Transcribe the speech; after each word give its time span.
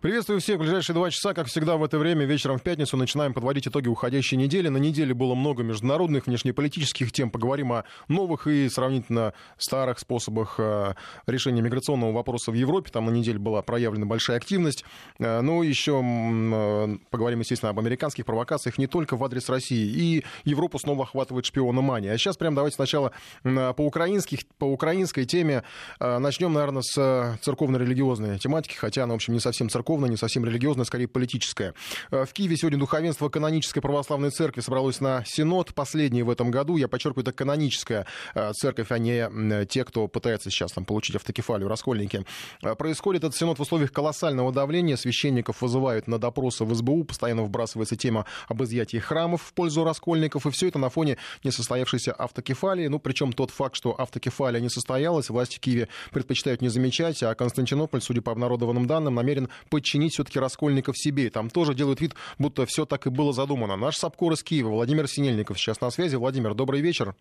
Приветствую 0.00 0.40
всех. 0.40 0.56
В 0.56 0.60
ближайшие 0.60 0.94
два 0.94 1.10
часа, 1.10 1.34
как 1.34 1.48
всегда, 1.48 1.76
в 1.76 1.84
это 1.84 1.98
время, 1.98 2.24
вечером 2.24 2.58
в 2.58 2.62
пятницу, 2.62 2.96
начинаем 2.96 3.34
подводить 3.34 3.68
итоги 3.68 3.88
уходящей 3.88 4.38
недели. 4.38 4.68
На 4.68 4.78
неделе 4.78 5.12
было 5.12 5.34
много 5.34 5.62
международных, 5.62 6.26
внешнеполитических 6.26 7.12
тем. 7.12 7.30
Поговорим 7.30 7.72
о 7.72 7.84
новых 8.08 8.46
и 8.46 8.68
сравнительно 8.70 9.34
старых 9.58 9.98
способах 9.98 10.54
э, 10.58 10.94
решения 11.26 11.60
миграционного 11.60 12.12
вопроса 12.12 12.50
в 12.50 12.54
Европе. 12.54 12.90
Там 12.90 13.06
на 13.06 13.10
неделе 13.10 13.38
была 13.38 13.60
проявлена 13.60 14.06
большая 14.06 14.38
активность. 14.38 14.84
Э, 15.18 15.40
ну, 15.42 15.62
еще 15.62 16.00
э, 16.02 16.96
поговорим, 17.10 17.40
естественно, 17.40 17.70
об 17.70 17.78
американских 17.78 18.24
провокациях 18.24 18.78
не 18.78 18.86
только 18.86 19.16
в 19.16 19.24
адрес 19.24 19.48
России. 19.50 19.86
И 19.86 20.24
Европу 20.44 20.78
снова 20.78 21.04
охватывает 21.04 21.44
шпиона 21.44 21.82
мания. 21.82 22.12
А 22.12 22.18
сейчас 22.18 22.38
прям 22.38 22.54
давайте 22.54 22.76
сначала 22.76 23.12
по, 23.42 23.82
украинских, 23.82 24.46
по 24.58 24.64
украинской 24.64 25.24
теме 25.24 25.62
начнем, 26.00 26.52
наверное, 26.52 26.82
с 26.82 27.38
церковно-религиозной 27.42 28.38
тематики, 28.38 28.76
хотя 28.76 29.04
она, 29.04 29.12
в 29.12 29.16
общем, 29.16 29.34
не 29.34 29.40
совсем 29.40 29.68
церковная, 29.68 29.79
не 30.08 30.16
совсем 30.16 30.44
религиозная, 30.44 30.84
скорее 30.84 31.08
политическая. 31.08 31.74
Э, 32.10 32.24
в 32.24 32.32
Киеве 32.32 32.56
сегодня 32.56 32.78
духовенство 32.78 33.28
канонической 33.28 33.82
православной 33.82 34.30
церкви 34.30 34.60
собралось 34.60 35.00
на 35.00 35.24
синод, 35.26 35.74
последний 35.74 36.22
в 36.22 36.30
этом 36.30 36.50
году. 36.50 36.76
Я 36.76 36.88
подчеркиваю, 36.88 37.22
это 37.22 37.32
каноническая 37.32 38.06
э, 38.34 38.52
церковь, 38.52 38.90
а 38.90 38.98
не 38.98 39.66
те, 39.66 39.84
кто 39.84 40.08
пытается 40.08 40.50
сейчас 40.50 40.72
там 40.72 40.84
получить 40.84 41.16
автокефалию, 41.16 41.68
раскольники. 41.68 42.24
Э, 42.62 42.74
происходит 42.74 43.24
этот 43.24 43.36
синод 43.36 43.58
в 43.58 43.62
условиях 43.62 43.92
колоссального 43.92 44.52
давления. 44.52 44.96
Священников 44.96 45.62
вызывают 45.62 46.06
на 46.06 46.18
допросы 46.18 46.64
в 46.64 46.74
СБУ, 46.74 47.04
постоянно 47.04 47.42
вбрасывается 47.42 47.96
тема 47.96 48.26
об 48.48 48.62
изъятии 48.62 48.98
храмов 48.98 49.42
в 49.42 49.52
пользу 49.52 49.84
раскольников, 49.84 50.46
и 50.46 50.50
все 50.50 50.68
это 50.68 50.78
на 50.78 50.90
фоне 50.90 51.16
несостоявшейся 51.44 52.12
автокефалии. 52.12 52.88
Ну, 52.88 52.98
причем 52.98 53.32
тот 53.32 53.50
факт, 53.50 53.76
что 53.76 53.98
автокефалия 53.98 54.60
не 54.60 54.68
состоялась, 54.68 55.30
власти 55.30 55.58
Киеве 55.58 55.88
предпочитают 56.10 56.62
не 56.62 56.68
замечать, 56.68 57.22
а 57.22 57.34
Константинополь, 57.34 58.00
судя 58.00 58.22
по 58.22 58.32
обнародованным 58.32 58.86
данным, 58.86 59.14
намерен 59.14 59.48
подчинить 59.70 60.12
все-таки 60.12 60.38
Раскольников 60.38 60.98
себе. 60.98 61.30
Там 61.30 61.48
тоже 61.48 61.74
делают 61.74 62.00
вид, 62.00 62.14
будто 62.38 62.66
все 62.66 62.84
так 62.84 63.06
и 63.06 63.10
было 63.10 63.32
задумано. 63.32 63.76
Наш 63.76 63.96
САПКОР 63.96 64.34
из 64.34 64.42
Киева, 64.42 64.68
Владимир 64.68 65.08
Синельников 65.08 65.58
сейчас 65.58 65.80
на 65.80 65.90
связи. 65.90 66.16
Владимир, 66.16 66.54
добрый 66.54 66.80
вечер. 66.80 67.14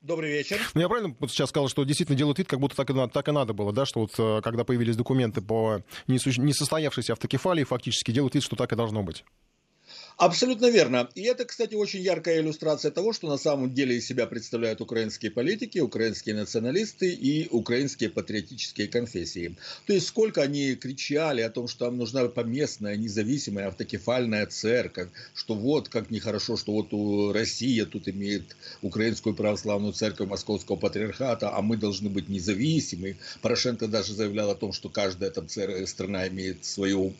Добрый 0.00 0.30
вечер. 0.30 0.60
Ну, 0.74 0.82
я 0.82 0.88
правильно 0.88 1.16
сейчас 1.28 1.48
сказал, 1.48 1.68
что 1.68 1.82
действительно 1.84 2.18
делают 2.18 2.38
вид, 2.38 2.46
как 2.46 2.60
будто 2.60 2.76
так 2.76 2.90
и, 2.90 3.08
так 3.10 3.28
и 3.28 3.32
надо 3.32 3.54
было, 3.54 3.72
да, 3.72 3.86
что 3.86 4.00
вот 4.00 4.12
э, 4.18 4.42
когда 4.42 4.62
появились 4.62 4.96
документы 4.96 5.40
по 5.40 5.80
несостоявшейся 6.06 7.14
автокефалии, 7.14 7.64
фактически 7.64 8.10
делают 8.10 8.34
вид, 8.34 8.44
что 8.44 8.54
так 8.54 8.70
и 8.72 8.76
должно 8.76 9.02
быть. 9.02 9.24
Абсолютно 10.16 10.70
верно. 10.70 11.08
И 11.16 11.22
это, 11.22 11.44
кстати, 11.44 11.74
очень 11.74 12.00
яркая 12.00 12.40
иллюстрация 12.40 12.92
того, 12.92 13.12
что 13.12 13.28
на 13.28 13.36
самом 13.36 13.74
деле 13.74 13.96
из 13.96 14.06
себя 14.06 14.26
представляют 14.26 14.80
украинские 14.80 15.32
политики, 15.32 15.80
украинские 15.80 16.36
националисты 16.36 17.12
и 17.12 17.48
украинские 17.50 18.10
патриотические 18.10 18.86
конфессии. 18.86 19.56
То 19.86 19.92
есть 19.92 20.06
сколько 20.06 20.40
они 20.40 20.76
кричали 20.76 21.40
о 21.40 21.50
том, 21.50 21.66
что 21.66 21.86
нам 21.86 21.98
нужна 21.98 22.28
поместная, 22.28 22.96
независимая 22.96 23.66
автокефальная 23.66 24.46
церковь, 24.46 25.08
что 25.34 25.54
вот 25.54 25.88
как 25.88 26.12
нехорошо, 26.12 26.56
что 26.56 26.72
вот 26.72 26.94
у 26.94 27.32
Россия 27.32 27.84
тут 27.84 28.06
имеет 28.08 28.56
украинскую 28.82 29.34
православную 29.34 29.94
церковь 29.94 30.28
Московского 30.28 30.76
патриархата, 30.76 31.50
а 31.52 31.60
мы 31.60 31.76
должны 31.76 32.08
быть 32.08 32.28
независимы. 32.28 33.16
Порошенко 33.42 33.88
даже 33.88 34.14
заявлял 34.14 34.48
о 34.50 34.54
том, 34.54 34.72
что 34.72 34.88
каждая 34.88 35.32
там 35.32 35.48
страна 35.48 36.28
имеет 36.28 36.64
свою 36.64 37.14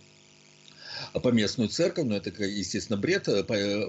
поместную 1.13 1.69
церковь, 1.69 2.07
но 2.07 2.17
это, 2.17 2.31
естественно, 2.45 2.99
бред. 2.99 3.29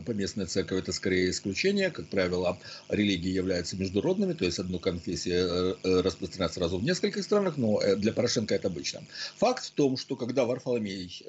Поместная 0.06 0.45
церковь 0.45 0.80
это 0.80 0.92
скорее 0.92 1.30
исключение. 1.30 1.92
Как 1.92 2.08
правило, 2.08 2.58
религии 2.89 3.31
являются 3.31 3.75
международными, 3.78 4.34
то 4.34 4.45
есть 4.45 4.59
одну 4.59 4.80
конфессию 4.80 5.36
э, 5.36 5.75
э, 5.84 6.02
распространять 6.02 6.53
сразу 6.53 6.78
в 6.78 6.84
нескольких 6.84 7.23
странах, 7.23 7.58
но 7.58 7.81
э, 7.81 7.95
для 7.95 8.14
Порошенко 8.14 8.56
это 8.56 8.67
обычно. 8.67 9.03
Факт 9.38 9.66
в 9.66 9.72
том, 9.72 9.97
что 9.97 10.16
когда 10.16 10.45
Варфоломей 10.45 11.25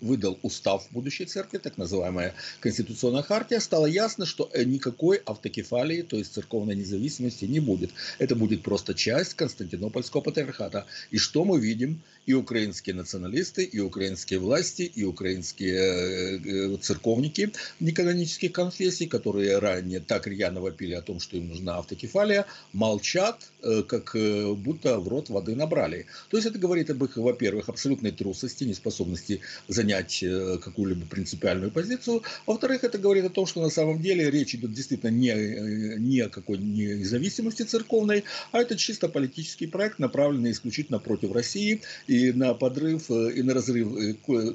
выдал 0.00 0.38
устав 0.42 0.86
будущей 0.90 1.24
церкви, 1.24 1.58
так 1.58 1.78
называемая 1.78 2.34
конституционная 2.60 3.22
хартия, 3.22 3.60
стало 3.60 3.86
ясно, 3.86 4.26
что 4.26 4.50
никакой 4.54 5.18
автокефалии, 5.24 6.02
то 6.02 6.16
есть 6.16 6.34
церковной 6.34 6.74
независимости 6.74 7.44
не 7.44 7.60
будет. 7.60 7.90
Это 8.18 8.34
будет 8.36 8.62
просто 8.62 8.94
часть 8.94 9.34
Константинопольского 9.34 10.20
патриархата. 10.20 10.86
И 11.10 11.18
что 11.18 11.44
мы 11.44 11.60
видим? 11.60 12.02
И 12.24 12.34
украинские 12.34 12.94
националисты, 12.94 13.64
и 13.64 13.80
украинские 13.80 14.38
власти, 14.38 14.82
и 14.82 15.02
украинские 15.02 15.74
э, 15.74 16.38
э, 16.44 16.76
церковники 16.80 17.50
неканонических 17.80 18.52
конфессий, 18.52 19.06
которые 19.08 19.58
ранее 19.58 19.98
так 19.98 20.28
рьяно 20.28 20.60
вопили 20.60 20.94
о 20.94 21.02
том, 21.02 21.18
что 21.18 21.36
им 21.36 21.48
нужна 21.48 21.78
автокефалия, 21.78 22.46
молчат, 22.72 23.50
э, 23.62 23.82
как 23.82 24.14
будто 24.56 25.00
в 25.00 25.08
рот 25.08 25.30
воды 25.30 25.56
набрали. 25.56 26.06
То 26.30 26.36
есть 26.36 26.46
это 26.46 26.60
говорит 26.60 26.90
об 26.90 27.02
их, 27.02 27.16
во-первых, 27.16 27.68
абсолютной 27.68 28.12
трусости, 28.12 28.62
неспособности 28.62 29.40
занять 29.66 30.24
какую-либо 30.62 31.06
принципиальную 31.06 31.72
позицию. 31.72 32.22
Во-вторых, 32.46 32.84
это 32.84 32.98
говорит 32.98 33.24
о 33.24 33.30
том, 33.30 33.46
что 33.46 33.60
на 33.60 33.70
самом 33.70 34.00
деле 34.00 34.30
речь 34.30 34.54
идет 34.54 34.72
действительно 34.72 35.10
не, 35.10 35.98
не 35.98 36.20
о 36.20 36.28
какой 36.28 36.58
независимости 36.58 37.62
церковной, 37.62 38.22
а 38.52 38.60
это 38.60 38.76
чисто 38.76 39.08
политический 39.08 39.66
проект, 39.66 39.98
направленный 39.98 40.52
исключительно 40.52 41.00
против 41.00 41.32
России 41.32 41.80
и 42.12 42.32
на 42.32 42.54
подрыв 42.54 43.10
и 43.10 43.42
на 43.42 43.54
разрыв 43.54 43.88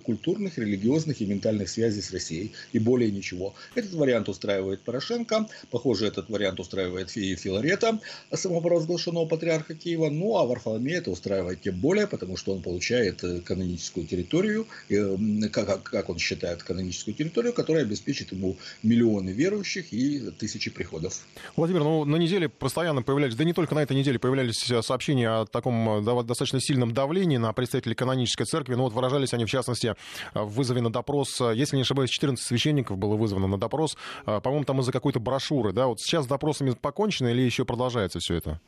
культуры 0.05 0.27
культурных, 0.27 0.57
религиозных 0.57 1.21
и 1.21 1.25
ментальных 1.25 1.69
связей 1.69 2.01
с 2.01 2.11
Россией. 2.11 2.51
И 2.73 2.79
более 2.79 3.11
ничего. 3.11 3.53
Этот 3.75 3.93
вариант 3.93 4.29
устраивает 4.29 4.81
Порошенко. 4.81 5.47
Похоже, 5.71 6.07
этот 6.07 6.29
вариант 6.29 6.59
устраивает 6.59 7.09
Феи 7.09 7.35
Филарета, 7.35 7.99
самопровозглашенного 8.33 9.25
патриарха 9.25 9.73
Киева. 9.73 10.09
Ну, 10.09 10.37
а 10.37 10.45
Варфоломея 10.45 10.97
это 10.97 11.11
устраивает 11.11 11.61
тем 11.61 11.79
более, 11.79 12.07
потому 12.07 12.37
что 12.37 12.53
он 12.53 12.61
получает 12.61 13.23
э, 13.23 13.39
каноническую 13.39 14.05
территорию, 14.05 14.67
э, 14.89 15.17
как, 15.51 15.83
как 15.83 16.09
он 16.09 16.17
считает, 16.17 16.63
каноническую 16.63 17.15
территорию, 17.15 17.53
которая 17.53 17.83
обеспечит 17.83 18.31
ему 18.31 18.57
миллионы 18.83 19.29
верующих 19.29 19.93
и 19.93 20.19
тысячи 20.39 20.69
приходов. 20.69 21.25
Владимир, 21.55 21.83
ну 21.83 22.05
на 22.05 22.17
неделе 22.17 22.49
постоянно 22.49 23.01
появлялись, 23.01 23.35
да 23.35 23.43
не 23.43 23.53
только 23.53 23.75
на 23.75 23.79
этой 23.79 23.95
неделе 23.95 24.19
появлялись 24.19 24.69
э, 24.69 24.81
сообщения 24.81 25.29
о 25.29 25.45
таком 25.45 26.03
достаточно 26.03 26.59
сильном 26.59 26.93
давлении 26.93 27.37
на 27.37 27.46
представителей 27.53 27.95
канонической 27.95 28.45
церкви. 28.45 28.75
Ну 28.75 28.83
вот 28.83 28.93
выражались 28.93 29.33
они, 29.33 29.45
в 29.45 29.49
частности, 29.49 29.95
в 30.33 30.47
вызове 30.47 30.81
на 30.81 30.91
допрос, 30.91 31.39
если 31.39 31.75
не 31.75 31.83
ошибаюсь, 31.83 32.09
14 32.09 32.45
священников 32.45 32.97
было 32.97 33.15
вызвано 33.15 33.47
на 33.47 33.57
допрос, 33.57 33.97
по-моему, 34.25 34.65
там 34.65 34.79
из-за 34.81 34.91
какой-то 34.91 35.19
брошюры, 35.19 35.73
да, 35.73 35.87
вот 35.87 35.99
сейчас 35.99 36.25
с 36.25 36.27
допросами 36.27 36.71
покончено 36.71 37.27
или 37.27 37.41
еще 37.41 37.65
продолжается 37.65 38.19
все 38.19 38.35
это? 38.35 38.61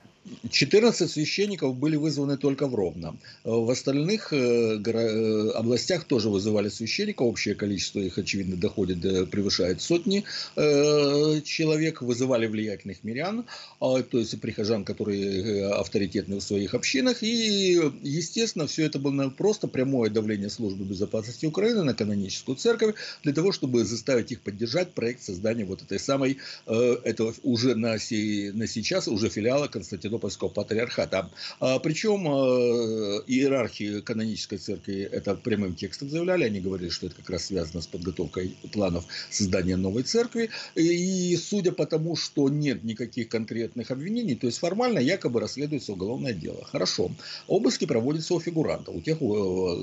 14 0.50 1.10
священников 1.10 1.76
были 1.76 1.96
вызваны 1.96 2.38
только 2.38 2.68
в 2.68 2.76
Ровно. 2.76 3.16
В 3.44 3.70
остальных 3.72 4.32
э, 4.34 4.80
э, 4.86 5.50
областях 5.52 6.04
тоже 6.04 6.30
вызывали 6.30 6.70
священников. 6.70 7.28
Общее 7.28 7.56
количество 7.56 8.00
их, 8.00 8.18
очевидно, 8.18 8.56
доходит, 8.56 9.04
э, 9.06 9.26
превышает 9.26 9.82
сотни 9.82 10.24
человек. 10.56 12.02
Вызывали 12.02 12.48
влиятельных 12.48 13.04
мирян, 13.04 13.46
то 13.80 14.04
есть 14.14 14.40
прихожан, 14.40 14.84
которые 14.84 15.68
авторитетны 15.74 16.38
в 16.38 16.42
своих 16.42 16.74
общинах. 16.74 17.24
И, 17.24 17.80
естественно, 18.04 18.68
все 18.68 18.86
это 18.86 19.00
было 19.00 19.30
просто 19.30 19.68
прямое 19.68 20.10
давление 20.10 20.50
службы 20.50 20.86
безопасности 20.86 21.46
Украины 21.46 21.84
на 21.84 21.94
каноническую 21.94 22.56
церковь 22.56 22.96
для 23.24 23.34
того, 23.34 23.52
чтобы 23.52 23.84
заставить 23.86 24.32
их 24.32 24.42
поддержать 24.42 24.92
проект 24.94 25.24
создания 25.24 25.66
вот 25.66 25.82
этой 25.82 26.00
самой, 26.00 26.38
этого 26.66 27.34
уже 27.44 27.76
на, 27.76 27.98
сей, 28.00 28.52
на 28.52 28.68
сейчас 28.68 29.08
уже 29.08 29.30
филиала 29.30 29.68
Константинопольского 29.68 30.09
Константинопольского 30.10 30.50
патриархата. 30.50 31.30
А, 31.60 31.80
причем 31.80 32.28
э, 32.28 33.22
иерархи 33.28 34.02
канонической 34.02 34.58
церкви 34.58 35.08
это 35.12 35.36
прямым 35.36 35.76
текстом 35.76 36.10
заявляли, 36.10 36.46
они 36.46 36.60
говорили, 36.60 36.90
что 36.90 37.08
это 37.08 37.16
как 37.16 37.30
раз 37.30 37.46
связано 37.46 37.82
с 37.82 37.88
подготовкой 37.88 38.56
планов 38.74 39.06
создания 39.30 39.76
новой 39.76 40.04
церкви. 40.04 40.50
И 40.76 41.36
судя 41.38 41.72
по 41.72 41.86
тому, 41.86 42.16
что 42.16 42.50
нет 42.50 42.84
никаких 42.84 43.30
конкретных 43.30 43.92
обвинений, 43.92 44.36
то 44.36 44.48
есть 44.48 44.60
формально 44.60 45.00
якобы 45.00 45.40
расследуется 45.40 45.94
уголовное 45.94 46.34
дело. 46.34 46.66
Хорошо. 46.66 47.12
Обыски 47.48 47.86
проводятся 47.86 48.34
у 48.34 48.40
фигурантов, 48.40 48.96
у 48.96 49.02
тех, 49.02 49.20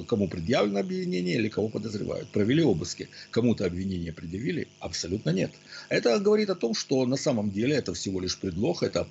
кому 0.07 0.29
предъявлено 0.29 0.81
обвинение 0.81 1.37
или 1.37 1.49
кого 1.49 1.69
подозревают. 1.69 2.29
Провели 2.29 2.63
обыски. 2.63 3.09
Кому-то 3.31 3.65
обвинение 3.65 4.13
предъявили? 4.13 4.69
Абсолютно 4.81 5.31
нет. 5.31 5.51
Это 5.89 6.19
говорит 6.19 6.51
о 6.51 6.55
том, 6.55 6.75
что 6.75 7.07
на 7.07 7.17
самом 7.17 7.51
деле 7.51 7.77
это 7.77 7.95
всего 7.95 8.21
лишь 8.21 8.37
предлог, 8.39 8.83
это 8.83 9.07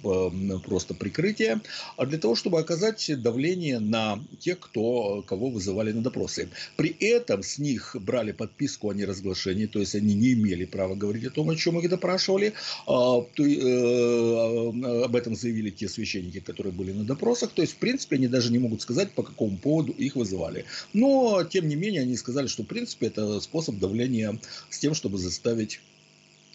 просто 0.65 0.93
прикрытие, 1.05 1.61
а 1.97 2.05
для 2.07 2.17
того, 2.17 2.35
чтобы 2.35 2.59
оказать 2.59 3.11
давление 3.21 3.79
на 3.79 4.19
тех, 4.39 4.59
кто, 4.59 5.23
кого 5.27 5.49
вызывали 5.51 5.91
на 5.91 6.01
допросы. 6.01 6.49
При 6.77 6.95
этом 6.99 7.43
с 7.43 7.59
них 7.59 7.95
брали 7.99 8.31
подписку 8.31 8.89
о 8.89 8.93
неразглашении, 8.93 9.67
то 9.67 9.79
есть 9.79 9.93
они 9.93 10.15
не 10.15 10.33
имели 10.33 10.65
права 10.65 10.95
говорить 10.95 11.25
о 11.25 11.29
том, 11.29 11.51
о 11.51 11.55
чем 11.55 11.79
их 11.79 11.89
допрашивали. 11.89 12.53
А, 12.87 13.19
э, 13.19 15.03
об 15.05 15.15
этом 15.15 15.35
заявили 15.35 15.69
те 15.69 15.87
священники, 15.87 16.39
которые 16.39 16.73
были 16.73 16.91
на 16.91 17.03
допросах. 17.03 17.51
То 17.51 17.61
есть, 17.61 17.73
в 17.73 17.77
принципе, 17.77 18.15
они 18.15 18.27
даже 18.27 18.51
не 18.51 18.59
могут 18.59 18.81
сказать, 18.81 19.11
по 19.11 19.21
какому 19.21 19.57
поводу 19.57 19.91
их 19.91 20.15
вызывали. 20.15 20.65
Но, 20.93 21.43
тем 21.43 21.67
не 21.67 21.75
менее, 21.75 22.01
они 22.01 22.17
сказали, 22.17 22.47
что, 22.47 22.63
в 22.63 22.67
принципе, 22.67 23.07
это 23.07 23.39
способ 23.41 23.77
давления 23.77 24.39
с 24.71 24.79
тем, 24.79 24.95
чтобы 24.95 25.19
заставить 25.19 25.81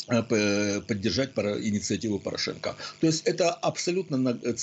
поддержать 0.06 1.30
инициативу 1.36 2.18
Порошенко. 2.18 2.76
То 3.00 3.06
есть 3.06 3.22
это 3.26 3.50
абсолютно 3.50 4.16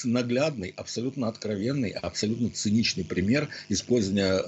наглядный, 0.04 0.74
абсолютно 0.76 1.28
откровенный, 1.28 1.92
абсолютно 1.92 2.50
циничный 2.50 3.06
пример 3.06 3.50
использования 3.70 4.42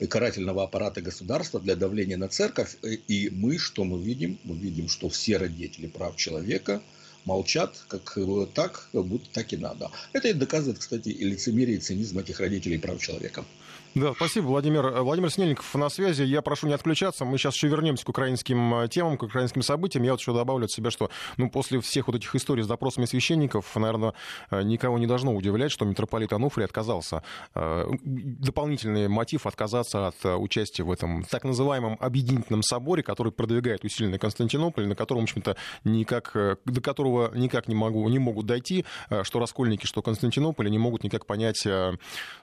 э, 0.00 0.06
карательного 0.06 0.64
аппарата 0.64 1.00
государства 1.00 1.60
для 1.60 1.76
давления 1.76 2.16
на 2.16 2.28
церковь. 2.28 2.76
И 3.08 3.30
мы, 3.30 3.58
что 3.58 3.84
мы 3.84 4.02
видим? 4.02 4.38
Мы 4.44 4.56
видим, 4.56 4.88
что 4.88 5.08
все 5.08 5.36
родители 5.36 5.86
прав 5.86 6.16
человека 6.16 6.82
молчат, 7.24 7.76
как 7.88 8.18
так, 8.54 8.88
будто 8.92 9.28
так 9.32 9.52
и 9.52 9.56
надо. 9.56 9.90
Это 10.12 10.28
и 10.28 10.32
доказывает, 10.32 10.78
кстати, 10.78 11.08
и 11.08 11.24
лицемерие, 11.24 11.76
и 11.76 11.80
цинизм 11.80 12.18
этих 12.18 12.40
родителей 12.40 12.78
прав 12.78 13.00
человека. 13.00 13.44
Да, 13.94 14.14
спасибо, 14.14 14.46
Владимир. 14.46 15.02
Владимир 15.02 15.30
Снельников 15.30 15.74
на 15.74 15.90
связи. 15.90 16.22
Я 16.22 16.40
прошу 16.40 16.66
не 16.66 16.72
отключаться. 16.72 17.26
Мы 17.26 17.36
сейчас 17.36 17.54
еще 17.54 17.68
вернемся 17.68 18.06
к 18.06 18.08
украинским 18.08 18.74
э, 18.76 18.88
темам, 18.88 19.18
к 19.18 19.22
украинским 19.22 19.60
событиям. 19.60 20.02
Я 20.04 20.12
вот 20.12 20.20
еще 20.20 20.32
добавлю 20.32 20.64
от 20.64 20.70
себя, 20.70 20.90
что 20.90 21.10
ну, 21.36 21.50
после 21.50 21.78
всех 21.82 22.06
вот 22.06 22.16
этих 22.16 22.34
историй 22.34 22.62
с 22.62 22.66
допросами 22.66 23.04
священников, 23.04 23.76
наверное, 23.76 24.14
э, 24.50 24.62
никого 24.62 24.98
не 24.98 25.06
должно 25.06 25.34
удивлять, 25.34 25.70
что 25.72 25.84
митрополит 25.84 26.32
Ануфрий 26.32 26.64
отказался. 26.64 27.22
Э, 27.54 27.86
дополнительный 28.02 29.08
мотив 29.08 29.46
отказаться 29.46 30.06
от 30.06 30.24
участия 30.24 30.84
в 30.84 30.90
этом 30.90 31.24
так 31.24 31.44
называемом 31.44 31.98
объединительном 32.00 32.62
соборе, 32.62 33.02
который 33.02 33.30
продвигает 33.30 33.84
усиленный 33.84 34.18
Константинополь, 34.18 34.86
на 34.86 34.96
котором, 34.96 35.22
в 35.22 35.24
общем-то, 35.24 35.56
никак, 35.84 36.32
до 36.64 36.80
которого 36.80 37.30
никак 37.34 37.68
не, 37.68 37.74
могу, 37.74 38.08
не 38.08 38.18
могут 38.18 38.46
дойти, 38.46 38.86
что 39.22 39.38
Раскольники, 39.38 39.84
что 39.84 40.00
Константинополь, 40.00 40.70
не 40.70 40.78
могут 40.78 41.04
никак 41.04 41.26
понять, 41.26 41.66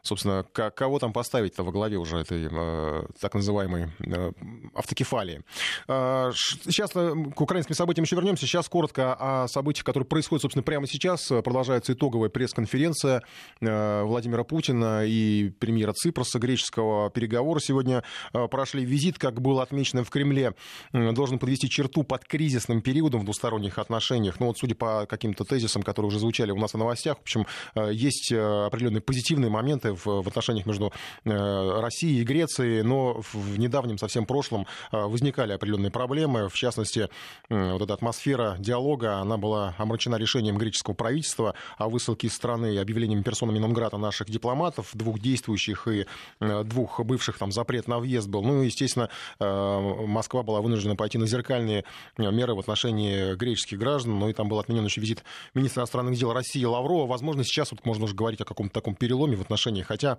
собственно, 0.03 0.45
кого 0.53 0.99
там 0.99 1.11
поставить 1.11 1.38
поставить-то 1.39 1.63
во 1.63 1.71
главе 1.71 1.97
уже 1.97 2.17
этой 2.17 2.47
э, 2.51 3.03
так 3.19 3.33
называемой 3.33 3.89
э, 3.99 4.31
автокефалии. 4.73 5.41
Э, 5.87 6.31
сейчас 6.35 6.91
к 6.91 7.41
украинским 7.41 7.75
событиям 7.75 8.03
еще 8.03 8.15
вернемся. 8.15 8.45
Сейчас 8.45 8.67
коротко 8.67 9.13
о 9.13 9.47
событиях, 9.47 9.85
которые 9.85 10.05
происходят, 10.05 10.41
собственно, 10.41 10.63
прямо 10.63 10.87
сейчас. 10.87 11.27
Продолжается 11.27 11.93
итоговая 11.93 12.29
пресс-конференция 12.29 13.23
Владимира 13.61 14.43
Путина 14.43 15.05
и 15.05 15.51
премьера 15.59 15.93
Ципроса 15.93 16.39
греческого 16.39 17.09
переговора 17.09 17.59
сегодня 17.59 18.03
прошли. 18.31 18.85
Визит, 18.85 19.17
как 19.17 19.41
было 19.41 19.63
отмечено 19.63 20.03
в 20.03 20.09
Кремле, 20.09 20.53
должен 20.93 21.39
подвести 21.39 21.69
черту 21.69 22.03
под 22.03 22.25
кризисным 22.25 22.81
периодом 22.81 23.21
в 23.21 23.23
двусторонних 23.23 23.79
отношениях. 23.79 24.39
Ну 24.39 24.47
вот, 24.47 24.57
судя 24.57 24.75
по 24.75 25.05
каким-то 25.05 25.43
тезисам, 25.45 25.83
которые 25.83 26.07
уже 26.09 26.19
звучали 26.19 26.51
у 26.51 26.57
нас 26.57 26.73
в 26.73 26.77
новостях, 26.77 27.17
в 27.17 27.21
общем, 27.21 27.45
есть 27.75 28.31
определенные 28.31 29.01
позитивные 29.01 29.49
моменты 29.49 29.93
в, 29.93 30.05
в 30.05 30.27
отношениях 30.27 30.65
между 30.65 30.91
Э, 31.25 31.28
России 31.29 32.19
и 32.19 32.23
Греции, 32.23 32.81
но 32.81 33.21
в 33.33 33.57
недавнем 33.57 33.97
совсем 33.97 34.25
прошлом 34.25 34.67
э, 34.91 34.97
возникали 34.97 35.53
определенные 35.53 35.91
проблемы. 35.91 36.49
В 36.49 36.53
частности, 36.53 37.09
вот 37.49 37.81
эта 37.81 37.93
атмосфера 37.93 38.55
диалога, 38.59 39.17
она 39.17 39.37
была 39.37 39.75
омрачена 39.77 40.15
решением 40.15 40.57
греческого 40.57 40.93
правительства 40.93 41.55
о 41.77 41.89
высылке 41.89 42.27
из 42.27 42.33
страны 42.33 42.75
и 42.75 42.77
объявлением 42.77 43.23
персонами 43.23 43.59
Нонграта 43.59 43.97
наших 43.97 44.29
дипломатов, 44.29 44.89
двух 44.93 45.19
действующих 45.19 45.87
и 45.87 46.05
э, 46.39 46.63
двух 46.63 46.99
бывших, 47.01 47.37
там 47.37 47.51
запрет 47.51 47.87
на 47.87 47.99
въезд 47.99 48.27
был. 48.27 48.43
Ну 48.43 48.63
и, 48.63 48.65
естественно, 48.65 49.09
Москва 49.39 50.43
была 50.43 50.61
вынуждена 50.61 50.95
пойти 50.95 51.17
на 51.17 51.27
зеркальные 51.27 51.83
меры 52.17 52.55
в 52.55 52.59
отношении 52.59 53.35
греческих 53.35 53.79
граждан, 53.79 54.19
ну 54.19 54.29
и 54.29 54.33
там 54.33 54.49
был 54.49 54.59
отменен 54.59 54.85
еще 54.85 55.01
визит 55.01 55.23
министра 55.53 55.81
иностранных 55.81 56.17
дел 56.17 56.33
России 56.33 56.63
Лаврова. 56.63 57.07
Возможно, 57.07 57.43
сейчас 57.43 57.71
вот 57.71 57.85
можно 57.85 58.05
уже 58.05 58.15
говорить 58.15 58.41
о 58.41 58.45
каком-то 58.45 58.73
таком 58.73 58.95
переломе 58.95 59.35
в 59.35 59.41
отношениях, 59.41 59.87
хотя 59.87 60.17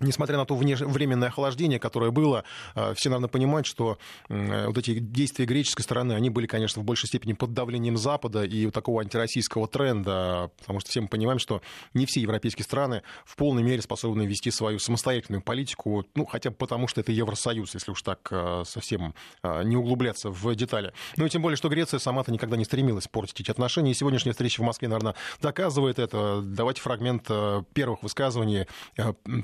Несмотря 0.00 0.38
на 0.38 0.44
то 0.44 0.56
временное 0.56 1.28
охлаждение, 1.28 1.78
которое 1.78 2.10
было, 2.10 2.44
э, 2.74 2.94
все 2.96 3.10
надо 3.10 3.28
понимать, 3.28 3.64
что 3.66 3.98
вот 4.28 4.76
эти 4.78 4.98
действия 4.98 5.44
греческой 5.44 5.84
стороны, 5.84 6.14
они 6.14 6.30
были, 6.30 6.46
конечно, 6.46 6.82
в 6.82 6.84
большей 6.84 7.06
степени 7.06 7.32
под 7.32 7.52
давлением 7.52 7.96
Запада 7.96 8.44
и 8.44 8.70
такого 8.70 9.02
антироссийского 9.02 9.68
тренда, 9.68 10.50
потому 10.58 10.80
что 10.80 10.90
все 10.90 11.00
мы 11.00 11.08
понимаем, 11.08 11.38
что 11.38 11.62
не 11.92 12.06
все 12.06 12.20
европейские 12.20 12.64
страны 12.64 13.02
в 13.24 13.36
полной 13.36 13.62
мере 13.62 13.82
способны 13.82 14.26
вести 14.26 14.50
свою 14.50 14.78
самостоятельную 14.78 15.42
политику, 15.42 16.04
ну, 16.14 16.24
хотя 16.26 16.50
бы 16.50 16.56
потому, 16.56 16.88
что 16.88 17.00
это 17.00 17.12
Евросоюз, 17.12 17.74
если 17.74 17.92
уж 17.92 18.02
так 18.02 18.26
э, 18.30 18.64
совсем 18.66 19.14
э, 19.42 19.62
не 19.64 19.76
углубляться 19.76 20.30
в 20.30 20.54
детали. 20.54 20.92
Ну 21.16 21.26
и 21.26 21.28
тем 21.28 21.42
более, 21.42 21.56
что 21.56 21.68
Греция 21.68 22.00
сама-то 22.00 22.32
никогда 22.32 22.56
не 22.56 22.64
стремилась 22.64 23.06
портить 23.06 23.40
эти 23.40 23.50
отношения, 23.50 23.92
и 23.92 23.94
сегодняшняя 23.94 24.32
встреча 24.32 24.60
в 24.60 24.64
Москве, 24.64 24.88
наверное, 24.88 25.14
доказывает 25.40 25.98
это. 25.98 26.40
Давайте 26.42 26.80
фрагмент 26.80 27.28
первых 27.74 28.02
высказываний 28.02 28.66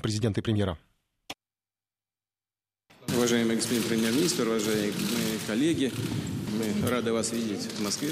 президента 0.01 0.40
и 0.41 0.43
премьера. 0.43 0.77
Уважаемый 3.15 3.55
господин 3.55 3.83
премьер-министр, 3.83 4.47
уважаемые 4.47 4.91
коллеги, 5.47 5.91
мы 6.57 6.89
рады 6.89 7.13
вас 7.13 7.31
видеть 7.31 7.61
в 7.61 7.83
Москве. 7.83 8.11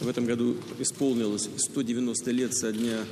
В 0.00 0.08
этом 0.08 0.24
году 0.24 0.56
исполнилось 0.78 1.48
190 1.58 2.30
лет 2.30 2.54
со 2.54 2.72
дня 2.72 3.04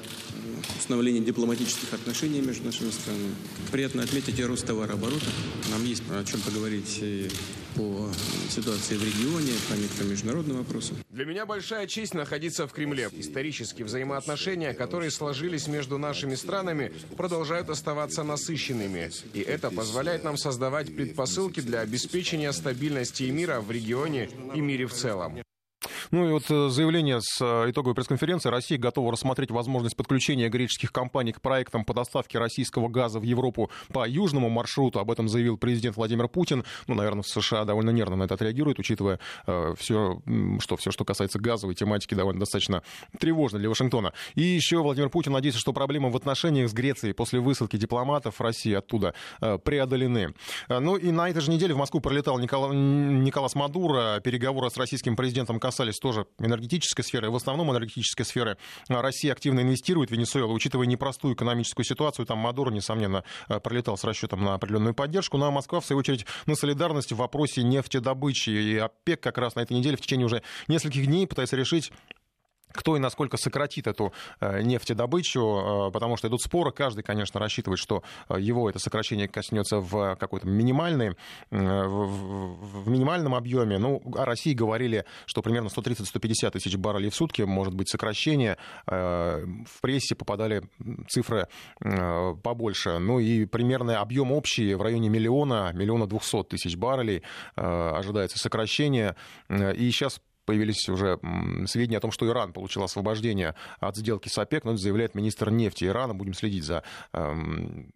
установления 0.78 1.20
дипломатических 1.20 1.92
отношений 1.92 2.40
между 2.40 2.64
нашими 2.64 2.90
странами. 2.90 3.34
Приятно 3.70 4.02
отметить 4.02 4.38
и 4.38 4.44
рост 4.44 4.66
товарооборота. 4.66 5.26
Нам 5.70 5.84
есть 5.84 6.02
о 6.10 6.24
чем 6.24 6.40
поговорить 6.40 7.04
по 7.74 8.08
ситуации 8.48 8.96
в 8.96 9.04
регионе, 9.04 9.52
по 9.68 9.74
некоторым 9.74 10.10
международным 10.12 10.56
вопросам. 10.58 10.96
Для 11.10 11.26
меня 11.26 11.44
большая 11.44 11.86
честь 11.86 12.14
находиться 12.14 12.66
в 12.66 12.72
Кремле. 12.72 13.10
Исторические 13.12 13.84
взаимоотношения, 13.84 14.72
которые 14.72 15.10
сложились 15.10 15.66
между 15.66 15.98
нашими 15.98 16.36
странами, 16.36 16.92
продолжают 17.16 17.68
оставаться 17.68 18.22
насыщенными. 18.22 19.10
И 19.34 19.40
это 19.40 19.70
позволяет 19.70 20.24
нам 20.24 20.38
создавать 20.38 20.94
предпосылки 20.96 21.60
для 21.60 21.80
обеспечения 21.80 22.52
стабильности 22.52 23.24
и 23.24 23.30
мира 23.30 23.60
в 23.60 23.70
регионе 23.70 24.30
и 24.54 24.60
мире 24.60 24.86
в 24.86 24.94
целом. 24.94 25.38
Ну 26.10 26.28
и 26.28 26.32
вот 26.32 26.50
э, 26.50 26.68
заявление 26.68 27.20
с 27.20 27.40
э, 27.40 27.70
итоговой 27.70 27.94
пресс-конференции. 27.94 28.48
Россия 28.48 28.78
готова 28.78 29.12
рассмотреть 29.12 29.50
возможность 29.50 29.96
подключения 29.96 30.48
греческих 30.48 30.92
компаний 30.92 31.32
к 31.32 31.40
проектам 31.40 31.84
по 31.84 31.94
доставке 31.94 32.38
российского 32.38 32.88
газа 32.88 33.20
в 33.20 33.22
Европу 33.22 33.70
по 33.92 34.08
южному 34.08 34.48
маршруту. 34.48 35.00
Об 35.00 35.10
этом 35.10 35.28
заявил 35.28 35.58
президент 35.58 35.96
Владимир 35.96 36.28
Путин. 36.28 36.64
Ну, 36.86 36.94
наверное, 36.94 37.22
в 37.22 37.28
США 37.28 37.64
довольно 37.64 37.90
нервно 37.90 38.16
на 38.16 38.24
это 38.24 38.34
отреагирует, 38.34 38.78
учитывая 38.78 39.20
э, 39.46 39.74
все, 39.78 40.22
что 40.60 40.76
все, 40.76 40.90
что 40.90 41.04
касается 41.04 41.38
газовой 41.38 41.74
тематики, 41.74 42.14
довольно 42.14 42.40
достаточно 42.40 42.82
тревожно 43.18 43.58
для 43.58 43.68
Вашингтона. 43.68 44.12
И 44.34 44.42
еще 44.42 44.78
Владимир 44.78 45.10
Путин 45.10 45.32
надеется, 45.32 45.60
что 45.60 45.72
проблемы 45.72 46.10
в 46.10 46.16
отношениях 46.16 46.70
с 46.70 46.72
Грецией 46.72 47.12
после 47.12 47.40
высылки 47.40 47.76
дипломатов 47.76 48.40
России 48.40 48.72
оттуда 48.72 49.14
э, 49.40 49.58
преодолены. 49.58 50.34
Э, 50.68 50.78
ну 50.78 50.96
и 50.96 51.10
на 51.10 51.28
этой 51.28 51.40
же 51.40 51.50
неделе 51.50 51.74
в 51.74 51.76
Москву 51.76 52.00
пролетал 52.00 52.38
Никола... 52.38 52.72
Николас 52.72 53.54
Мадуро. 53.54 54.20
Переговоры 54.20 54.70
с 54.70 54.76
российским 54.76 55.16
президентом 55.16 55.60
касались 55.60 55.97
касались 55.98 56.00
тоже 56.00 56.26
энергетической 56.38 57.02
сферы, 57.02 57.30
в 57.30 57.36
основном 57.36 57.70
энергетической 57.70 58.24
сферы. 58.24 58.56
Россия 58.88 59.32
активно 59.32 59.60
инвестирует 59.60 60.10
в 60.10 60.12
Венесуэлу, 60.12 60.54
учитывая 60.54 60.86
непростую 60.86 61.34
экономическую 61.34 61.84
ситуацию. 61.84 62.26
Там 62.26 62.38
Мадуро, 62.38 62.70
несомненно, 62.70 63.24
э, 63.48 63.60
пролетал 63.60 63.96
с 63.96 64.04
расчетом 64.04 64.44
на 64.44 64.54
определенную 64.54 64.94
поддержку. 64.94 65.36
Ну 65.36 65.46
а 65.46 65.50
Москва, 65.50 65.80
в 65.80 65.86
свою 65.86 66.00
очередь, 66.00 66.26
на 66.46 66.54
солидарность 66.54 67.12
в 67.12 67.16
вопросе 67.16 67.62
нефтедобычи. 67.62 68.50
И 68.50 68.76
ОПЕК 68.76 69.20
как 69.20 69.38
раз 69.38 69.54
на 69.56 69.60
этой 69.60 69.74
неделе 69.74 69.96
в 69.96 70.00
течение 70.00 70.26
уже 70.26 70.42
нескольких 70.68 71.06
дней 71.06 71.26
пытается 71.26 71.56
решить 71.56 71.92
кто 72.72 72.96
и 72.96 73.00
насколько 73.00 73.36
сократит 73.36 73.86
эту 73.86 74.12
э, 74.40 74.62
нефтедобычу, 74.62 75.88
э, 75.88 75.90
потому 75.92 76.16
что 76.16 76.28
идут 76.28 76.42
споры. 76.42 76.72
Каждый, 76.72 77.02
конечно, 77.02 77.40
рассчитывает, 77.40 77.78
что 77.78 78.02
э, 78.28 78.36
его 78.40 78.68
это 78.68 78.78
сокращение 78.78 79.28
коснется 79.28 79.78
в 79.78 80.16
какой-то 80.16 80.46
минимальной, 80.46 81.16
в 81.50 82.88
минимальном 82.88 83.34
объеме. 83.34 83.78
Ну, 83.78 84.02
о 84.16 84.24
России 84.24 84.52
говорили, 84.52 85.04
что 85.26 85.42
примерно 85.42 85.68
130-150 85.68 86.50
тысяч 86.50 86.76
баррелей 86.76 87.10
в 87.10 87.14
сутки 87.14 87.42
может 87.42 87.74
быть 87.74 87.88
сокращение. 87.88 88.56
В 88.86 89.80
прессе 89.80 90.14
попадали 90.14 90.62
цифры 91.08 91.48
побольше. 91.78 92.98
Ну 92.98 93.18
и 93.18 93.44
примерный 93.46 93.96
объем 93.96 94.32
общий 94.32 94.74
в 94.74 94.82
районе 94.82 95.08
миллиона, 95.08 95.72
миллиона 95.74 96.06
двухсот 96.06 96.48
тысяч 96.48 96.76
баррелей 96.76 97.22
ожидается 97.56 98.38
сокращение. 98.38 99.16
И 99.50 99.90
сейчас 99.90 100.20
появились 100.48 100.88
уже 100.88 101.20
сведения 101.66 101.98
о 101.98 102.00
том, 102.00 102.10
что 102.10 102.26
Иран 102.26 102.54
получил 102.54 102.82
освобождение 102.82 103.54
от 103.80 103.98
сделки 103.98 104.30
с 104.30 104.38
ОПЕК, 104.38 104.64
но 104.64 104.70
это 104.70 104.80
заявляет 104.80 105.14
министр 105.14 105.50
нефти 105.50 105.84
Ирана. 105.84 106.14
Будем 106.14 106.32
следить 106.32 106.64
за 106.64 106.84
эм, 107.12 107.92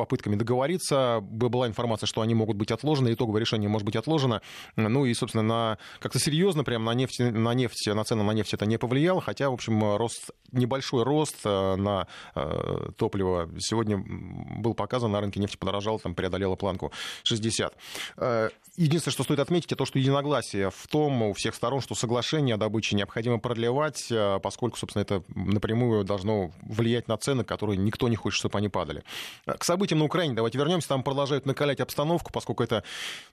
попытками 0.00 0.34
договориться. 0.34 1.18
Была 1.20 1.66
информация, 1.66 2.06
что 2.06 2.22
они 2.22 2.34
могут 2.34 2.56
быть 2.56 2.70
отложены, 2.70 3.12
итоговое 3.12 3.40
решение 3.40 3.68
может 3.68 3.84
быть 3.84 3.96
отложено. 3.96 4.40
Ну 4.76 5.04
и, 5.04 5.12
собственно, 5.12 5.42
на, 5.42 5.78
как-то 5.98 6.18
серьезно 6.18 6.64
прямо 6.64 6.86
на 6.86 6.94
нефть, 6.94 7.20
на 7.20 7.52
нефть, 7.52 7.86
на 7.88 8.02
цены 8.02 8.22
на 8.22 8.30
нефть 8.30 8.54
это 8.54 8.64
не 8.64 8.78
повлияло, 8.78 9.20
хотя, 9.20 9.50
в 9.50 9.52
общем, 9.52 9.96
рост, 9.96 10.30
небольшой 10.52 11.02
рост 11.02 11.36
э, 11.44 11.76
на 11.76 12.06
э, 12.34 12.92
топливо 12.96 13.50
сегодня 13.58 14.02
был 14.06 14.72
показан, 14.72 15.12
на 15.12 15.20
рынке 15.20 15.38
нефти 15.38 15.58
подорожал, 15.58 15.98
там 15.98 16.14
преодолела 16.14 16.56
планку 16.56 16.92
60. 17.24 17.76
Э, 18.16 18.48
единственное, 18.76 19.12
что 19.12 19.24
стоит 19.24 19.40
отметить, 19.40 19.66
это 19.66 19.76
то, 19.76 19.84
что 19.84 19.98
единогласие 19.98 20.70
в 20.70 20.86
том 20.88 21.22
у 21.22 21.34
всех 21.34 21.54
сторон, 21.54 21.82
что 21.82 21.94
соглашение 21.94 22.54
о 22.54 22.58
добыче 22.58 22.96
необходимо 22.96 23.38
продлевать, 23.38 24.10
поскольку, 24.42 24.78
собственно, 24.78 25.02
это 25.02 25.22
напрямую 25.34 26.04
должно 26.04 26.52
влиять 26.62 27.06
на 27.06 27.18
цены, 27.18 27.44
которые 27.44 27.76
никто 27.76 28.08
не 28.08 28.16
хочет, 28.16 28.38
чтобы 28.38 28.56
они 28.56 28.70
падали. 28.70 29.02
К 29.44 29.62
событиям 29.64 29.89
событиям 29.90 29.98
на 29.98 30.04
Украине. 30.04 30.34
Давайте 30.34 30.58
вернемся. 30.58 30.88
Там 30.88 31.02
продолжают 31.02 31.46
накалять 31.46 31.80
обстановку, 31.80 32.32
поскольку 32.32 32.62
это 32.62 32.82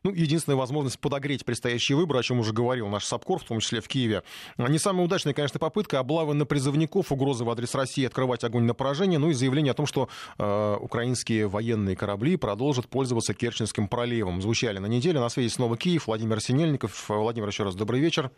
ну, 0.03 0.11
единственная 0.11 0.57
возможность 0.57 0.99
подогреть 0.99 1.45
предстоящие 1.45 1.95
выборы, 1.95 2.19
о 2.19 2.23
чем 2.23 2.39
уже 2.39 2.53
говорил 2.53 2.87
наш 2.87 3.05
САПКОР, 3.05 3.39
в 3.39 3.43
том 3.43 3.59
числе 3.59 3.81
в 3.81 3.87
Киеве. 3.87 4.23
Не 4.57 4.79
самая 4.79 5.05
удачная, 5.05 5.33
конечно, 5.33 5.59
попытка. 5.59 5.99
Облавы 5.99 6.33
на 6.33 6.45
призывников, 6.45 7.11
угрозы 7.11 7.43
в 7.43 7.49
адрес 7.49 7.75
России 7.75 8.05
открывать 8.05 8.43
огонь 8.43 8.63
на 8.63 8.73
поражение, 8.73 9.19
ну 9.19 9.29
и 9.29 9.33
заявление 9.33 9.71
о 9.71 9.75
том, 9.75 9.85
что 9.85 10.09
э, 10.37 10.77
украинские 10.79 11.47
военные 11.47 11.95
корабли 11.95 12.37
продолжат 12.37 12.87
пользоваться 12.87 13.33
Керченским 13.33 13.87
проливом. 13.87 14.41
Звучали 14.41 14.79
на 14.79 14.87
неделе. 14.87 15.19
На 15.19 15.29
связи 15.29 15.49
снова 15.49 15.77
Киев. 15.77 16.07
Владимир 16.07 16.39
Синельников. 16.41 17.09
Владимир, 17.09 17.47
еще 17.47 17.63
раз 17.63 17.75
добрый 17.75 17.99
вечер. 17.99 18.31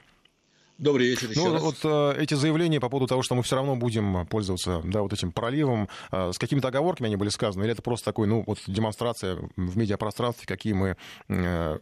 Добрый 0.79 1.09
вечер 1.09 1.29
еще 1.29 1.41
ну, 1.41 1.53
раз. 1.53 1.61
Вот 1.61 1.75
э, 1.83 2.21
эти 2.21 2.35
заявления 2.35 2.79
по 2.79 2.87
поводу 2.87 3.07
того, 3.07 3.21
что 3.21 3.35
мы 3.35 3.43
все 3.43 3.57
равно 3.57 3.75
будем 3.75 4.25
пользоваться 4.27 4.81
да, 4.85 5.01
вот 5.01 5.11
этим 5.11 5.33
проливом, 5.33 5.89
э, 6.09 6.31
с 6.31 6.37
какими-то 6.37 6.69
оговорками 6.69 7.07
они 7.07 7.17
были 7.17 7.27
сказаны, 7.27 7.63
или 7.63 7.73
это 7.73 7.81
просто 7.81 8.05
такой, 8.05 8.27
ну, 8.27 8.45
вот 8.47 8.59
демонстрация 8.65 9.37
в 9.57 9.77
медиапространстве, 9.77 10.47
какие 10.47 10.71
мы, 10.71 10.95
э, 11.27 11.79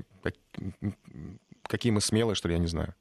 какие 1.68 1.92
мы 1.92 2.02
смелые, 2.02 2.36
что 2.36 2.48
ли, 2.48 2.56
я 2.56 2.60
не 2.60 2.68
знаю. 2.68 2.96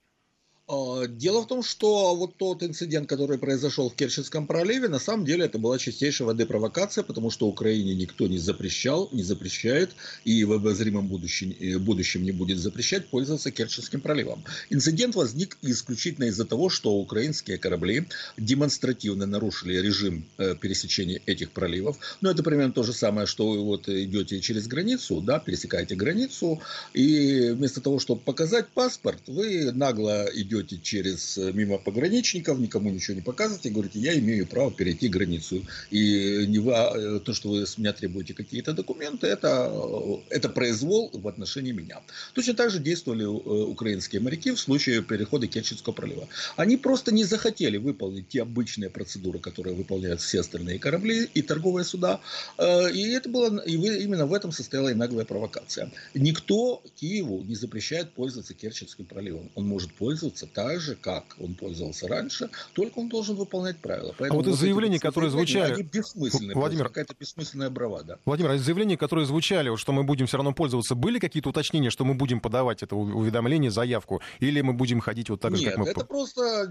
А, 0.69 1.07
дело 1.07 1.43
в 1.43 1.47
том, 1.47 1.63
что 1.63 2.17
вот 2.17 2.37
тот 2.39 2.65
инцидент, 2.65 3.09
который 3.09 3.39
произошел 3.39 3.89
в 3.89 3.95
Керченском 3.95 4.49
проливе, 4.49 4.89
на 4.89 4.99
самом 4.99 5.25
деле 5.25 5.45
это 5.45 5.59
была 5.59 5.79
чистейшая 5.79 6.27
воды 6.27 6.45
провокация, 6.45 7.05
потому 7.05 7.31
что 7.31 7.47
Украине 7.47 7.95
никто 7.95 8.27
не 8.27 8.39
запрещал, 8.39 9.09
не 9.13 9.23
запрещает 9.23 9.93
и 10.25 10.43
в 10.45 10.53
обозримом 10.53 11.07
будущем, 11.07 11.55
э, 11.61 11.79
будущем 11.79 12.25
не 12.25 12.33
будет 12.33 12.59
запрещать 12.59 13.07
пользоваться 13.09 13.53
Керченским 13.53 14.01
проливом. 14.01 14.43
Инцидент 14.69 15.15
возник 15.15 15.57
исключительно 15.63 16.25
из-за 16.25 16.45
того, 16.45 16.69
что 16.69 16.95
украинские 16.95 17.59
корабли 17.59 18.07
демонстративно 18.37 19.27
нарушили 19.27 19.77
режим 19.81 20.27
э, 20.39 20.57
пересечения 20.57 21.23
этих 21.27 21.53
проливов. 21.53 21.97
Но 22.21 22.31
это 22.31 22.43
примерно 22.43 22.73
то 22.73 22.83
же 22.83 22.93
самое, 22.93 23.29
что 23.29 23.51
вы 23.51 23.61
вот 23.63 23.89
идете 23.89 24.41
через 24.41 24.67
границу, 24.67 25.21
да, 25.21 25.39
пересекаете 25.39 25.95
границу, 25.95 26.61
и 26.93 27.51
вместо 27.51 27.81
того, 27.81 28.01
чтобы 28.01 28.21
показать 28.23 28.67
паспорт, 28.69 29.21
вы 29.29 29.71
нагло 29.71 30.27
идете 30.35 30.56
идете 30.63 30.79
через 30.83 31.39
э, 31.39 31.53
мимо 31.53 31.79
пограничников, 31.79 32.59
никому 32.59 32.91
ничего 32.91 33.15
не 33.15 33.23
показываете, 33.23 33.71
говорите, 33.71 33.99
я 33.99 34.19
имею 34.19 34.47
право 34.47 34.71
перейти 34.71 35.09
границу. 35.09 35.63
И 35.91 36.45
не 36.47 36.59
вы, 36.59 36.73
а, 36.75 37.21
то, 37.21 37.33
что 37.35 37.51
вы 37.51 37.67
с 37.67 37.79
меня 37.79 37.93
требуете 37.93 38.35
какие-то 38.35 38.73
документы, 38.73 39.27
это, 39.27 39.71
э, 39.73 40.17
это 40.31 40.49
произвол 40.49 41.11
в 41.13 41.27
отношении 41.29 41.73
меня. 41.73 42.01
Точно 42.35 42.55
так 42.55 42.71
же 42.71 42.79
действовали 42.79 43.25
э, 43.25 43.27
украинские 43.27 44.21
моряки 44.21 44.53
в 44.53 44.61
случае 44.61 45.03
перехода 45.03 45.47
Керченского 45.47 45.93
пролива. 45.93 46.29
Они 46.57 46.77
просто 46.77 47.13
не 47.13 47.25
захотели 47.25 47.77
выполнить 47.77 48.29
те 48.29 48.43
обычные 48.43 48.91
процедуры, 48.91 49.39
которые 49.39 49.75
выполняют 49.75 50.21
все 50.21 50.41
остальные 50.41 50.79
корабли 50.79 51.29
и 51.35 51.43
торговые 51.43 51.85
суда. 51.85 52.21
И 52.59 53.11
это 53.11 53.29
было, 53.29 53.59
и 53.61 53.75
именно 53.75 54.27
в 54.27 54.35
этом 54.35 54.53
состояла 54.53 54.89
и 54.89 54.95
наглая 54.95 55.25
провокация. 55.25 55.91
Никто 56.15 56.83
Киеву 56.97 57.43
не 57.43 57.55
запрещает 57.55 58.11
пользоваться 58.13 58.55
Керченским 58.55 59.05
проливом. 59.05 59.51
Он 59.55 59.67
может 59.67 59.93
пользоваться 59.93 60.46
пользоваться 60.47 60.55
так 60.55 60.81
же, 60.81 60.95
как 60.97 61.25
он 61.39 61.55
пользовался 61.55 62.09
раньше, 62.09 62.51
только 62.75 62.99
он 62.99 63.09
должен 63.09 63.37
выполнять 63.37 63.79
правила. 63.79 64.15
Поэтому 64.19 64.41
а 64.41 64.43
вот 64.43 64.53
из 64.53 64.59
заявлений, 64.59 64.99
которые 64.99 65.31
звучали... 65.31 65.75
Они 65.75 65.83
бессмысленные, 65.83 66.55
Владимир, 66.55 66.89
какая-то 66.89 67.15
бессмысленная 67.19 67.71
бравада. 67.71 68.19
Владимир, 68.25 68.51
а 68.51 68.55
из 68.55 68.63
заявлений, 68.63 68.97
которые 68.97 69.27
звучали, 69.27 69.75
что 69.77 69.93
мы 69.93 70.05
будем 70.05 70.27
все 70.27 70.37
равно 70.37 70.53
пользоваться, 70.53 70.95
были 70.95 71.19
какие-то 71.19 71.51
уточнения, 71.51 71.91
что 71.91 72.05
мы 72.05 72.15
будем 72.15 72.41
подавать 72.41 72.83
это 72.83 72.97
уведомление, 72.97 73.71
заявку, 73.71 74.21
или 74.41 74.61
мы 74.61 74.73
будем 74.73 75.01
ходить 75.01 75.31
вот 75.31 75.41
так 75.41 75.53
Нет, 75.53 75.61
же, 75.61 75.71
как 75.71 75.79
мы... 75.79 75.89
это 75.89 76.05
просто... 76.05 76.67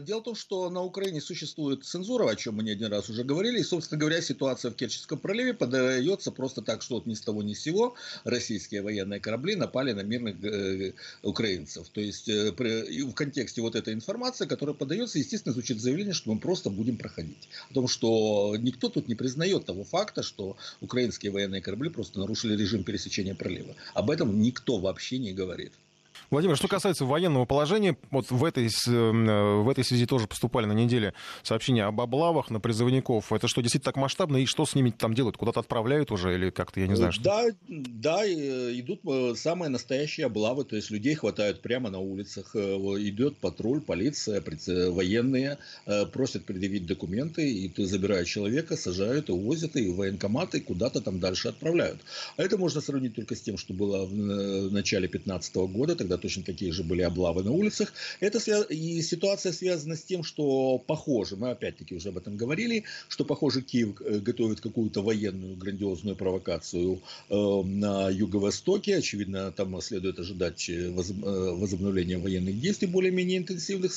Дело 0.00 0.20
в 0.20 0.24
том, 0.24 0.34
что 0.34 0.70
на 0.70 0.82
Украине 0.82 1.20
существует 1.20 1.84
цензура, 1.84 2.28
о 2.30 2.36
чем 2.36 2.56
мы 2.56 2.62
не 2.62 2.72
один 2.72 2.92
раз 2.92 3.10
уже 3.10 3.24
говорили, 3.24 3.60
и, 3.60 3.62
собственно 3.62 3.98
говоря, 3.98 4.20
ситуация 4.20 4.70
в 4.70 4.74
Керченском 4.74 5.18
проливе 5.18 5.54
подается 5.54 6.32
просто 6.32 6.62
так, 6.62 6.82
что 6.82 6.96
вот 6.96 7.06
ни 7.06 7.14
с 7.14 7.20
того 7.20 7.42
ни 7.42 7.54
с 7.54 7.60
сего 7.60 7.94
российские 8.24 8.82
военные 8.82 9.20
корабли 9.20 9.56
напали 9.56 9.92
на 9.92 10.02
мирных 10.02 10.42
э, 10.44 10.92
украинцев. 11.22 11.88
То 11.88 12.00
есть 12.00 12.28
э, 12.28 12.52
контексте 13.20 13.60
вот 13.60 13.76
этой 13.76 13.92
информации, 13.92 14.46
которая 14.46 14.74
подается, 14.74 15.18
естественно, 15.18 15.52
звучит 15.52 15.78
заявление, 15.78 16.14
что 16.14 16.32
мы 16.32 16.40
просто 16.40 16.70
будем 16.70 16.96
проходить. 16.96 17.48
О 17.70 17.74
том, 17.74 17.86
что 17.86 18.56
никто 18.58 18.88
тут 18.88 19.08
не 19.08 19.14
признает 19.14 19.66
того 19.66 19.84
факта, 19.84 20.22
что 20.22 20.56
украинские 20.80 21.30
военные 21.30 21.60
корабли 21.60 21.90
просто 21.90 22.18
нарушили 22.18 22.56
режим 22.56 22.82
пересечения 22.82 23.34
пролива. 23.34 23.76
Об 23.92 24.10
этом 24.10 24.40
никто 24.40 24.78
вообще 24.78 25.18
не 25.18 25.34
говорит. 25.34 25.72
Владимир, 26.30 26.56
что 26.56 26.68
касается 26.68 27.04
военного 27.04 27.44
положения, 27.44 27.96
вот 28.12 28.30
в 28.30 28.44
этой, 28.44 28.66
э, 28.66 29.60
в 29.62 29.68
этой 29.68 29.82
связи 29.82 30.06
тоже 30.06 30.28
поступали 30.28 30.66
на 30.66 30.72
неделе 30.72 31.12
сообщения 31.42 31.82
об 31.82 32.00
облавах 32.00 32.50
на 32.50 32.60
призывников. 32.60 33.32
Это 33.32 33.48
что, 33.48 33.62
действительно 33.62 33.92
так 33.92 33.96
масштабно? 33.96 34.36
И 34.36 34.46
что 34.46 34.64
с 34.64 34.76
ними 34.76 34.90
там 34.90 35.12
делают? 35.12 35.36
Куда-то 35.36 35.58
отправляют 35.58 36.12
уже 36.12 36.34
или 36.34 36.50
как-то, 36.50 36.78
я 36.78 36.86
не 36.86 36.94
знаю? 36.94 37.10
Что... 37.10 37.24
Да, 37.24 37.46
да, 37.66 38.26
идут 38.26 39.00
э, 39.08 39.34
самые 39.34 39.70
настоящие 39.70 40.26
облавы, 40.26 40.64
то 40.64 40.76
есть 40.76 40.90
людей 40.92 41.16
хватают 41.16 41.62
прямо 41.62 41.90
на 41.90 41.98
улицах, 41.98 42.54
э, 42.54 42.60
идет 42.60 43.36
патруль, 43.38 43.80
полиция, 43.80 44.40
военные, 44.90 45.58
просят 46.12 46.44
предъявить 46.44 46.86
документы, 46.86 47.50
и 47.50 47.68
ты 47.68 47.86
забираешь 47.86 48.28
человека, 48.28 48.76
сажают, 48.76 49.30
увозят, 49.30 49.74
и 49.74 49.90
в 49.90 49.96
военкоматы, 49.96 50.60
куда-то 50.60 51.00
там 51.00 51.18
дальше 51.18 51.48
отправляют. 51.48 52.00
А 52.36 52.42
это 52.42 52.56
можно 52.56 52.80
сравнить 52.80 53.16
только 53.16 53.34
с 53.34 53.40
тем, 53.40 53.56
что 53.56 53.74
было 53.74 54.06
в 54.06 54.70
начале 54.70 55.08
2015 55.08 55.56
года, 55.56 55.96
тогда 55.96 56.19
точно 56.20 56.42
такие 56.42 56.72
же 56.72 56.84
были 56.84 57.02
облавы 57.02 57.42
на 57.42 57.52
улицах. 57.52 57.92
Это 58.20 58.38
и 58.68 59.02
ситуация 59.02 59.52
связана 59.52 59.96
с 59.96 60.02
тем, 60.02 60.22
что 60.22 60.78
похоже, 60.78 61.36
мы 61.36 61.50
опять-таки 61.50 61.94
уже 61.94 62.10
об 62.10 62.18
этом 62.18 62.36
говорили, 62.36 62.84
что 63.08 63.24
похоже 63.24 63.62
Киев 63.62 64.00
э, 64.00 64.18
готовит 64.18 64.60
какую-то 64.60 65.02
военную 65.02 65.56
грандиозную 65.56 66.16
провокацию 66.16 67.00
э, 67.28 67.34
на 67.34 68.10
юго-востоке. 68.10 68.96
Очевидно, 68.96 69.52
там 69.52 69.80
следует 69.80 70.18
ожидать 70.18 70.68
э, 70.68 70.90
возобновления 70.90 72.18
военных 72.18 72.60
действий 72.60 72.88
более-менее 72.88 73.38
интенсивных. 73.38 73.90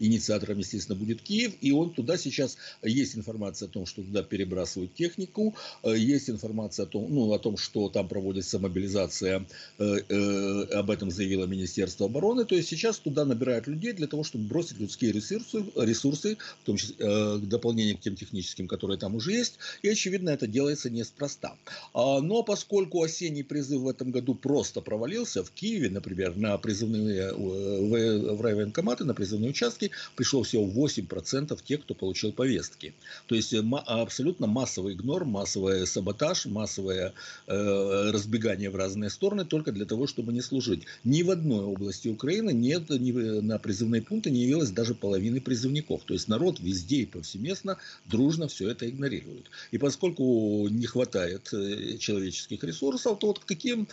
Инициатором, 0.00 0.58
естественно, 0.58 0.98
будет 0.98 1.22
Киев. 1.22 1.52
И 1.60 1.72
он 1.72 1.90
туда 1.90 2.16
сейчас 2.16 2.56
есть 2.82 3.16
информация 3.16 3.68
о 3.68 3.70
том, 3.70 3.86
что 3.86 4.02
туда 4.02 4.22
перебрасывают 4.22 4.94
технику. 4.94 5.54
Есть 5.84 6.30
информация 6.30 6.84
о 6.84 6.86
том, 6.86 7.06
ну, 7.08 7.32
о 7.32 7.38
том 7.38 7.56
что 7.56 7.88
там 7.88 8.08
проводится 8.08 8.58
мобилизация. 8.58 9.46
Об 9.78 10.90
этом 10.90 11.10
заявила 11.10 11.46
министр 11.46 11.67
Министерства 11.68 12.06
обороны. 12.06 12.44
То 12.44 12.54
есть 12.54 12.68
сейчас 12.68 12.98
туда 12.98 13.24
набирают 13.24 13.66
людей 13.66 13.92
для 13.92 14.06
того, 14.06 14.24
чтобы 14.24 14.44
бросить 14.44 14.80
людские 14.80 15.12
ресурсы, 15.12 15.64
ресурсы 15.76 16.38
в 16.62 16.66
том 16.66 16.76
числе 16.76 16.96
э, 16.98 17.38
дополнение 17.42 17.94
к 17.94 18.00
тем 18.00 18.16
техническим, 18.16 18.66
которые 18.68 18.98
там 18.98 19.14
уже 19.14 19.32
есть. 19.32 19.58
И 19.82 19.88
очевидно, 19.88 20.30
это 20.30 20.46
делается 20.46 20.88
неспроста. 20.88 21.56
А, 21.92 22.20
но 22.20 22.42
поскольку 22.42 23.02
осенний 23.02 23.42
призыв 23.42 23.82
в 23.82 23.88
этом 23.88 24.10
году 24.10 24.34
просто 24.34 24.80
провалился, 24.80 25.44
в 25.44 25.50
Киеве, 25.50 25.90
например, 25.90 26.36
на 26.36 26.56
призывные 26.58 27.32
э, 27.32 28.34
в 28.34 28.40
райвоенкоматы, 28.40 29.04
на 29.04 29.14
призывные 29.14 29.50
участки 29.50 29.90
пришло 30.16 30.42
всего 30.42 30.66
8% 30.66 31.58
тех, 31.64 31.82
кто 31.82 31.94
получил 31.94 32.32
повестки. 32.32 32.94
То 33.26 33.34
есть 33.34 33.52
э, 33.52 33.62
абсолютно 33.86 34.46
массовый 34.46 34.94
игнор, 34.94 35.24
массовый 35.24 35.86
саботаж, 35.86 36.46
массовое 36.46 37.12
э, 37.46 38.10
разбегание 38.10 38.70
в 38.70 38.76
разные 38.76 39.10
стороны 39.10 39.44
только 39.44 39.72
для 39.72 39.84
того, 39.84 40.06
чтобы 40.06 40.32
не 40.32 40.40
служить. 40.40 40.84
Ни 41.04 41.22
в 41.22 41.30
одной 41.30 41.57
одной 41.58 41.72
области 41.72 42.08
Украины 42.08 42.52
нет, 42.52 42.88
на 42.88 43.58
призывные 43.58 44.02
пункты 44.02 44.30
не 44.30 44.42
явилось 44.42 44.70
даже 44.70 44.94
половины 44.94 45.40
призывников. 45.40 46.02
То 46.04 46.14
есть 46.14 46.28
народ 46.28 46.60
везде 46.60 46.96
и 46.96 47.06
повсеместно 47.06 47.78
дружно 48.06 48.48
все 48.48 48.68
это 48.70 48.88
игнорирует. 48.88 49.50
И 49.70 49.78
поскольку 49.78 50.68
не 50.68 50.86
хватает 50.86 51.52
э, 51.52 51.98
человеческих 51.98 52.62
ресурсов, 52.64 53.18
то 53.18 53.28
вот 53.28 53.38
к 53.40 53.44
таким 53.44 53.88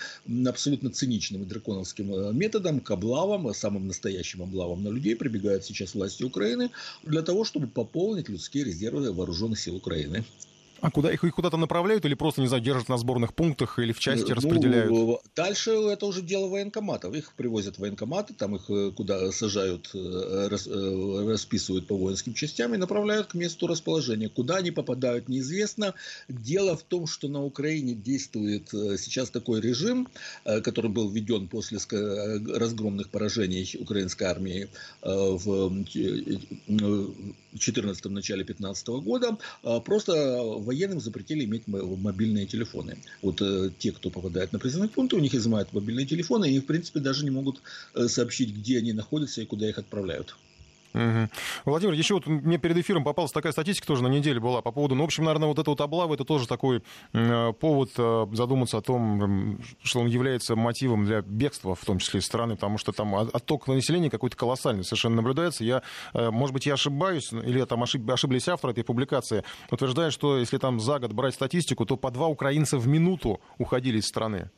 абсолютно 0.48 0.89
циничным 0.89 1.43
и 1.43 1.45
драконовским 1.45 2.13
э, 2.13 2.34
методам, 2.34 2.79
к 2.79 2.91
облавам, 2.91 3.53
самым 3.53 3.88
настоящим 3.88 4.41
облавам 4.41 4.84
на 4.84 4.89
людей 4.89 5.15
прибегают 5.15 5.65
сейчас 5.65 5.95
власти 5.95 6.24
Украины 6.24 6.72
для 7.03 7.22
того, 7.22 7.43
чтобы 7.43 7.67
пополнить 7.67 8.29
людские 8.29 8.63
резервы 8.63 9.12
вооруженных 9.12 9.60
сил 9.60 9.75
Украины. 9.75 10.24
А 10.82 10.91
куда 10.91 11.12
их, 11.12 11.24
их 11.24 11.34
куда-то 11.34 11.58
направляют 11.58 12.05
или 12.05 12.13
просто, 12.13 12.41
не 12.41 12.48
знаю, 12.48 12.62
держат 12.63 12.89
на 12.89 12.98
сборных 12.98 13.34
пунктах 13.34 13.79
или 13.79 13.91
в 13.91 14.00
части 14.00 14.29
ну, 14.29 14.36
распределяют? 14.36 15.22
Дальше 15.36 15.72
это 15.72 16.05
уже 16.05 16.22
дело 16.22 16.48
военкоматов. 16.48 17.13
Их 17.13 17.34
привозят 17.34 17.75
в 17.75 17.79
военкоматы, 17.79 18.34
там 18.34 18.55
их 18.55 18.70
э, 18.70 18.91
куда 18.91 19.32
сажают, 19.32 19.89
э, 19.94 20.48
рас, 20.50 20.67
э, 20.67 21.27
расписывают 21.29 21.88
по 21.88 21.96
воинским 21.96 22.34
частям 22.34 22.74
и 22.74 22.77
направляют 22.77 23.27
к 23.27 23.34
месту 23.36 23.67
расположения. 23.67 24.29
Куда 24.29 24.58
они 24.58 24.72
попадают, 24.72 25.29
неизвестно. 25.29 25.94
Дело 26.27 26.75
в 26.77 26.84
том, 26.84 27.08
что 27.08 27.27
на 27.27 27.44
Украине 27.44 27.94
действует 27.94 28.70
сейчас 28.70 29.29
такой 29.29 29.62
режим, 29.62 30.08
который 30.44 30.91
был 30.91 31.10
введен 31.10 31.48
после 31.48 31.79
разгромных 32.58 33.10
поражений 33.10 33.75
украинской 33.79 34.24
армии 34.24 34.67
в 35.01 35.86
14 37.58 38.05
начале 38.05 38.44
15 38.44 38.88
года. 38.88 39.38
Просто 39.86 40.44
военным 40.65 41.00
запретили 41.00 41.45
иметь 41.45 41.67
мобильные 41.67 42.45
телефоны. 42.45 42.98
Вот 43.22 43.41
э, 43.41 43.72
те, 43.77 43.91
кто 43.91 44.10
попадает 44.10 44.51
на 44.51 44.60
призывные 44.60 44.89
пункты, 44.89 45.15
у 45.15 45.19
них 45.19 45.34
изымают 45.34 45.72
мобильные 45.74 46.05
телефоны, 46.05 46.53
и, 46.53 46.60
в 46.60 46.65
принципе, 46.65 47.00
даже 47.00 47.24
не 47.24 47.31
могут 47.31 47.62
э, 47.93 48.07
сообщить, 48.07 48.53
где 48.53 48.79
они 48.79 48.93
находятся 48.93 49.41
и 49.41 49.45
куда 49.45 49.69
их 49.69 49.77
отправляют. 49.77 50.36
Угу. 50.95 51.29
Владимир, 51.65 51.93
еще 51.93 52.13
вот 52.13 52.25
мне 52.25 52.57
перед 52.57 52.77
эфиром 52.77 53.03
попалась 53.03 53.33
такая 53.33 53.51
статистика 53.51 53.85
тоже 53.85 54.01
на 54.01 54.07
неделе 54.07 54.39
была 54.39 54.61
по 54.61 54.71
поводу, 54.71 54.95
ну, 54.95 55.01
в 55.01 55.05
общем, 55.05 55.25
наверное, 55.25 55.49
вот 55.49 55.59
эта 55.59 55.69
вот 55.69 55.81
облава, 55.81 56.13
это 56.13 56.23
тоже 56.23 56.47
такой 56.47 56.83
э, 57.11 57.53
повод 57.59 57.91
э, 57.97 58.27
задуматься 58.31 58.77
о 58.77 58.81
том, 58.81 59.59
что 59.83 59.99
он 59.99 60.07
является 60.07 60.55
мотивом 60.55 61.03
для 61.03 61.21
бегства, 61.21 61.75
в 61.75 61.83
том 61.83 61.99
числе 61.99 62.21
из 62.21 62.25
страны, 62.25 62.55
потому 62.55 62.77
что 62.77 62.93
там 62.93 63.13
отток 63.13 63.67
населения 63.67 64.09
какой-то 64.09 64.37
колоссальный 64.37 64.85
совершенно 64.85 65.17
наблюдается. 65.17 65.65
Я, 65.65 65.81
э, 66.13 66.29
может 66.29 66.53
быть, 66.53 66.65
я 66.65 66.75
ошибаюсь, 66.75 67.29
или 67.33 67.61
там 67.65 67.83
ошиб, 67.83 68.09
ошиблись 68.09 68.47
авторы 68.47 68.71
этой 68.71 68.85
публикации, 68.85 69.43
утверждают, 69.71 70.13
что 70.13 70.37
если 70.37 70.57
там 70.57 70.79
за 70.79 70.99
год 70.99 71.11
брать 71.11 71.33
статистику, 71.33 71.85
то 71.85 71.97
по 71.97 72.09
два 72.09 72.27
украинца 72.27 72.77
в 72.77 72.87
минуту 72.87 73.41
уходили 73.57 73.97
из 73.97 74.05
страны. 74.05 74.49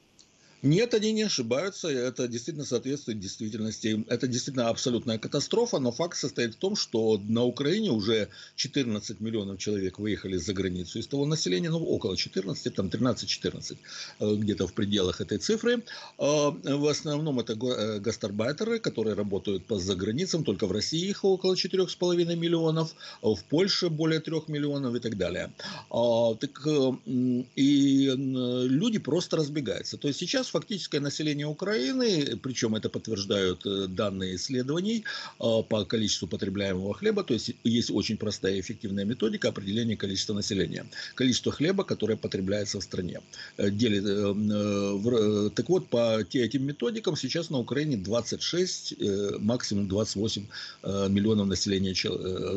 Нет, 0.64 0.94
они 0.96 1.12
не 1.12 1.22
ошибаются, 1.22 1.88
это 1.88 2.28
действительно 2.28 2.66
соответствует 2.66 3.20
действительности. 3.20 4.04
Это 4.08 4.28
действительно 4.28 4.70
абсолютная 4.70 5.20
катастрофа, 5.20 5.78
но 5.78 5.92
факт 5.92 6.18
состоит 6.18 6.56
в 6.56 6.58
том, 6.58 6.76
что 6.76 7.22
на 7.28 7.44
Украине 7.44 7.92
уже 7.92 8.30
14 8.56 9.20
миллионов 9.20 9.60
человек 9.60 10.00
выехали 10.00 10.38
за 10.38 10.54
границу 10.54 10.98
из 10.98 11.08
того 11.08 11.28
населения, 11.28 11.70
ну 11.70 11.84
около 11.84 12.18
14, 12.18 12.74
там 12.74 12.88
13-14, 12.88 13.78
э, 14.20 14.36
где-то 14.36 14.66
в 14.66 14.74
пределах 14.74 15.22
этой 15.22 15.38
цифры. 15.38 15.84
А, 16.18 16.50
в 16.50 16.88
основном 16.88 17.40
это 17.40 17.54
э, 17.54 18.00
гастарбайтеры, 18.00 18.80
которые 18.80 19.14
работают 19.14 19.66
по 19.66 19.78
заграницам, 19.78 20.44
только 20.44 20.66
в 20.66 20.72
России 20.72 21.08
их 21.08 21.24
около 21.24 21.54
4,5 21.54 22.36
миллионов, 22.36 22.96
а 23.22 23.36
в 23.36 23.44
Польше 23.44 23.90
более 23.90 24.20
3 24.20 24.42
миллионов 24.48 24.96
и 24.96 25.00
так 25.00 25.18
далее. 25.18 25.52
А, 25.92 26.34
так, 26.34 26.66
э, 26.66 26.92
и 27.56 28.12
люди 28.16 28.98
просто 28.98 29.38
разбегаются. 29.38 29.98
То 29.98 30.08
есть 30.08 30.20
сейчас 30.20 30.47
сейчас 30.48 30.52
фактическое 30.52 31.02
население 31.02 31.48
Украины, 31.48 32.38
причем 32.42 32.76
это 32.76 32.90
подтверждают 32.90 33.66
э, 33.66 33.88
данные 33.88 34.36
исследований 34.36 35.04
э, 35.40 35.64
по 35.70 35.86
количеству 35.86 36.28
потребляемого 36.28 36.94
хлеба, 36.94 37.24
то 37.24 37.34
есть 37.34 37.52
есть 37.64 37.92
очень 37.92 38.18
простая 38.18 38.56
и 38.56 38.60
эффективная 38.60 39.06
методика 39.06 39.50
определения 39.50 39.98
количества 39.98 40.34
населения. 40.34 40.86
Количество 41.16 41.52
хлеба, 41.52 41.84
которое 41.84 42.18
потребляется 42.18 42.80
в 42.80 42.84
стране. 42.84 43.20
Э, 43.58 43.70
делит, 43.70 44.04
так 45.56 45.70
вот, 45.70 45.88
по 45.90 46.20
этим 46.20 46.64
методикам 46.64 47.16
сейчас 47.16 47.50
на 47.50 47.60
Украине 47.60 47.98
26, 47.98 48.94
максимум 49.40 49.88
28 49.88 50.46
миллионов 51.10 51.48
населения 51.48 51.94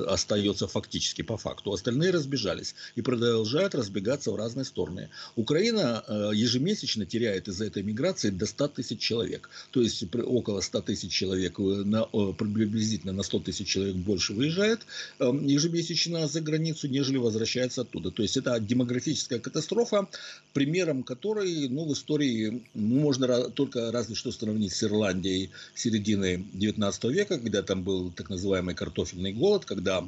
остается 0.07 0.67
фактически 0.67 1.23
по 1.23 1.37
факту. 1.37 1.73
Остальные 1.73 2.11
разбежались 2.11 2.75
и 2.97 3.03
продолжают 3.03 3.75
разбегаться 3.75 4.31
в 4.31 4.37
разные 4.37 4.65
стороны. 4.65 5.09
Украина 5.37 6.05
ежемесячно 6.35 7.07
теряет 7.07 7.49
из-за 7.49 7.67
этой 7.67 7.80
миграции 7.83 8.31
до 8.31 8.47
100 8.47 8.69
тысяч 8.69 9.01
человек. 9.01 9.49
То 9.71 9.81
есть 9.81 10.05
около 10.15 10.61
100 10.61 10.83
тысяч 10.83 11.13
человек, 11.13 11.59
э, 11.59 11.63
на, 11.63 12.05
приблизительно 12.05 13.13
на 13.13 13.23
100 13.23 13.41
тысяч 13.41 13.69
человек 13.69 13.97
больше 13.97 14.33
выезжает 14.33 14.81
эм, 15.19 15.47
ежемесячно 15.47 16.29
за 16.29 16.41
границу, 16.41 16.89
нежели 16.89 17.17
возвращается 17.17 17.83
оттуда. 17.83 18.11
То 18.11 18.23
есть 18.23 18.37
это 18.37 18.59
демографическая 18.61 19.39
катастрофа, 19.39 20.09
примером 20.53 21.03
которой 21.03 21.69
ну, 21.69 21.87
в 21.87 21.93
истории 21.93 22.63
можно 22.75 23.51
только 23.51 23.91
разве 23.93 24.15
что 24.15 24.33
сравнить 24.33 24.73
с 24.73 24.83
Ирландией 24.85 25.51
середины 25.75 26.45
19 26.53 27.05
века, 27.05 27.39
когда 27.39 27.63
там 27.63 27.83
был 27.83 28.11
так 28.11 28.31
называемый 28.31 28.75
картофельный 28.75 29.33
голод, 29.33 29.65
когда 29.65 30.07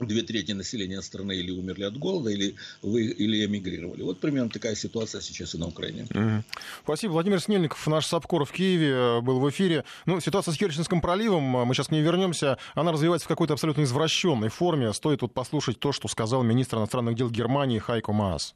две 0.00 0.22
трети 0.22 0.52
населения 0.52 1.02
страны 1.02 1.36
или 1.36 1.50
умерли 1.50 1.84
от 1.84 1.96
голода, 1.98 2.30
или, 2.30 2.54
вы, 2.82 3.04
или 3.04 3.44
эмигрировали. 3.44 4.02
Вот 4.02 4.20
примерно 4.20 4.50
такая 4.50 4.74
ситуация 4.74 5.20
сейчас 5.20 5.54
и 5.54 5.58
на 5.58 5.66
Украине. 5.66 6.06
Угу. 6.10 6.44
Спасибо. 6.84 7.12
Владимир 7.12 7.40
Снельников, 7.40 7.86
наш 7.86 8.06
САПКОР 8.06 8.44
в 8.44 8.52
Киеве, 8.52 8.90
э, 8.90 9.20
был 9.20 9.40
в 9.40 9.48
эфире. 9.50 9.84
Ну, 10.06 10.20
ситуация 10.20 10.52
с 10.52 10.56
Керченским 10.56 11.00
проливом, 11.00 11.56
э, 11.56 11.64
мы 11.64 11.74
сейчас 11.74 11.88
к 11.88 11.90
ней 11.90 12.02
вернемся, 12.02 12.58
она 12.74 12.92
развивается 12.92 13.26
в 13.26 13.28
какой-то 13.28 13.54
абсолютно 13.54 13.82
извращенной 13.82 14.48
форме. 14.48 14.92
Стоит 14.92 15.20
тут 15.20 15.34
послушать 15.34 15.78
то, 15.78 15.92
что 15.92 16.08
сказал 16.08 16.42
министр 16.42 16.78
иностранных 16.78 17.14
дел 17.14 17.30
Германии 17.30 17.78
Хайко 17.78 18.12
Маас. 18.12 18.54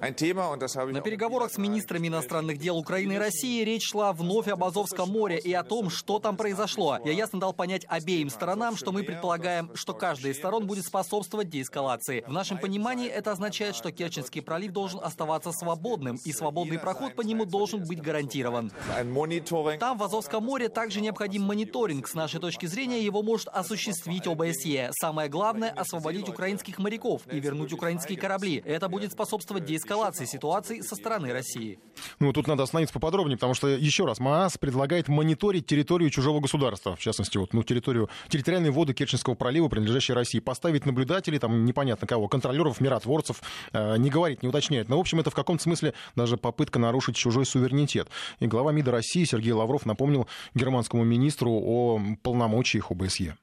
На 0.00 0.12
переговорах 1.02 1.52
с 1.52 1.58
министрами 1.58 2.08
иностранных 2.08 2.56
дел 2.56 2.78
Украины 2.78 3.12
и 3.12 3.18
России 3.18 3.62
речь 3.64 3.90
шла 3.90 4.14
вновь 4.14 4.48
об 4.48 4.64
Азовском 4.64 5.10
море 5.10 5.38
и 5.38 5.52
о 5.52 5.62
том, 5.62 5.90
что 5.90 6.18
там 6.18 6.38
произошло. 6.38 6.98
Я 7.04 7.12
ясно 7.12 7.38
дал 7.38 7.52
понять 7.52 7.84
обеим 7.86 8.30
сторонам, 8.30 8.78
что 8.78 8.92
мы 8.92 9.02
предполагаем, 9.02 9.70
что 9.74 9.92
каждая 9.92 10.32
из 10.32 10.38
сторон 10.38 10.66
будет 10.66 10.86
способствовать 10.86 11.50
деэскалации. 11.50 12.24
В 12.26 12.32
нашем 12.32 12.56
понимании 12.56 13.08
это 13.08 13.32
означает, 13.32 13.76
что 13.76 13.92
Керченский 13.92 14.40
пролив 14.40 14.72
должен 14.72 15.00
оставаться 15.00 15.52
свободным, 15.52 16.18
и 16.24 16.32
свободный 16.32 16.78
проход 16.78 17.14
по 17.14 17.20
нему 17.20 17.44
должен 17.44 17.86
быть 17.86 18.00
гарантирован. 18.00 18.72
Там, 19.78 19.98
в 19.98 20.02
Азовском 20.02 20.42
море, 20.42 20.70
также 20.70 21.02
необходим 21.02 21.42
мониторинг. 21.42 22.08
С 22.08 22.14
нашей 22.14 22.40
точки 22.40 22.64
зрения, 22.64 23.02
его 23.02 23.22
может 23.22 23.48
осуществить 23.48 24.26
ОБСЕ. 24.26 24.92
Самое 24.98 25.28
главное— 25.28 25.70
освободить 25.76 26.30
украинских 26.30 26.78
моряков 26.78 27.20
и 27.30 27.38
вернуть 27.38 27.74
украинские 27.74 28.16
корабли. 28.16 28.62
Это 28.64 28.88
будет 28.88 29.12
способствовать 29.12 29.66
деэскалации 29.66 29.89
эскалации 29.90 30.24
ситуации 30.24 30.80
со 30.82 30.94
стороны 30.94 31.32
России. 31.32 31.80
Ну, 32.20 32.32
тут 32.32 32.46
надо 32.46 32.62
остановиться 32.62 32.94
поподробнее, 32.94 33.36
потому 33.36 33.54
что, 33.54 33.66
еще 33.66 34.04
раз, 34.04 34.20
МААС 34.20 34.56
предлагает 34.56 35.08
мониторить 35.08 35.66
территорию 35.66 36.10
чужого 36.10 36.38
государства, 36.38 36.94
в 36.94 37.00
частности, 37.00 37.38
вот, 37.38 37.52
ну, 37.52 37.64
территорию, 37.64 38.08
территориальные 38.28 38.70
воды 38.70 38.94
Керченского 38.94 39.34
пролива, 39.34 39.68
принадлежащие 39.68 40.14
России, 40.14 40.38
поставить 40.38 40.86
наблюдателей, 40.86 41.40
там, 41.40 41.64
непонятно 41.64 42.06
кого, 42.06 42.28
контролеров, 42.28 42.80
миротворцев, 42.80 43.42
э, 43.72 43.96
не 43.96 44.10
говорить, 44.10 44.44
не 44.44 44.48
уточняет. 44.48 44.88
Но, 44.88 44.96
в 44.96 45.00
общем, 45.00 45.18
это 45.18 45.30
в 45.30 45.34
каком-то 45.34 45.64
смысле 45.64 45.94
даже 46.14 46.36
попытка 46.36 46.78
нарушить 46.78 47.16
чужой 47.16 47.44
суверенитет. 47.44 48.08
И 48.38 48.46
глава 48.46 48.70
МИДа 48.70 48.92
России 48.92 49.24
Сергей 49.24 49.52
Лавров 49.52 49.86
напомнил 49.86 50.28
германскому 50.54 51.02
министру 51.02 51.50
о 51.50 52.00
полномочиях 52.22 52.92
ОБСЕ. 52.92 53.36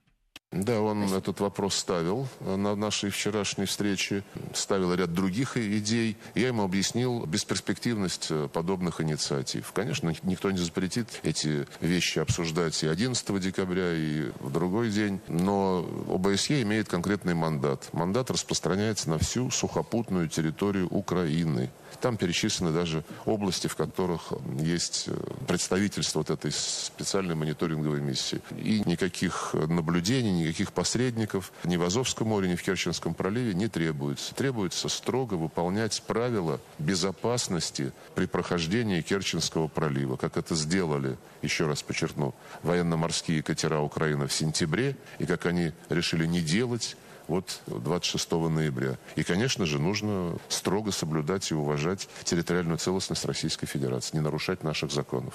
Да, 0.54 0.80
он 0.80 1.14
этот 1.14 1.42
вопрос 1.42 1.76
ставил 1.76 2.26
на 2.40 2.74
нашей 2.76 3.10
вчерашней 3.10 3.66
встрече, 3.66 4.24
ставил 4.54 4.94
ряд 4.94 5.14
других 5.14 5.58
идей. 5.58 6.16
Я 6.36 6.48
ему 6.48 6.64
объяснил 6.64 7.26
бесперспективность 7.26 8.28
э, 8.30 8.48
подобных 8.52 9.02
инициатив. 9.02 9.74
Конечно, 9.74 10.14
никто 10.24 10.50
не 10.50 10.60
запретит 10.60 11.20
эти 11.24 11.68
вещи 11.82 12.20
обсуждать 12.20 12.82
и 12.82 12.88
11 12.88 13.40
декабря, 13.42 13.94
и 13.94 14.32
в 14.40 14.50
другой 14.50 14.90
день, 14.90 15.20
но 15.28 15.86
ОБСЕ 16.08 16.62
имеет 16.62 16.88
конкретный 16.88 17.34
мандат. 17.34 17.90
Мандат 17.92 18.32
распространяется 18.32 19.10
на 19.10 19.18
всю 19.18 19.52
сухопутную 19.52 20.30
территорию 20.30 20.88
Украины. 20.88 21.70
Там 22.02 22.18
перечислены 22.18 22.72
даже 22.72 23.04
области, 23.26 23.68
в 23.68 23.76
которых 23.76 24.34
есть 24.60 25.06
э, 25.08 25.16
представительство 25.48 26.20
вот 26.20 26.30
этой 26.30 26.52
специальной 26.52 27.36
мониторинговой 27.36 28.02
миссии. 28.02 28.42
И 28.58 28.82
никаких 28.86 29.54
наблюдений, 29.54 30.44
никаких 30.44 30.74
посредников 30.74 31.52
ни 31.64 31.78
в 31.78 31.84
Азовском 31.84 32.28
море, 32.28 32.50
ни 32.50 32.56
в 32.56 32.64
Керченском 32.64 33.14
проливе 33.14 33.54
не 33.54 33.68
требуется. 33.68 34.36
Требуется 34.36 34.90
строго 34.90 35.36
выполнять 35.36 36.02
правила 36.04 36.60
безопасности 36.78 37.92
при 38.16 38.26
прохождении 38.26 39.02
Керченского 39.02 39.68
пролива, 39.68 40.18
как 40.18 40.38
это 40.38 40.56
сделали, 40.56 41.18
еще 41.42 41.68
раз 41.68 41.82
подчеркну, 41.84 42.36
военно-морские 42.64 43.42
катера 43.42 43.80
Украины 43.80 44.28
в 44.28 44.34
сентябре, 44.34 44.96
и 45.20 45.26
как 45.26 45.46
они 45.46 45.72
решили 45.90 46.26
не 46.26 46.42
делать 46.42 46.96
вот 47.28 47.62
26 47.68 48.32
ноября. 48.32 48.98
И, 49.16 49.24
конечно 49.24 49.66
же, 49.66 49.80
нужно 49.80 50.38
строго 50.50 50.92
соблюдать 50.92 51.52
и 51.52 51.54
уважать 51.54 52.08
территориальную 52.24 52.78
целостность 52.78 53.26
Российской 53.26 53.66
Федерации, 53.66 54.18
не 54.18 54.22
нарушать 54.22 54.64
наших 54.64 54.92
законов. 54.92 55.34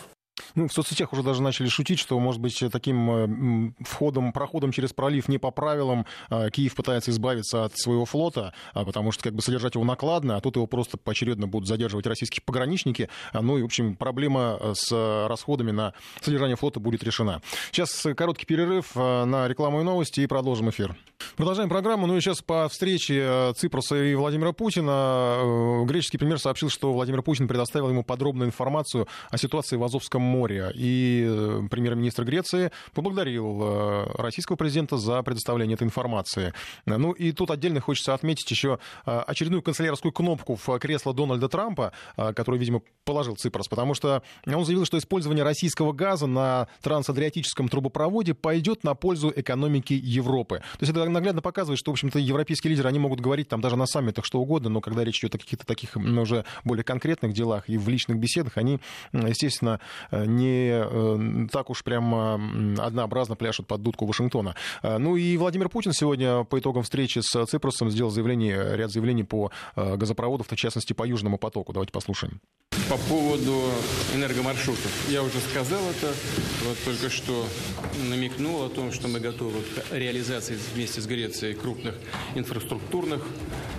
Ну, 0.54 0.68
в 0.68 0.72
соцсетях 0.72 1.12
уже 1.12 1.22
даже 1.22 1.42
начали 1.42 1.68
шутить, 1.68 1.98
что, 1.98 2.18
может 2.18 2.40
быть, 2.40 2.62
таким 2.70 3.10
э, 3.10 3.72
входом, 3.80 4.32
проходом 4.32 4.72
через 4.72 4.92
пролив 4.92 5.28
не 5.28 5.38
по 5.38 5.50
правилам 5.50 6.06
э, 6.30 6.50
Киев 6.50 6.74
пытается 6.74 7.10
избавиться 7.10 7.64
от 7.64 7.76
своего 7.78 8.04
флота, 8.04 8.52
а 8.72 8.84
потому 8.84 9.12
что 9.12 9.24
как 9.24 9.34
бы 9.34 9.42
содержать 9.42 9.74
его 9.74 9.84
накладно, 9.84 10.36
а 10.36 10.40
тут 10.40 10.56
его 10.56 10.66
просто 10.66 10.96
поочередно 10.96 11.46
будут 11.46 11.68
задерживать 11.68 12.06
российские 12.06 12.42
пограничники. 12.44 13.08
А, 13.32 13.42
ну 13.42 13.58
и, 13.58 13.62
в 13.62 13.66
общем, 13.66 13.96
проблема 13.96 14.58
э, 14.60 14.72
с 14.74 15.26
расходами 15.28 15.70
на 15.70 15.94
содержание 16.20 16.56
флота 16.56 16.80
будет 16.80 17.02
решена. 17.04 17.40
Сейчас 17.70 18.06
короткий 18.16 18.46
перерыв 18.46 18.94
на 18.94 19.48
рекламу 19.48 19.80
и 19.80 19.84
новости 19.84 20.20
и 20.20 20.26
продолжим 20.26 20.70
эфир. 20.70 20.96
Продолжаем 21.36 21.68
программу. 21.68 22.06
Ну 22.06 22.16
и 22.16 22.20
сейчас 22.20 22.42
по 22.42 22.68
встрече 22.68 23.52
Ципруса 23.56 23.96
и 23.96 24.14
Владимира 24.14 24.52
Путина 24.52 25.84
греческий 25.86 26.18
премьер 26.18 26.38
сообщил, 26.38 26.68
что 26.70 26.92
Владимир 26.92 27.22
Путин 27.22 27.48
предоставил 27.48 27.88
ему 27.88 28.02
подробную 28.04 28.48
информацию 28.48 29.06
о 29.30 29.38
ситуации 29.38 29.76
в 29.76 29.84
Азовском 29.84 30.22
море. 30.22 30.70
И 30.74 31.26
э, 31.28 31.62
премьер-министр 31.70 32.24
Греции 32.24 32.70
поблагодарил 32.94 33.60
э, 33.62 34.06
российского 34.14 34.56
президента 34.56 34.96
за 34.96 35.22
предоставление 35.22 35.74
этой 35.74 35.84
информации. 35.84 36.52
Ну 36.86 37.12
и 37.12 37.32
тут 37.32 37.50
отдельно 37.50 37.80
хочется 37.80 38.14
отметить 38.14 38.50
еще 38.50 38.78
э, 39.06 39.18
очередную 39.26 39.62
канцелярскую 39.62 40.12
кнопку 40.12 40.56
в 40.56 40.78
кресло 40.78 41.14
Дональда 41.14 41.48
Трампа, 41.48 41.92
которую, 42.16 42.60
видимо, 42.60 42.82
положил 43.04 43.36
Ципрос, 43.36 43.68
потому 43.68 43.94
что 43.94 44.22
он 44.46 44.64
заявил, 44.64 44.84
что 44.84 44.98
использование 44.98 45.44
российского 45.44 45.92
газа 45.92 46.26
на 46.26 46.68
трансадриатическом 46.82 47.68
трубопроводе 47.68 48.34
пойдет 48.34 48.84
на 48.84 48.94
пользу 48.94 49.32
экономики 49.34 49.92
Европы. 49.92 50.58
То 50.58 50.78
есть 50.80 50.90
это 50.90 51.02
наглядно 51.12 51.42
показывает, 51.42 51.78
что, 51.78 51.90
в 51.90 51.94
общем-то, 51.94 52.18
европейские 52.18 52.70
лидеры, 52.70 52.88
они 52.88 52.98
могут 52.98 53.20
говорить 53.20 53.48
там 53.48 53.60
даже 53.60 53.76
на 53.76 53.86
саммитах 53.86 54.24
что 54.24 54.40
угодно, 54.40 54.68
но 54.70 54.80
когда 54.80 55.04
речь 55.04 55.20
идет 55.20 55.34
о 55.34 55.38
каких-то 55.38 55.66
таких 55.66 55.96
уже 55.96 56.44
более 56.64 56.84
конкретных 56.84 57.32
делах 57.32 57.68
и 57.68 57.78
в 57.78 57.88
личных 57.88 58.18
беседах, 58.18 58.56
они, 58.56 58.80
естественно, 59.12 59.80
не 60.10 61.48
так 61.48 61.70
уж 61.70 61.84
прямо 61.84 62.34
однообразно 62.78 63.36
пляшут 63.36 63.66
под 63.66 63.82
дудку 63.82 64.06
Вашингтона. 64.06 64.54
Ну 64.82 65.16
и 65.16 65.36
Владимир 65.36 65.68
Путин 65.68 65.92
сегодня 65.92 66.44
по 66.44 66.58
итогам 66.58 66.82
встречи 66.82 67.20
с 67.20 67.46
Ципросом 67.46 67.90
сделал 67.90 68.10
заявление, 68.10 68.76
ряд 68.76 68.90
заявлений 68.90 69.24
по 69.24 69.50
газопроводу, 69.76 70.44
в 70.44 70.56
частности, 70.56 70.92
по 70.92 71.06
Южному 71.06 71.38
потоку. 71.38 71.72
Давайте 71.72 71.92
послушаем. 71.92 72.40
По 72.88 72.96
поводу 72.96 73.70
энергомаршрутов. 74.14 75.10
Я 75.10 75.22
уже 75.22 75.38
сказал 75.50 75.82
это, 75.90 76.14
вот 76.66 76.78
только 76.84 77.10
что 77.10 77.46
намекнул 78.08 78.64
о 78.64 78.70
том, 78.70 78.92
что 78.92 79.08
мы 79.08 79.20
готовы 79.20 79.60
к 79.60 79.92
реализации 79.92 80.58
вместе 80.74 81.01
с 81.02 81.06
Грецией 81.06 81.54
крупных 81.54 81.94
инфраструктурных 82.34 83.22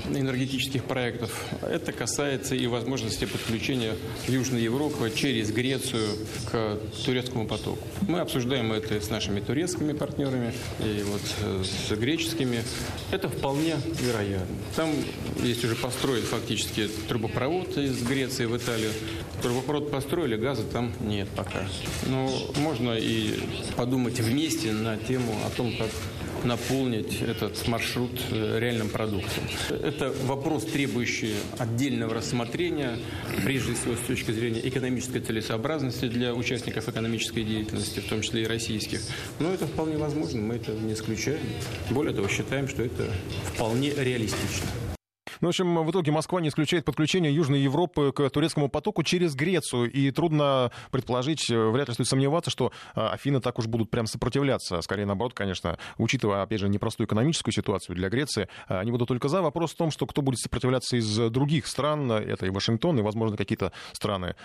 энергетических 0.10 0.84
проектов. 0.84 1.32
Это 1.62 1.94
касается 1.94 2.56
и 2.56 2.68
возможности 2.68 3.26
подключения 3.26 3.96
Южной 4.28 4.62
Европы 4.62 5.12
через 5.16 5.52
Грецию 5.52 6.10
к 6.52 6.80
турецкому 7.06 7.48
потоку. 7.48 7.88
Мы 8.08 8.20
обсуждаем 8.20 8.74
это 8.74 9.00
с 9.00 9.10
нашими 9.10 9.40
турецкими 9.40 9.94
партнерами 9.94 10.54
и 10.80 11.04
вот 11.04 11.22
э, 11.42 11.64
с 11.64 11.92
греческими. 11.96 12.64
Это 13.12 13.30
вполне 13.30 13.76
вероятно. 14.02 14.56
Там 14.76 14.90
есть 15.42 15.64
уже 15.64 15.76
построен 15.76 16.24
фактически 16.24 16.90
трубопровод 17.08 17.78
из 17.78 18.04
Греции 18.04 18.46
в 18.46 18.58
Италию. 18.58 18.92
Трубопровод 19.42 19.92
построили, 19.92 20.36
газа 20.36 20.64
там 20.64 20.94
нет 21.02 21.28
пока. 21.36 21.66
Но 22.08 22.30
можно 22.58 22.94
и 22.94 23.40
подумать 23.76 24.20
вместе 24.20 24.72
на 24.72 24.98
тему 24.98 25.34
о 25.46 25.50
том, 25.50 25.76
как 25.78 25.90
наполнить 26.46 27.22
этот 27.22 27.68
маршрут 27.68 28.12
э, 28.32 28.60
реальным 28.60 28.90
продуктом. 28.90 29.44
Это 29.70 30.14
вопрос, 30.26 30.66
требующий 30.66 31.36
отдельного 31.58 32.14
рассмотрения, 32.16 32.98
прежде 33.44 33.74
всего 33.74 33.96
с 33.96 34.08
точки 34.08 34.32
зрения 34.32 34.62
экономической 34.68 35.20
целесообразности 35.20 36.08
для 36.08 36.34
участников 36.34 36.90
экономической 36.90 37.44
деятельности, 37.44 38.00
в 38.00 38.08
том 38.08 38.22
числе 38.22 38.44
и 38.44 38.48
российских. 38.48 39.02
Но 39.40 39.54
это 39.54 39.68
вполне 39.68 39.98
возможно, 39.98 40.42
мы 40.42 40.56
это 40.56 40.72
не 40.72 40.94
исключаем. 40.94 41.40
Более 41.90 42.14
того, 42.14 42.28
считаем, 42.28 42.68
что 42.68 42.84
это 42.84 43.10
вполне 43.54 43.92
реалистично. 43.92 44.68
Ну, 45.44 45.48
в 45.48 45.50
общем, 45.50 45.84
в 45.84 45.92
итоге 45.92 46.14
Москва 46.14 46.40
не 46.40 46.48
исключает 46.48 46.86
подключение 46.86 47.36
Южной 47.36 47.60
Европы 47.60 48.14
к 48.14 48.30
турецкому 48.30 48.70
потоку 48.70 49.04
через 49.04 49.36
Грецию. 49.36 49.92
И 49.92 50.10
трудно 50.12 50.72
предположить, 50.90 51.50
э, 51.50 51.70
вряд 51.70 51.90
ли 51.90 51.94
стоит 51.96 52.08
сомневаться, 52.08 52.50
что 52.50 52.72
э, 52.96 53.02
Афины 53.02 53.42
так 53.42 53.60
уж 53.60 53.68
будут 53.68 53.92
прям 53.92 54.06
сопротивляться. 54.06 54.80
Скорее 54.80 55.06
наоборот, 55.06 55.34
конечно, 55.34 55.78
учитывая, 55.98 56.44
опять 56.44 56.62
же, 56.62 56.70
непростую 56.70 57.08
экономическую 57.08 57.54
ситуацию 57.54 57.98
для 57.98 58.08
Греции, 58.08 58.48
э, 58.70 58.80
они 58.80 58.92
будут 58.92 59.10
только 59.10 59.28
за. 59.28 59.42
Вопрос 59.42 59.74
в 59.74 59.76
том, 59.76 59.92
что 59.92 60.08
кто 60.08 60.22
будет 60.22 60.40
сопротивляться 60.40 60.96
из 60.96 61.14
других 61.30 61.68
стран, 61.68 62.10
это 62.10 62.46
и 62.46 62.50
Вашингтон, 62.50 63.00
и, 63.00 63.02
возможно, 63.02 63.36
какие-то 63.36 63.74
страны 63.92 64.36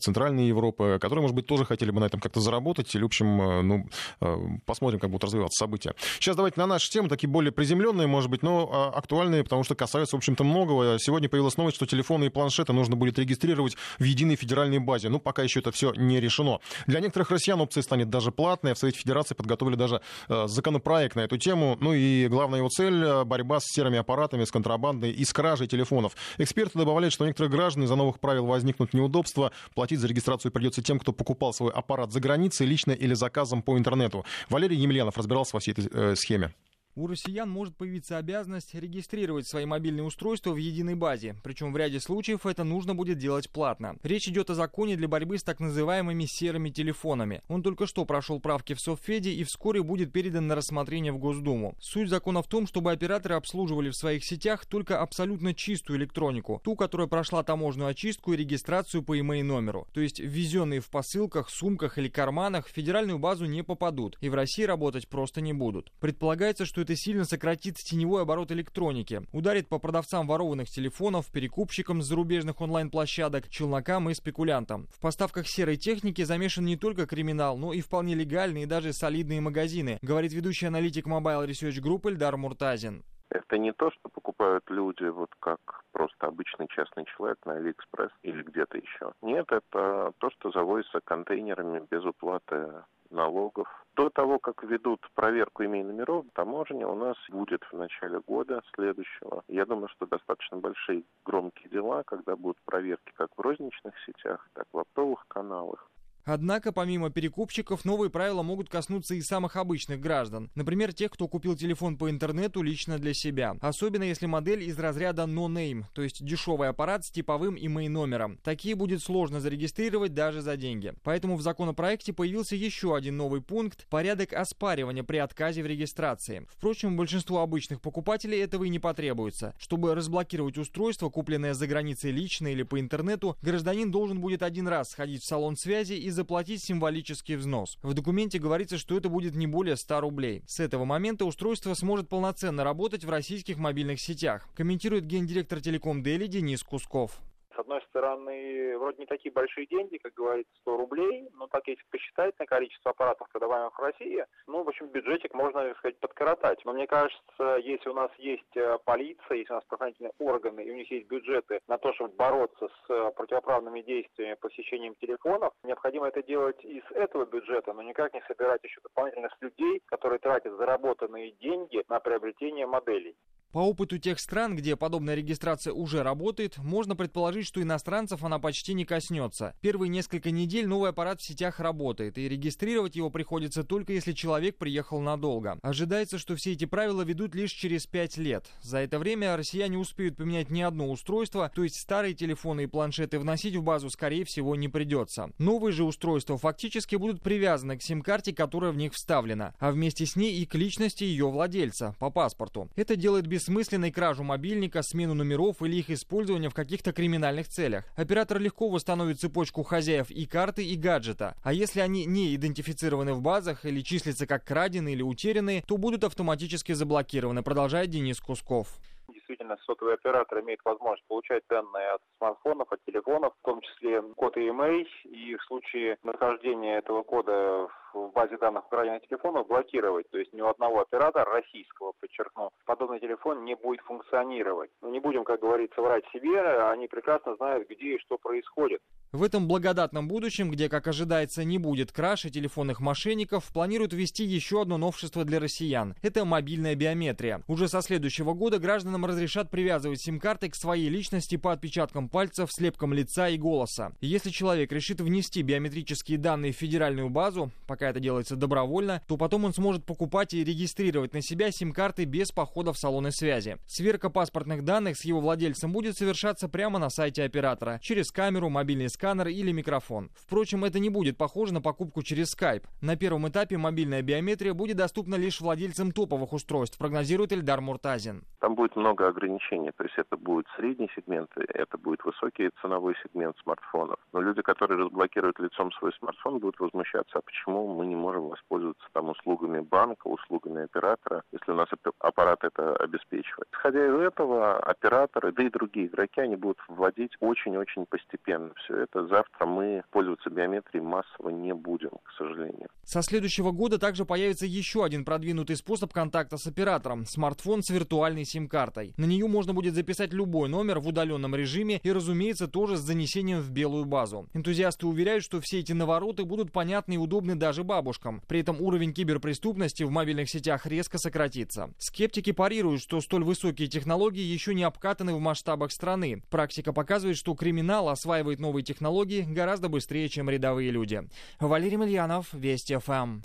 Центральной 0.00 0.46
Европы, 0.46 0.96
которые, 0.98 1.20
может 1.20 1.36
быть, 1.36 1.44
тоже 1.46 1.66
хотели 1.66 1.90
бы 1.90 2.00
на 2.00 2.06
этом 2.06 2.20
как-то 2.20 2.40
заработать. 2.40 2.94
Или, 2.94 3.02
в 3.02 3.06
общем, 3.06 3.68
ну, 3.68 4.60
посмотрим, 4.64 4.98
как 4.98 5.10
будут 5.10 5.24
развиваться 5.24 5.62
события. 5.62 5.94
Сейчас 6.18 6.36
давайте 6.36 6.58
на 6.58 6.66
наши 6.66 6.88
темы, 6.90 7.10
такие 7.10 7.28
более 7.28 7.52
приземленные, 7.52 8.06
может 8.06 8.30
быть, 8.30 8.42
но 8.42 8.94
актуальные, 8.96 9.44
потому 9.44 9.62
что 9.62 9.74
касаются, 9.74 10.16
в 10.16 10.18
общем 10.18 10.37
общем-то, 10.38 10.44
многого. 10.44 10.98
Сегодня 10.98 11.28
появилась 11.28 11.56
новость, 11.56 11.76
что 11.76 11.86
телефоны 11.86 12.26
и 12.26 12.28
планшеты 12.28 12.72
нужно 12.72 12.96
будет 12.96 13.18
регистрировать 13.18 13.76
в 13.98 14.04
единой 14.04 14.36
федеральной 14.36 14.78
базе. 14.78 15.08
Ну, 15.08 15.18
пока 15.18 15.42
еще 15.42 15.60
это 15.60 15.72
все 15.72 15.92
не 15.94 16.20
решено. 16.20 16.60
Для 16.86 17.00
некоторых 17.00 17.30
россиян 17.30 17.60
опция 17.60 17.82
станет 17.82 18.10
даже 18.10 18.30
платной. 18.30 18.74
В 18.74 18.78
Совете 18.78 18.98
Федерации 18.98 19.34
подготовили 19.34 19.76
даже 19.76 20.00
э, 20.28 20.46
законопроект 20.46 21.16
на 21.16 21.20
эту 21.20 21.38
тему. 21.38 21.76
Ну 21.80 21.92
и 21.92 22.28
главная 22.28 22.60
его 22.60 22.68
цель 22.68 23.02
э,— 23.02 23.24
борьба 23.24 23.60
с 23.60 23.64
серыми 23.66 23.98
аппаратами, 23.98 24.44
с 24.44 24.50
контрабандой 24.50 25.10
и 25.10 25.24
с 25.24 25.32
кражей 25.32 25.66
телефонов. 25.66 26.16
Эксперты 26.38 26.78
добавляют, 26.78 27.14
что 27.14 27.26
некоторые 27.26 27.50
граждане 27.50 27.86
из-за 27.86 27.96
новых 27.96 28.20
правил 28.20 28.46
возникнут 28.46 28.94
неудобства. 28.94 29.52
Платить 29.74 30.00
за 30.00 30.08
регистрацию 30.08 30.52
придется 30.52 30.82
тем, 30.82 30.98
кто 30.98 31.12
покупал 31.12 31.52
свой 31.52 31.72
аппарат 31.72 32.12
за 32.12 32.20
границей, 32.20 32.66
лично 32.66 32.92
или 32.92 33.14
заказом 33.14 33.62
по 33.62 33.76
интернету. 33.76 34.24
Валерий 34.48 34.76
Емельянов 34.76 35.16
разбирался 35.16 35.56
во 35.56 35.60
всей 35.60 35.72
этой 35.72 35.88
э, 35.90 36.14
схеме 36.16 36.52
у 36.98 37.06
россиян 37.06 37.48
может 37.48 37.76
появиться 37.76 38.18
обязанность 38.18 38.74
регистрировать 38.74 39.46
свои 39.46 39.64
мобильные 39.64 40.02
устройства 40.02 40.50
в 40.50 40.56
единой 40.56 40.96
базе, 40.96 41.36
причем 41.44 41.72
в 41.72 41.76
ряде 41.76 42.00
случаев 42.00 42.44
это 42.44 42.64
нужно 42.64 42.94
будет 42.94 43.18
делать 43.18 43.48
платно. 43.50 43.96
Речь 44.02 44.28
идет 44.28 44.50
о 44.50 44.54
законе 44.54 44.96
для 44.96 45.06
борьбы 45.06 45.38
с 45.38 45.44
так 45.44 45.60
называемыми 45.60 46.24
серыми 46.24 46.70
телефонами. 46.70 47.42
Он 47.48 47.62
только 47.62 47.86
что 47.86 48.04
прошел 48.04 48.40
правки 48.40 48.74
в 48.74 48.80
Совфеде 48.80 49.30
и 49.30 49.44
вскоре 49.44 49.82
будет 49.82 50.12
передан 50.12 50.48
на 50.48 50.56
рассмотрение 50.56 51.12
в 51.12 51.18
Госдуму. 51.18 51.76
Суть 51.80 52.08
закона 52.08 52.42
в 52.42 52.48
том, 52.48 52.66
чтобы 52.66 52.90
операторы 52.90 53.36
обслуживали 53.36 53.90
в 53.90 53.96
своих 53.96 54.24
сетях 54.24 54.66
только 54.66 55.00
абсолютно 55.00 55.54
чистую 55.54 55.98
электронику, 56.00 56.60
ту, 56.64 56.74
которая 56.74 57.06
прошла 57.06 57.44
таможенную 57.44 57.90
очистку 57.90 58.32
и 58.32 58.36
регистрацию 58.36 59.04
по 59.04 59.16
email 59.16 59.44
номеру. 59.44 59.86
То 59.92 60.00
есть 60.00 60.18
ввезенные 60.18 60.80
в 60.80 60.90
посылках, 60.90 61.48
сумках 61.48 61.96
или 61.98 62.08
карманах 62.08 62.66
в 62.66 62.70
федеральную 62.72 63.20
базу 63.20 63.46
не 63.46 63.62
попадут 63.62 64.18
и 64.20 64.28
в 64.28 64.34
России 64.34 64.64
работать 64.64 65.08
просто 65.08 65.40
не 65.40 65.52
будут. 65.52 65.92
Предполагается, 66.00 66.64
что 66.64 66.87
это 66.88 66.96
сильно 66.96 67.24
сократит 67.24 67.74
теневой 67.76 68.22
оборот 68.22 68.50
электроники, 68.50 69.20
ударит 69.34 69.68
по 69.68 69.78
продавцам 69.78 70.26
ворованных 70.26 70.70
телефонов, 70.70 71.30
перекупщикам 71.30 72.00
с 72.00 72.06
зарубежных 72.06 72.62
онлайн-площадок, 72.62 73.50
челнокам 73.50 74.08
и 74.08 74.14
спекулянтам. 74.14 74.86
В 74.86 74.98
поставках 74.98 75.46
серой 75.46 75.76
техники 75.76 76.22
замешан 76.22 76.64
не 76.64 76.78
только 76.78 77.06
криминал, 77.06 77.58
но 77.58 77.74
и 77.74 77.82
вполне 77.82 78.14
легальные 78.14 78.62
и 78.62 78.66
даже 78.66 78.94
солидные 78.94 79.42
магазины, 79.42 79.98
говорит 80.00 80.32
ведущий 80.32 80.64
аналитик 80.64 81.06
Mobile 81.06 81.46
Research 81.46 81.78
Group 81.82 82.08
Эльдар 82.08 82.38
Муртазин. 82.38 83.04
Это 83.28 83.58
не 83.58 83.74
то, 83.74 83.90
что 83.90 84.08
покупают 84.08 84.64
люди 84.70 85.04
вот 85.04 85.28
как 85.40 85.60
просто 85.92 86.28
обычный 86.28 86.68
частный 86.68 87.04
человек 87.04 87.36
на 87.44 87.56
Алиэкспресс 87.56 88.12
или 88.22 88.42
где-то 88.42 88.78
еще. 88.78 89.12
Нет, 89.20 89.44
это 89.50 90.12
то, 90.16 90.30
что 90.30 90.50
завозится 90.52 91.00
контейнерами 91.04 91.86
без 91.90 92.02
уплаты 92.06 92.84
налогов. 93.10 93.68
До 93.94 94.10
того, 94.10 94.38
как 94.38 94.62
ведут 94.62 95.00
проверку 95.14 95.64
IMEI 95.64 95.82
номеров, 95.82 96.24
таможня 96.34 96.86
у 96.86 96.94
нас 96.94 97.16
будет 97.30 97.62
в 97.64 97.76
начале 97.76 98.20
года 98.20 98.62
следующего. 98.74 99.42
Я 99.48 99.66
думаю, 99.66 99.88
что 99.88 100.06
достаточно 100.06 100.58
большие 100.58 101.04
громкие 101.24 101.68
дела, 101.70 102.02
когда 102.04 102.36
будут 102.36 102.58
проверки 102.64 103.12
как 103.14 103.30
в 103.36 103.40
розничных 103.40 103.94
сетях, 104.06 104.48
так 104.54 104.66
и 104.72 104.76
в 104.76 104.78
оптовых 104.78 105.24
каналах. 105.28 105.90
Однако, 106.28 106.72
помимо 106.72 107.08
перекупщиков, 107.08 107.86
новые 107.86 108.10
правила 108.10 108.42
могут 108.42 108.68
коснуться 108.68 109.14
и 109.14 109.22
самых 109.22 109.56
обычных 109.56 109.98
граждан. 109.98 110.50
Например, 110.54 110.92
тех, 110.92 111.10
кто 111.10 111.26
купил 111.26 111.56
телефон 111.56 111.96
по 111.96 112.10
интернету 112.10 112.60
лично 112.60 112.98
для 112.98 113.14
себя. 113.14 113.56
Особенно 113.62 114.02
если 114.02 114.26
модель 114.26 114.62
из 114.62 114.78
разряда 114.78 115.22
no-name, 115.22 115.84
то 115.94 116.02
есть 116.02 116.22
дешевый 116.22 116.68
аппарат 116.68 117.06
с 117.06 117.10
типовым 117.10 117.56
имей 117.58 117.88
номером. 117.88 118.38
Такие 118.44 118.74
будет 118.74 119.02
сложно 119.02 119.40
зарегистрировать 119.40 120.12
даже 120.12 120.42
за 120.42 120.58
деньги. 120.58 120.92
Поэтому 121.02 121.34
в 121.34 121.40
законопроекте 121.40 122.12
появился 122.12 122.56
еще 122.56 122.94
один 122.94 123.16
новый 123.16 123.40
пункт– 123.40 123.86
порядок 123.88 124.34
оспаривания 124.34 125.04
при 125.04 125.16
отказе 125.16 125.62
в 125.62 125.66
регистрации. 125.66 126.46
Впрочем, 126.50 126.98
большинству 126.98 127.38
обычных 127.38 127.80
покупателей 127.80 128.38
этого 128.40 128.64
и 128.64 128.68
не 128.68 128.78
потребуется. 128.78 129.54
Чтобы 129.58 129.94
разблокировать 129.94 130.58
устройство, 130.58 131.08
купленное 131.08 131.54
за 131.54 131.66
границей 131.66 132.10
лично 132.10 132.48
или 132.48 132.64
по 132.64 132.78
интернету, 132.78 133.38
гражданин 133.40 133.90
должен 133.90 134.20
будет 134.20 134.42
один 134.42 134.68
раз 134.68 134.90
сходить 134.90 135.22
в 135.22 135.26
салон 135.26 135.56
связи 135.56 135.94
и 135.94 136.17
заплатить 136.18 136.62
символический 136.64 137.36
взнос. 137.36 137.78
В 137.80 137.94
документе 137.94 138.40
говорится, 138.40 138.76
что 138.76 138.96
это 138.96 139.08
будет 139.08 139.36
не 139.36 139.46
более 139.46 139.76
100 139.76 140.00
рублей. 140.00 140.42
С 140.48 140.58
этого 140.58 140.84
момента 140.84 141.24
устройство 141.24 141.74
сможет 141.74 142.08
полноценно 142.08 142.64
работать 142.64 143.04
в 143.04 143.10
российских 143.10 143.56
мобильных 143.56 144.00
сетях, 144.00 144.48
комментирует 144.56 145.06
гендиректор 145.06 145.60
Телеком 145.60 146.02
Дели 146.02 146.26
Денис 146.26 146.64
Кусков. 146.64 147.20
С 147.58 147.60
одной 147.60 147.82
стороны, 147.88 148.78
вроде 148.78 148.98
не 148.98 149.06
такие 149.06 149.32
большие 149.32 149.66
деньги, 149.66 149.96
как 149.96 150.14
говорится, 150.14 150.52
100 150.60 150.76
рублей, 150.76 151.28
но 151.34 151.48
так 151.48 151.66
если 151.66 151.82
посчитать 151.90 152.38
на 152.38 152.46
количество 152.46 152.92
аппаратов, 152.92 153.28
продаваемых 153.32 153.76
в 153.76 153.82
России, 153.82 154.24
ну, 154.46 154.62
в 154.62 154.68
общем, 154.68 154.86
бюджетик 154.86 155.34
можно, 155.34 155.64
так 155.64 155.78
сказать, 155.78 155.98
подкоротать. 155.98 156.64
Но 156.64 156.72
мне 156.72 156.86
кажется, 156.86 157.56
если 157.60 157.88
у 157.88 157.94
нас 157.94 158.12
есть 158.18 158.56
э, 158.56 158.78
полиция, 158.84 159.38
если 159.38 159.52
у 159.52 159.56
нас 159.56 159.64
правоохранительные 159.64 160.12
органы, 160.20 160.60
и 160.60 160.70
у 160.70 160.76
них 160.76 160.88
есть 160.88 161.08
бюджеты 161.08 161.58
на 161.66 161.78
то, 161.78 161.92
чтобы 161.94 162.14
бороться 162.14 162.68
с 162.68 162.90
э, 162.90 163.10
противоправными 163.16 163.82
действиями, 163.82 164.34
посещением 164.34 164.94
телефонов, 164.94 165.52
необходимо 165.64 166.06
это 166.06 166.22
делать 166.22 166.64
из 166.64 166.84
этого 166.92 167.26
бюджета, 167.26 167.72
но 167.72 167.82
никак 167.82 168.14
не 168.14 168.22
собирать 168.28 168.62
еще 168.62 168.80
дополнительных 168.82 169.36
людей, 169.40 169.82
которые 169.86 170.20
тратят 170.20 170.56
заработанные 170.58 171.32
деньги 171.32 171.82
на 171.88 171.98
приобретение 171.98 172.68
моделей. 172.68 173.16
По 173.50 173.60
опыту 173.60 173.96
тех 173.96 174.20
стран, 174.20 174.56
где 174.56 174.76
подобная 174.76 175.14
регистрация 175.14 175.72
уже 175.72 176.02
работает, 176.02 176.58
можно 176.58 176.94
предположить, 176.94 177.46
что 177.46 177.62
иностранцев 177.62 178.22
она 178.22 178.38
почти 178.38 178.74
не 178.74 178.84
коснется. 178.84 179.54
Первые 179.62 179.88
несколько 179.88 180.30
недель 180.30 180.66
новый 180.66 180.90
аппарат 180.90 181.22
в 181.22 181.24
сетях 181.24 181.58
работает, 181.58 182.18
и 182.18 182.28
регистрировать 182.28 182.94
его 182.94 183.08
приходится 183.08 183.64
только 183.64 183.94
если 183.94 184.12
человек 184.12 184.58
приехал 184.58 185.00
надолго. 185.00 185.58
Ожидается, 185.62 186.18
что 186.18 186.36
все 186.36 186.52
эти 186.52 186.66
правила 186.66 187.00
ведут 187.00 187.34
лишь 187.34 187.52
через 187.52 187.86
5 187.86 188.18
лет. 188.18 188.44
За 188.60 188.78
это 188.78 188.98
время 188.98 189.34
россияне 189.34 189.78
успеют 189.78 190.16
поменять 190.16 190.50
не 190.50 190.60
одно 190.60 190.90
устройство, 190.90 191.50
то 191.54 191.62
есть 191.62 191.80
старые 191.80 192.12
телефоны 192.12 192.64
и 192.64 192.66
планшеты 192.66 193.18
вносить 193.18 193.56
в 193.56 193.62
базу, 193.62 193.88
скорее 193.88 194.26
всего, 194.26 194.56
не 194.56 194.68
придется. 194.68 195.30
Новые 195.38 195.72
же 195.72 195.84
устройства 195.84 196.36
фактически 196.36 196.96
будут 196.96 197.22
привязаны 197.22 197.78
к 197.78 197.82
сим-карте, 197.82 198.34
которая 198.34 198.72
в 198.72 198.76
них 198.76 198.92
вставлена, 198.92 199.54
а 199.58 199.70
вместе 199.70 200.04
с 200.04 200.16
ней 200.16 200.34
и 200.34 200.44
к 200.44 200.54
личности 200.54 201.04
ее 201.04 201.30
владельца 201.30 201.96
по 201.98 202.10
паспорту. 202.10 202.68
Это 202.76 202.94
делает 202.94 203.26
без 203.26 203.37
бессмысленной 203.38 203.92
кражу 203.92 204.24
мобильника, 204.24 204.82
смену 204.82 205.14
номеров 205.14 205.62
или 205.62 205.76
их 205.76 205.90
использование 205.90 206.50
в 206.50 206.54
каких-то 206.54 206.92
криминальных 206.92 207.46
целях. 207.46 207.84
Оператор 207.96 208.40
легко 208.40 208.68
восстановит 208.68 209.20
цепочку 209.20 209.62
хозяев 209.62 210.10
и 210.10 210.26
карты, 210.26 210.66
и 210.66 210.74
гаджета. 210.74 211.36
А 211.44 211.52
если 211.52 211.78
они 211.78 212.04
не 212.04 212.34
идентифицированы 212.34 213.14
в 213.14 213.22
базах 213.22 213.64
или 213.64 213.80
числятся 213.80 214.26
как 214.26 214.44
краденые 214.44 214.96
или 214.96 215.02
утерянные, 215.02 215.62
то 215.62 215.76
будут 215.76 216.02
автоматически 216.02 216.72
заблокированы, 216.72 217.44
продолжает 217.44 217.90
Денис 217.90 218.18
Кусков 218.20 218.80
действительно 219.28 219.56
сотовый 219.64 219.94
оператор 219.94 220.40
имеет 220.40 220.60
возможность 220.64 221.06
получать 221.06 221.42
данные 221.48 221.90
от 221.90 222.02
смартфонов, 222.18 222.70
от 222.72 222.82
телефонов, 222.84 223.34
в 223.40 223.44
том 223.44 223.60
числе 223.60 224.02
код 224.16 224.36
EMA, 224.36 224.86
и 225.04 225.36
в 225.36 225.42
случае 225.44 225.98
нахождения 226.02 226.78
этого 226.78 227.02
кода 227.02 227.68
в 227.87 227.87
базе 227.94 228.36
данных 228.38 228.66
украинных 228.66 229.02
телефонов 229.08 229.46
блокировать. 229.46 230.08
То 230.10 230.18
есть 230.18 230.32
ни 230.32 230.40
у 230.40 230.48
одного 230.48 230.80
оператора 230.80 231.24
российского, 231.24 231.92
подчеркну, 232.00 232.50
подобный 232.64 233.00
телефон 233.00 233.44
не 233.44 233.54
будет 233.54 233.80
функционировать. 233.82 234.70
Но 234.82 234.90
не 234.90 235.00
будем, 235.00 235.24
как 235.24 235.40
говорится, 235.40 235.80
врать 235.80 236.04
себе, 236.12 236.40
они 236.70 236.88
прекрасно 236.88 237.36
знают, 237.36 237.68
где 237.68 237.94
и 237.94 237.98
что 237.98 238.18
происходит. 238.18 238.80
В 239.10 239.22
этом 239.22 239.48
благодатном 239.48 240.06
будущем, 240.06 240.50
где, 240.50 240.68
как 240.68 240.86
ожидается, 240.86 241.42
не 241.42 241.58
будет 241.58 241.92
краш 241.92 242.22
телефонных 242.22 242.80
мошенников, 242.80 243.50
планируют 243.54 243.92
ввести 243.92 244.24
еще 244.24 244.62
одно 244.62 244.76
новшество 244.76 245.24
для 245.24 245.40
россиян. 245.40 245.94
Это 246.02 246.24
мобильная 246.24 246.74
биометрия. 246.74 247.42
Уже 247.46 247.68
со 247.68 247.80
следующего 247.80 248.34
года 248.34 248.58
гражданам 248.58 249.06
разрешат 249.06 249.50
привязывать 249.50 250.00
сим-карты 250.00 250.50
к 250.50 250.54
своей 250.54 250.88
личности 250.88 251.36
по 251.36 251.52
отпечаткам 251.52 252.08
пальцев, 252.08 252.52
слепкам 252.52 252.92
лица 252.92 253.28
и 253.28 253.38
голоса. 253.38 253.92
Если 254.00 254.30
человек 254.30 254.72
решит 254.72 255.00
внести 255.00 255.42
биометрические 255.42 256.18
данные 256.18 256.52
в 256.52 256.56
федеральную 256.56 257.08
базу, 257.08 257.50
пока 257.66 257.77
это 257.86 258.00
делается 258.00 258.36
добровольно, 258.36 259.02
то 259.06 259.16
потом 259.16 259.44
он 259.44 259.52
сможет 259.52 259.84
покупать 259.84 260.34
и 260.34 260.44
регистрировать 260.44 261.14
на 261.14 261.22
себя 261.22 261.50
сим-карты 261.50 262.04
без 262.04 262.32
похода 262.32 262.72
в 262.72 262.78
салоны 262.78 263.10
связи. 263.10 263.58
Сверка 263.66 264.10
паспортных 264.10 264.64
данных 264.64 264.96
с 264.96 265.04
его 265.04 265.20
владельцем 265.20 265.72
будет 265.72 265.96
совершаться 265.96 266.48
прямо 266.48 266.78
на 266.78 266.90
сайте 266.90 267.24
оператора, 267.24 267.78
через 267.82 268.10
камеру, 268.10 268.48
мобильный 268.48 268.88
сканер 268.88 269.28
или 269.28 269.52
микрофон. 269.52 270.10
Впрочем, 270.14 270.64
это 270.64 270.78
не 270.78 270.90
будет 270.90 271.16
похоже 271.16 271.54
на 271.54 271.60
покупку 271.60 272.02
через 272.02 272.34
Skype. 272.34 272.64
На 272.80 272.96
первом 272.96 273.28
этапе 273.28 273.56
мобильная 273.56 274.02
биометрия 274.02 274.54
будет 274.54 274.76
доступна 274.76 275.16
лишь 275.16 275.40
владельцам 275.40 275.92
топовых 275.92 276.32
устройств, 276.32 276.78
прогнозирует 276.78 277.32
Эльдар 277.32 277.60
Муртазин. 277.60 278.24
Там 278.40 278.54
будет 278.54 278.76
много 278.76 279.08
ограничений, 279.08 279.70
то 279.76 279.84
есть 279.84 279.98
это 279.98 280.16
будет 280.16 280.46
средний 280.56 280.88
сегмент, 280.94 281.30
это 281.36 281.78
будет 281.78 282.04
высокий 282.04 282.50
ценовой 282.62 282.94
сегмент 283.02 283.36
смартфонов. 283.42 283.98
Но 284.12 284.20
люди, 284.20 284.42
которые 284.42 284.78
разблокируют 284.78 285.38
лицом 285.38 285.72
свой 285.72 285.92
смартфон, 285.98 286.38
будут 286.38 286.58
возмущаться, 286.60 287.18
а 287.18 287.22
почему 287.22 287.67
мы 287.74 287.86
не 287.86 287.96
можем 287.96 288.28
воспользоваться 288.28 288.86
там 288.92 289.10
услугами 289.10 289.60
банка, 289.60 290.06
услугами 290.06 290.64
оператора, 290.64 291.22
если 291.32 291.52
у 291.52 291.54
нас 291.54 291.68
аппарат 291.98 292.44
это 292.44 292.76
обеспечивает. 292.76 293.48
Исходя 293.52 293.86
из 293.86 293.94
этого, 293.94 294.58
операторы, 294.58 295.32
да 295.32 295.42
и 295.42 295.50
другие 295.50 295.86
игроки, 295.86 296.20
они 296.20 296.36
будут 296.36 296.58
вводить 296.68 297.12
очень-очень 297.20 297.86
постепенно 297.86 298.52
все 298.64 298.76
это 298.82 299.06
завтра 299.06 299.46
мы 299.46 299.82
пользоваться 299.90 300.30
биометрией 300.30 300.84
массово 300.84 301.30
не 301.30 301.54
будем, 301.54 301.90
к 301.90 302.12
сожалению. 302.16 302.68
Со 302.84 303.02
следующего 303.02 303.50
года 303.50 303.78
также 303.78 304.04
появится 304.04 304.46
еще 304.46 304.84
один 304.84 305.04
продвинутый 305.04 305.56
способ 305.56 305.92
контакта 305.92 306.36
с 306.36 306.46
оператором– 306.46 307.04
смартфон 307.06 307.62
с 307.62 307.70
виртуальной 307.70 308.24
сим-картой. 308.24 308.94
На 308.96 309.04
нее 309.04 309.26
можно 309.26 309.52
будет 309.52 309.74
записать 309.74 310.12
любой 310.12 310.48
номер 310.48 310.78
в 310.78 310.88
удаленном 310.88 311.34
режиме 311.34 311.80
и, 311.82 311.92
разумеется, 311.92 312.48
тоже 312.48 312.76
с 312.76 312.80
занесением 312.80 313.40
в 313.40 313.50
белую 313.50 313.84
базу. 313.84 314.26
Энтузиасты 314.34 314.86
уверяют, 314.86 315.22
что 315.22 315.40
все 315.40 315.60
эти 315.60 315.72
навороты 315.72 316.24
будут 316.24 316.52
понятны 316.52 316.94
и 316.94 316.98
удобны 316.98 317.34
даже 317.34 317.57
бабушкам. 317.64 318.22
При 318.26 318.40
этом 318.40 318.60
уровень 318.60 318.92
киберпреступности 318.92 319.82
в 319.82 319.90
мобильных 319.90 320.30
сетях 320.30 320.66
резко 320.66 320.98
сократится. 320.98 321.70
Скептики 321.78 322.32
парируют, 322.32 322.82
что 322.82 323.00
столь 323.00 323.24
высокие 323.24 323.68
технологии 323.68 324.22
еще 324.22 324.54
не 324.54 324.64
обкатаны 324.64 325.14
в 325.14 325.20
масштабах 325.20 325.72
страны. 325.72 326.22
Практика 326.30 326.72
показывает, 326.72 327.16
что 327.16 327.34
криминал 327.34 327.88
осваивает 327.88 328.40
новые 328.40 328.64
технологии 328.64 329.22
гораздо 329.22 329.68
быстрее, 329.68 330.08
чем 330.08 330.30
рядовые 330.30 330.70
люди. 330.70 331.08
Валерий 331.40 331.76
Мильянов, 331.76 332.32
Вести 332.32 332.76
ФМ. 332.76 333.20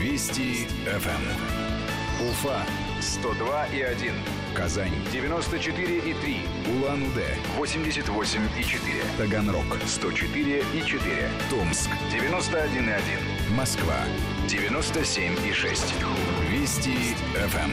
Вести 0.00 0.66
ФМ. 0.86 2.28
Уфа 2.28 2.62
102 3.00 3.66
и 3.66 3.80
1. 3.82 4.41
Казань 4.54 4.92
94 5.12 5.98
и 5.98 6.14
3. 6.14 6.40
Улан-Удэ 6.74 7.36
88 7.56 8.40
и 8.58 8.62
4. 8.62 9.02
Таганрог 9.18 9.64
104 9.86 10.64
и 10.74 10.84
4. 10.84 11.30
Томск 11.50 11.90
91 12.10 12.88
и 12.88 12.92
1. 12.92 13.56
Москва 13.56 13.96
97 14.48 15.34
и 15.48 15.52
6. 15.52 15.94
Вести 16.50 17.14
ФМ. 17.34 17.70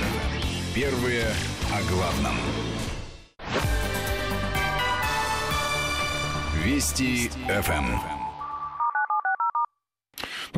Первые 0.74 1.26
о 1.72 1.92
главном. 1.92 2.36
Вести 6.64 7.30
ФМ. 7.48 8.19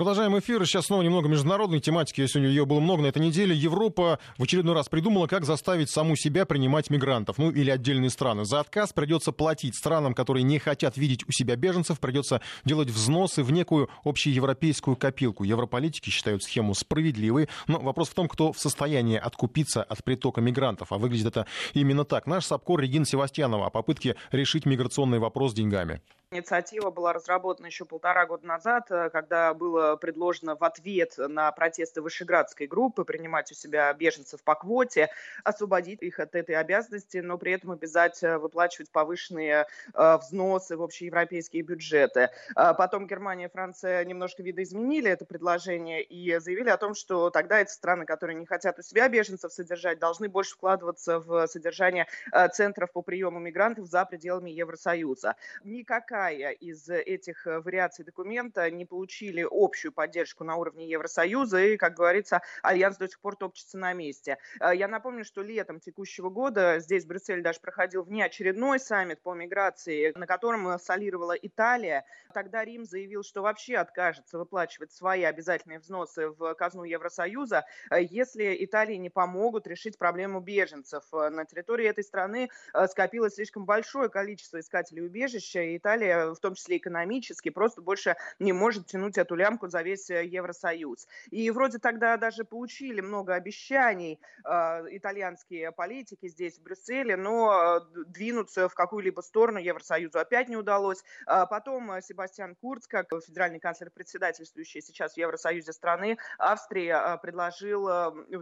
Продолжаем 0.02 0.36
эфир. 0.40 0.66
Сейчас 0.66 0.88
снова 0.88 1.04
немного 1.04 1.30
международной 1.30 1.80
тематики. 1.80 2.26
Сегодня 2.26 2.50
ее 2.50 2.66
было 2.66 2.80
много 2.80 3.04
на 3.04 3.06
этой 3.06 3.22
неделе. 3.22 3.56
Европа 3.56 4.18
в 4.40 4.42
очередной 4.42 4.74
раз 4.74 4.90
придумала, 4.90 5.28
как 5.28 5.46
заставить 5.46 5.92
саму 5.92 6.16
себя 6.16 6.48
принимать 6.48 6.90
мигрантов, 6.90 7.38
ну 7.38 7.52
или 7.52 7.70
отдельные 7.70 8.10
страны. 8.10 8.44
За 8.44 8.62
отказ 8.62 8.94
придется 8.94 9.32
платить 9.32 9.76
странам, 9.76 10.16
которые 10.16 10.42
не 10.42 10.58
хотят 10.58 10.98
видеть 10.98 11.24
у 11.28 11.32
себя 11.32 11.56
беженцев, 11.56 12.00
придется 12.00 12.42
делать 12.66 12.90
взносы 12.90 13.44
в 13.44 13.52
некую 13.52 13.92
общеевропейскую 14.04 14.96
копилку. 14.96 15.44
Европолитики 15.44 16.10
считают 16.10 16.42
схему 16.42 16.74
справедливой, 16.74 17.48
но 17.68 17.78
вопрос 17.78 18.10
в 18.10 18.16
том, 18.16 18.28
кто 18.28 18.54
в 18.54 18.60
состоянии 18.60 19.20
откупиться 19.20 19.84
от 19.84 20.04
притока 20.04 20.42
мигрантов. 20.42 20.94
А 20.94 20.98
выглядит 20.98 21.28
это 21.28 21.46
именно 21.76 22.06
так. 22.06 22.26
Наш 22.26 22.48
САПКОР 22.48 22.80
Регина 22.80 23.06
Севастьянова 23.06 23.68
о 23.68 23.70
попытке 23.70 24.16
решить 24.32 24.66
миграционный 24.66 25.20
вопрос 25.20 25.54
деньгами. 25.54 26.02
Инициатива 26.34 26.92
была 26.92 27.12
разработана 27.12 27.66
еще 27.66 27.84
полтора 27.84 28.26
года 28.26 28.48
назад, 28.48 28.90
э, 28.90 29.10
когда 29.10 29.54
было 29.54 29.91
предложено 29.98 30.56
в 30.56 30.64
ответ 30.64 31.16
на 31.18 31.52
протесты 31.52 32.02
Вышеградской 32.02 32.68
группы 32.68 33.04
принимать 33.04 33.52
у 33.52 33.56
себя 33.56 33.94
беженцев 33.94 34.44
по 34.44 34.56
квоте, 34.56 35.10
освободить 35.44 36.02
их 36.02 36.20
от 36.20 36.36
этой 36.36 36.56
обязанности, 36.56 37.18
но 37.18 37.38
при 37.38 37.54
этом 37.54 37.72
обязать 37.72 38.24
э, 38.24 38.38
выплачивать 38.38 38.92
повышенные 38.92 39.68
э, 39.94 40.18
взносы 40.18 40.78
в 40.78 40.84
общеевропейские 40.84 41.64
бюджеты. 41.64 42.30
Потом 42.56 43.08
Германия 43.08 43.46
и 43.46 43.50
Франция 43.50 44.04
немножко 44.06 44.44
видоизменили 44.44 45.10
это 45.10 45.26
предложение 45.26 46.04
и 46.04 46.38
заявили 46.40 46.70
о 46.70 46.78
том, 46.78 46.94
что 46.94 47.30
тогда 47.30 47.62
эти 47.62 47.72
страны, 47.72 48.06
которые 48.06 48.38
не 48.38 48.46
хотят 48.46 48.80
у 48.80 48.82
себя 48.82 49.08
беженцев 49.10 49.52
содержать, 49.52 50.00
должны 50.00 50.30
больше 50.30 50.54
вкладываться 50.54 51.20
в 51.20 51.48
содержание 51.48 52.08
центров 52.54 52.92
по 52.92 53.02
приему 53.02 53.40
мигрантов 53.40 53.88
за 53.88 54.06
пределами 54.06 54.52
Евросоюза. 54.52 55.36
Никакая 55.64 56.52
из 56.52 56.90
этих 56.90 57.48
э, 57.48 57.60
вариаций 57.60 58.06
документа 58.06 58.70
не 58.70 58.86
получили 58.86 59.46
общую 59.50 59.81
поддержку 59.90 60.44
на 60.44 60.58
уровне 60.58 60.88
Евросоюза, 60.88 61.62
и, 61.62 61.78
как 61.78 61.96
говорится, 61.96 62.42
Альянс 62.62 62.98
до 62.98 63.08
сих 63.08 63.20
пор 63.20 63.36
топчется 63.36 63.78
на 63.78 63.94
месте. 63.94 64.38
Э, 64.60 64.76
я 64.76 64.88
напомню, 64.88 65.26
что 65.26 65.42
летом 65.42 65.80
текущего 65.80 66.30
года 66.30 66.80
здесь 66.80 67.06
в 67.06 67.08
Брюсселе 67.08 67.42
даже 67.42 67.60
проходил 67.60 68.04
внеочередной 68.04 68.80
саммит 68.80 69.22
по 69.22 69.34
миграции, 69.34 70.12
на 70.16 70.28
котором 70.28 70.78
солировала 70.80 71.34
Италия. 71.34 72.06
Тогда 72.34 72.64
Рим 72.64 72.86
заявил, 72.86 73.24
что 73.24 73.42
вообще 73.42 73.78
откажется 73.78 74.38
выплачивать 74.38 74.92
свои 74.92 75.24
обязательные 75.24 75.80
взносы 75.80 76.30
в 76.30 76.54
казну 76.56 76.84
Евросоюза, 76.84 77.66
э, 77.90 78.04
если 78.04 78.58
Италии 78.64 78.96
не 78.96 79.10
помогут 79.10 79.68
решить 79.68 79.98
проблему 79.98 80.40
беженцев. 80.42 81.04
На 81.12 81.46
территории 81.46 81.88
этой 81.88 82.04
страны 82.04 82.50
скопилось 82.88 83.36
слишком 83.36 83.66
большое 83.66 84.10
количество 84.10 84.60
искателей 84.60 85.06
убежища, 85.06 85.62
и 85.62 85.78
Италия, 85.78 86.34
в 86.34 86.40
том 86.40 86.56
числе 86.56 86.78
экономически, 86.78 87.50
просто 87.50 87.82
больше 87.82 88.16
не 88.40 88.54
может 88.54 88.88
тянуть 88.88 89.18
эту 89.18 89.36
лямку 89.36 89.61
за 89.70 89.82
весь 89.82 90.10
Евросоюз. 90.10 91.08
И 91.30 91.50
вроде 91.52 91.80
тогда 91.80 92.18
даже 92.18 92.44
получили 92.44 93.02
много 93.02 93.36
обещаний 93.36 94.20
э, 94.44 94.50
итальянские 94.92 95.72
политики 95.72 96.28
здесь, 96.28 96.58
в 96.58 96.64
Брюсселе, 96.64 97.16
но 97.16 97.80
двинуться 98.08 98.70
в 98.70 98.74
какую-либо 98.74 99.22
сторону 99.22 99.60
Евросоюзу 99.60 100.20
опять 100.20 100.50
не 100.50 100.58
удалось. 100.58 101.04
А 101.26 101.46
потом 101.46 102.02
Себастьян 102.02 102.56
Курц, 102.56 102.88
как 102.88 103.08
федеральный 103.26 103.60
канцлер, 103.60 103.92
председательствующий 103.92 104.82
сейчас 104.82 105.14
в 105.14 105.18
Евросоюзе 105.18 105.74
страны, 105.74 106.18
Австрии, 106.38 106.94
предложил 107.22 107.90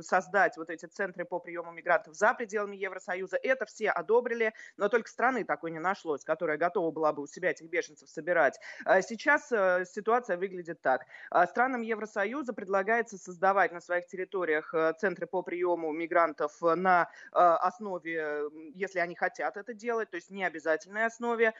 создать 0.02 0.58
вот 0.58 0.70
эти 0.70 0.86
центры 0.86 1.26
по 1.26 1.40
приему 1.40 1.72
мигрантов 1.72 2.16
за 2.16 2.34
пределами 2.34 2.76
Евросоюза. 2.76 3.38
Это 3.42 3.66
все 3.66 3.90
одобрили, 3.90 4.54
но 4.78 4.90
только 4.90 5.10
страны 5.10 5.44
такой 5.44 5.72
не 5.72 5.80
нашлось, 5.80 6.24
которая 6.24 6.58
готова 6.58 6.92
была 6.92 7.14
бы 7.14 7.24
у 7.24 7.28
себя 7.28 7.52
этих 7.52 7.68
беженцев 7.70 8.10
собирать. 8.10 8.60
Сейчас 9.02 9.52
э, 9.52 9.86
ситуация 9.86 10.38
выглядит 10.38 10.82
так. 10.82 11.06
А 11.30 11.46
странам 11.48 11.82
Евросоюза 11.82 12.54
предлагается 12.54 13.18
создавать 13.18 13.72
на 13.72 13.82
своих 13.82 14.08
территориях 14.08 14.74
э, 14.74 14.94
центры 14.98 15.28
по 15.28 15.42
приему 15.42 15.92
мигрантов 15.92 16.54
на 16.62 17.10
э, 17.32 17.38
основе, 17.38 18.44
если 18.74 19.00
они 19.00 19.16
хотят 19.16 19.58
это 19.58 19.74
делать, 19.74 20.10
то 20.10 20.16
есть 20.16 20.30
не 20.30 20.44
обязательной 20.44 21.06
основе, 21.06 21.54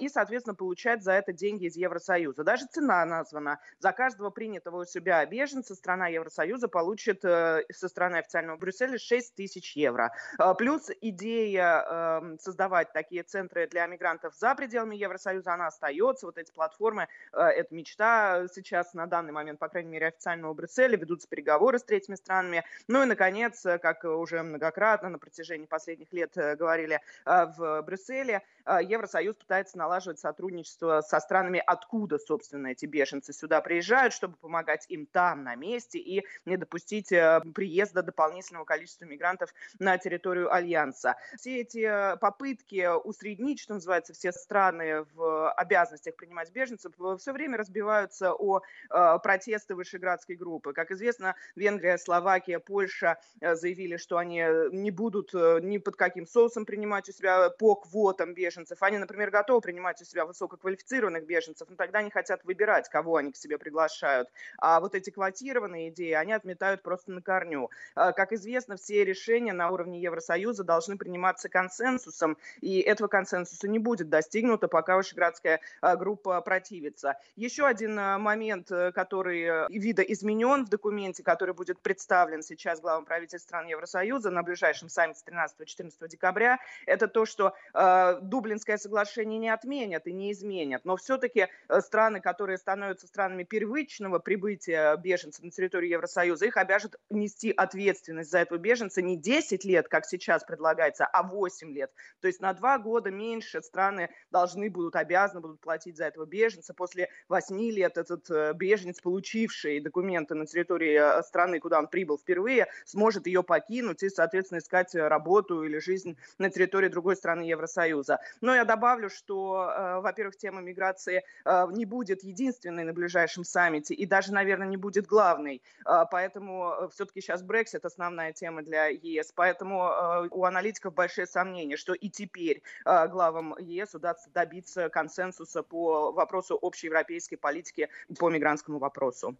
и, 0.00 0.08
соответственно, 0.08 0.54
получать 0.54 1.02
за 1.02 1.12
это 1.12 1.32
деньги 1.32 1.66
из 1.66 1.76
Евросоюза. 1.76 2.44
Даже 2.44 2.66
цена 2.66 3.04
названа. 3.04 3.60
За 3.78 3.92
каждого 3.92 4.30
принятого 4.30 4.82
у 4.82 4.84
себя 4.84 5.24
беженца 5.26 5.74
страна 5.74 6.08
Евросоюза 6.08 6.68
получит 6.68 7.22
со 7.22 7.62
стороны 7.88 8.16
официального 8.16 8.56
Брюсселя 8.56 8.98
6 8.98 9.34
тысяч 9.34 9.76
евро. 9.76 10.12
Плюс 10.58 10.90
идея 11.00 11.84
эм, 11.86 12.38
создавать 12.38 12.92
такие 12.92 13.22
центры 13.22 13.66
для 13.66 13.86
мигрантов 13.86 14.34
за 14.34 14.54
пределами 14.54 14.96
Евросоюза, 14.96 15.54
она 15.54 15.66
остается. 15.68 16.26
Вот 16.26 16.38
эти 16.38 16.52
платформы, 16.52 17.08
э, 17.32 17.40
это 17.40 17.74
мечта 17.74 18.46
сейчас 18.52 18.94
на 18.96 19.06
данный 19.06 19.32
момент, 19.32 19.58
по 19.58 19.68
крайней 19.68 19.90
мере, 19.90 20.08
официального 20.08 20.52
Брюсселя, 20.54 20.96
ведутся 20.96 21.28
переговоры 21.28 21.78
с 21.78 21.84
третьими 21.84 22.16
странами. 22.16 22.64
Ну 22.88 23.02
и, 23.02 23.06
наконец, 23.06 23.62
как 23.62 24.04
уже 24.04 24.42
многократно 24.42 25.08
на 25.08 25.18
протяжении 25.18 25.66
последних 25.66 26.12
лет 26.12 26.36
э, 26.36 26.56
говорили 26.56 27.00
э, 27.24 27.46
в 27.56 27.82
Брюсселе, 27.82 28.42
Евросоюз 28.66 29.36
пытается 29.36 29.78
налаживать 29.78 30.18
сотрудничество 30.18 31.00
со 31.00 31.20
странами, 31.20 31.62
откуда, 31.64 32.18
собственно, 32.18 32.68
эти 32.68 32.86
беженцы 32.86 33.32
сюда 33.32 33.60
приезжают, 33.60 34.12
чтобы 34.12 34.36
помогать 34.36 34.86
им 34.88 35.06
там, 35.06 35.44
на 35.44 35.54
месте, 35.54 35.98
и 35.98 36.26
не 36.44 36.56
допустить 36.56 37.08
приезда 37.08 38.02
дополнительного 38.02 38.64
количества 38.64 39.04
мигрантов 39.04 39.52
на 39.78 39.98
территорию 39.98 40.52
Альянса. 40.52 41.16
Все 41.36 41.60
эти 41.60 42.16
попытки 42.18 42.88
усреднить, 43.04 43.60
что 43.60 43.74
называется, 43.74 44.12
все 44.12 44.32
страны 44.32 45.04
в 45.14 45.50
обязанностях 45.52 46.16
принимать 46.16 46.50
беженцев, 46.50 46.92
все 47.18 47.32
время 47.32 47.58
разбиваются 47.58 48.32
о 48.32 48.60
э, 48.90 49.18
протесты 49.22 49.74
Вышеградской 49.74 50.36
группы. 50.36 50.72
Как 50.72 50.90
известно, 50.90 51.34
Венгрия, 51.54 51.98
Словакия, 51.98 52.58
Польша 52.58 53.18
э, 53.40 53.54
заявили, 53.54 53.96
что 53.96 54.18
они 54.18 54.44
не 54.72 54.90
будут 54.90 55.34
э, 55.34 55.60
ни 55.62 55.78
под 55.78 55.96
каким 55.96 56.26
соусом 56.26 56.64
принимать 56.64 57.08
у 57.08 57.12
себя 57.12 57.50
по 57.50 57.74
квотам 57.74 58.34
беженцев. 58.34 58.55
Они, 58.80 58.98
например, 58.98 59.30
готовы 59.30 59.60
принимать 59.60 60.00
у 60.00 60.04
себя 60.04 60.24
высококвалифицированных 60.24 61.26
беженцев, 61.26 61.68
но 61.68 61.76
тогда 61.76 62.00
они 62.00 62.10
хотят 62.10 62.44
выбирать, 62.44 62.88
кого 62.88 63.16
они 63.16 63.32
к 63.32 63.36
себе 63.36 63.58
приглашают. 63.58 64.28
А 64.58 64.80
вот 64.80 64.94
эти 64.94 65.10
квотированные 65.10 65.90
идеи 65.90 66.12
они 66.12 66.32
отметают 66.32 66.82
просто 66.82 67.10
на 67.12 67.22
корню. 67.22 67.70
Как 67.94 68.32
известно, 68.32 68.76
все 68.76 69.04
решения 69.04 69.52
на 69.52 69.70
уровне 69.70 70.00
Евросоюза 70.00 70.64
должны 70.64 70.96
приниматься 70.96 71.48
консенсусом, 71.48 72.36
и 72.60 72.80
этого 72.80 73.08
консенсуса 73.08 73.68
не 73.68 73.78
будет 73.78 74.08
достигнуто, 74.08 74.68
пока 74.68 74.96
Вышеградская 74.96 75.60
а, 75.80 75.96
группа 75.96 76.40
противится. 76.40 77.18
Еще 77.36 77.66
один 77.66 77.98
а, 77.98 78.18
момент, 78.18 78.70
э, 78.70 78.92
который 78.92 79.42
э, 79.42 79.66
видоизменен 79.68 80.64
в 80.64 80.68
документе, 80.68 81.22
который 81.22 81.54
будет 81.54 81.80
представлен 81.80 82.42
сейчас 82.42 82.80
главам 82.80 83.04
правительств 83.04 83.48
стран 83.48 83.66
Евросоюза 83.66 84.30
на 84.30 84.42
ближайшем 84.42 84.88
саммите 84.88 85.22
13-14 85.26 86.08
декабря, 86.08 86.58
это 86.86 87.08
то, 87.08 87.26
что 87.26 87.54
э, 87.74 88.18
Дублинское 88.46 88.76
соглашение 88.78 89.40
не 89.40 89.48
отменят 89.48 90.06
и 90.06 90.12
не 90.12 90.30
изменят, 90.30 90.84
но 90.84 90.96
все-таки 90.96 91.48
э, 91.68 91.80
страны, 91.80 92.20
которые 92.20 92.58
становятся 92.58 93.08
странами 93.08 93.42
первичного 93.42 94.20
прибытия 94.20 94.96
беженцев 94.96 95.42
на 95.42 95.50
территорию 95.50 95.90
Евросоюза, 95.90 96.46
их 96.46 96.56
обяжут 96.56 96.94
нести 97.10 97.50
ответственность 97.50 98.30
за 98.30 98.38
этого 98.38 98.58
беженца 98.58 99.02
не 99.02 99.16
10 99.16 99.64
лет, 99.64 99.88
как 99.88 100.06
сейчас 100.06 100.44
предлагается, 100.44 101.06
а 101.06 101.24
8 101.24 101.72
лет. 101.72 101.90
То 102.20 102.28
есть 102.28 102.40
на 102.40 102.52
2 102.54 102.78
года 102.78 103.10
меньше 103.10 103.62
страны 103.62 104.10
должны 104.30 104.70
будут, 104.70 104.94
обязаны 104.94 105.40
будут 105.40 105.60
платить 105.60 105.96
за 105.96 106.04
этого 106.04 106.24
беженца. 106.24 106.72
После 106.72 107.08
8 107.28 107.60
лет 107.72 107.96
этот 107.96 108.30
э, 108.30 108.52
беженец, 108.54 109.00
получивший 109.00 109.80
документы 109.80 110.36
на 110.36 110.46
территории 110.46 111.18
э, 111.18 111.22
страны, 111.24 111.58
куда 111.58 111.80
он 111.80 111.88
прибыл 111.88 112.16
впервые, 112.16 112.68
сможет 112.84 113.26
ее 113.26 113.42
покинуть 113.42 114.04
и, 114.04 114.08
соответственно, 114.08 114.60
искать 114.60 114.94
работу 114.94 115.64
или 115.64 115.78
жизнь 115.78 116.16
на 116.38 116.48
территории 116.48 116.88
другой 116.88 117.16
страны 117.16 117.42
Евросоюза. 117.42 118.20
Но 118.40 118.54
я 118.54 118.64
добавлю, 118.64 119.10
что, 119.10 119.70
э, 119.70 120.00
во-первых, 120.00 120.36
тема 120.36 120.60
миграции 120.60 121.24
не 121.44 121.84
будет 121.84 122.22
единственной 122.22 122.84
на 122.84 122.92
ближайшем 122.92 123.44
саммите 123.44 123.94
и 123.94 124.06
даже, 124.06 124.32
наверное, 124.32 124.66
не 124.66 124.76
будет 124.76 125.06
главной. 125.06 125.62
Поэтому 125.84 126.88
все-таки 126.92 127.20
сейчас 127.20 127.42
Брексит 127.42 127.84
основная 127.84 128.32
тема 128.32 128.62
для 128.62 128.86
ЕС. 128.86 129.32
Поэтому 129.32 130.28
у 130.30 130.44
аналитиков 130.44 130.94
большие 130.94 131.26
сомнения, 131.26 131.76
что 131.76 131.94
и 131.94 132.08
теперь 132.08 132.62
главам 132.84 133.56
ЕС 133.58 133.94
удастся 133.94 134.30
добиться 134.30 134.88
консенсуса 134.88 135.62
по 135.62 136.12
вопросу 136.12 136.56
общей 136.56 136.86
европейской 136.86 137.36
политики 137.36 137.88
по 138.18 138.30
мигрантскому 138.30 138.78
вопросу. 138.78 139.36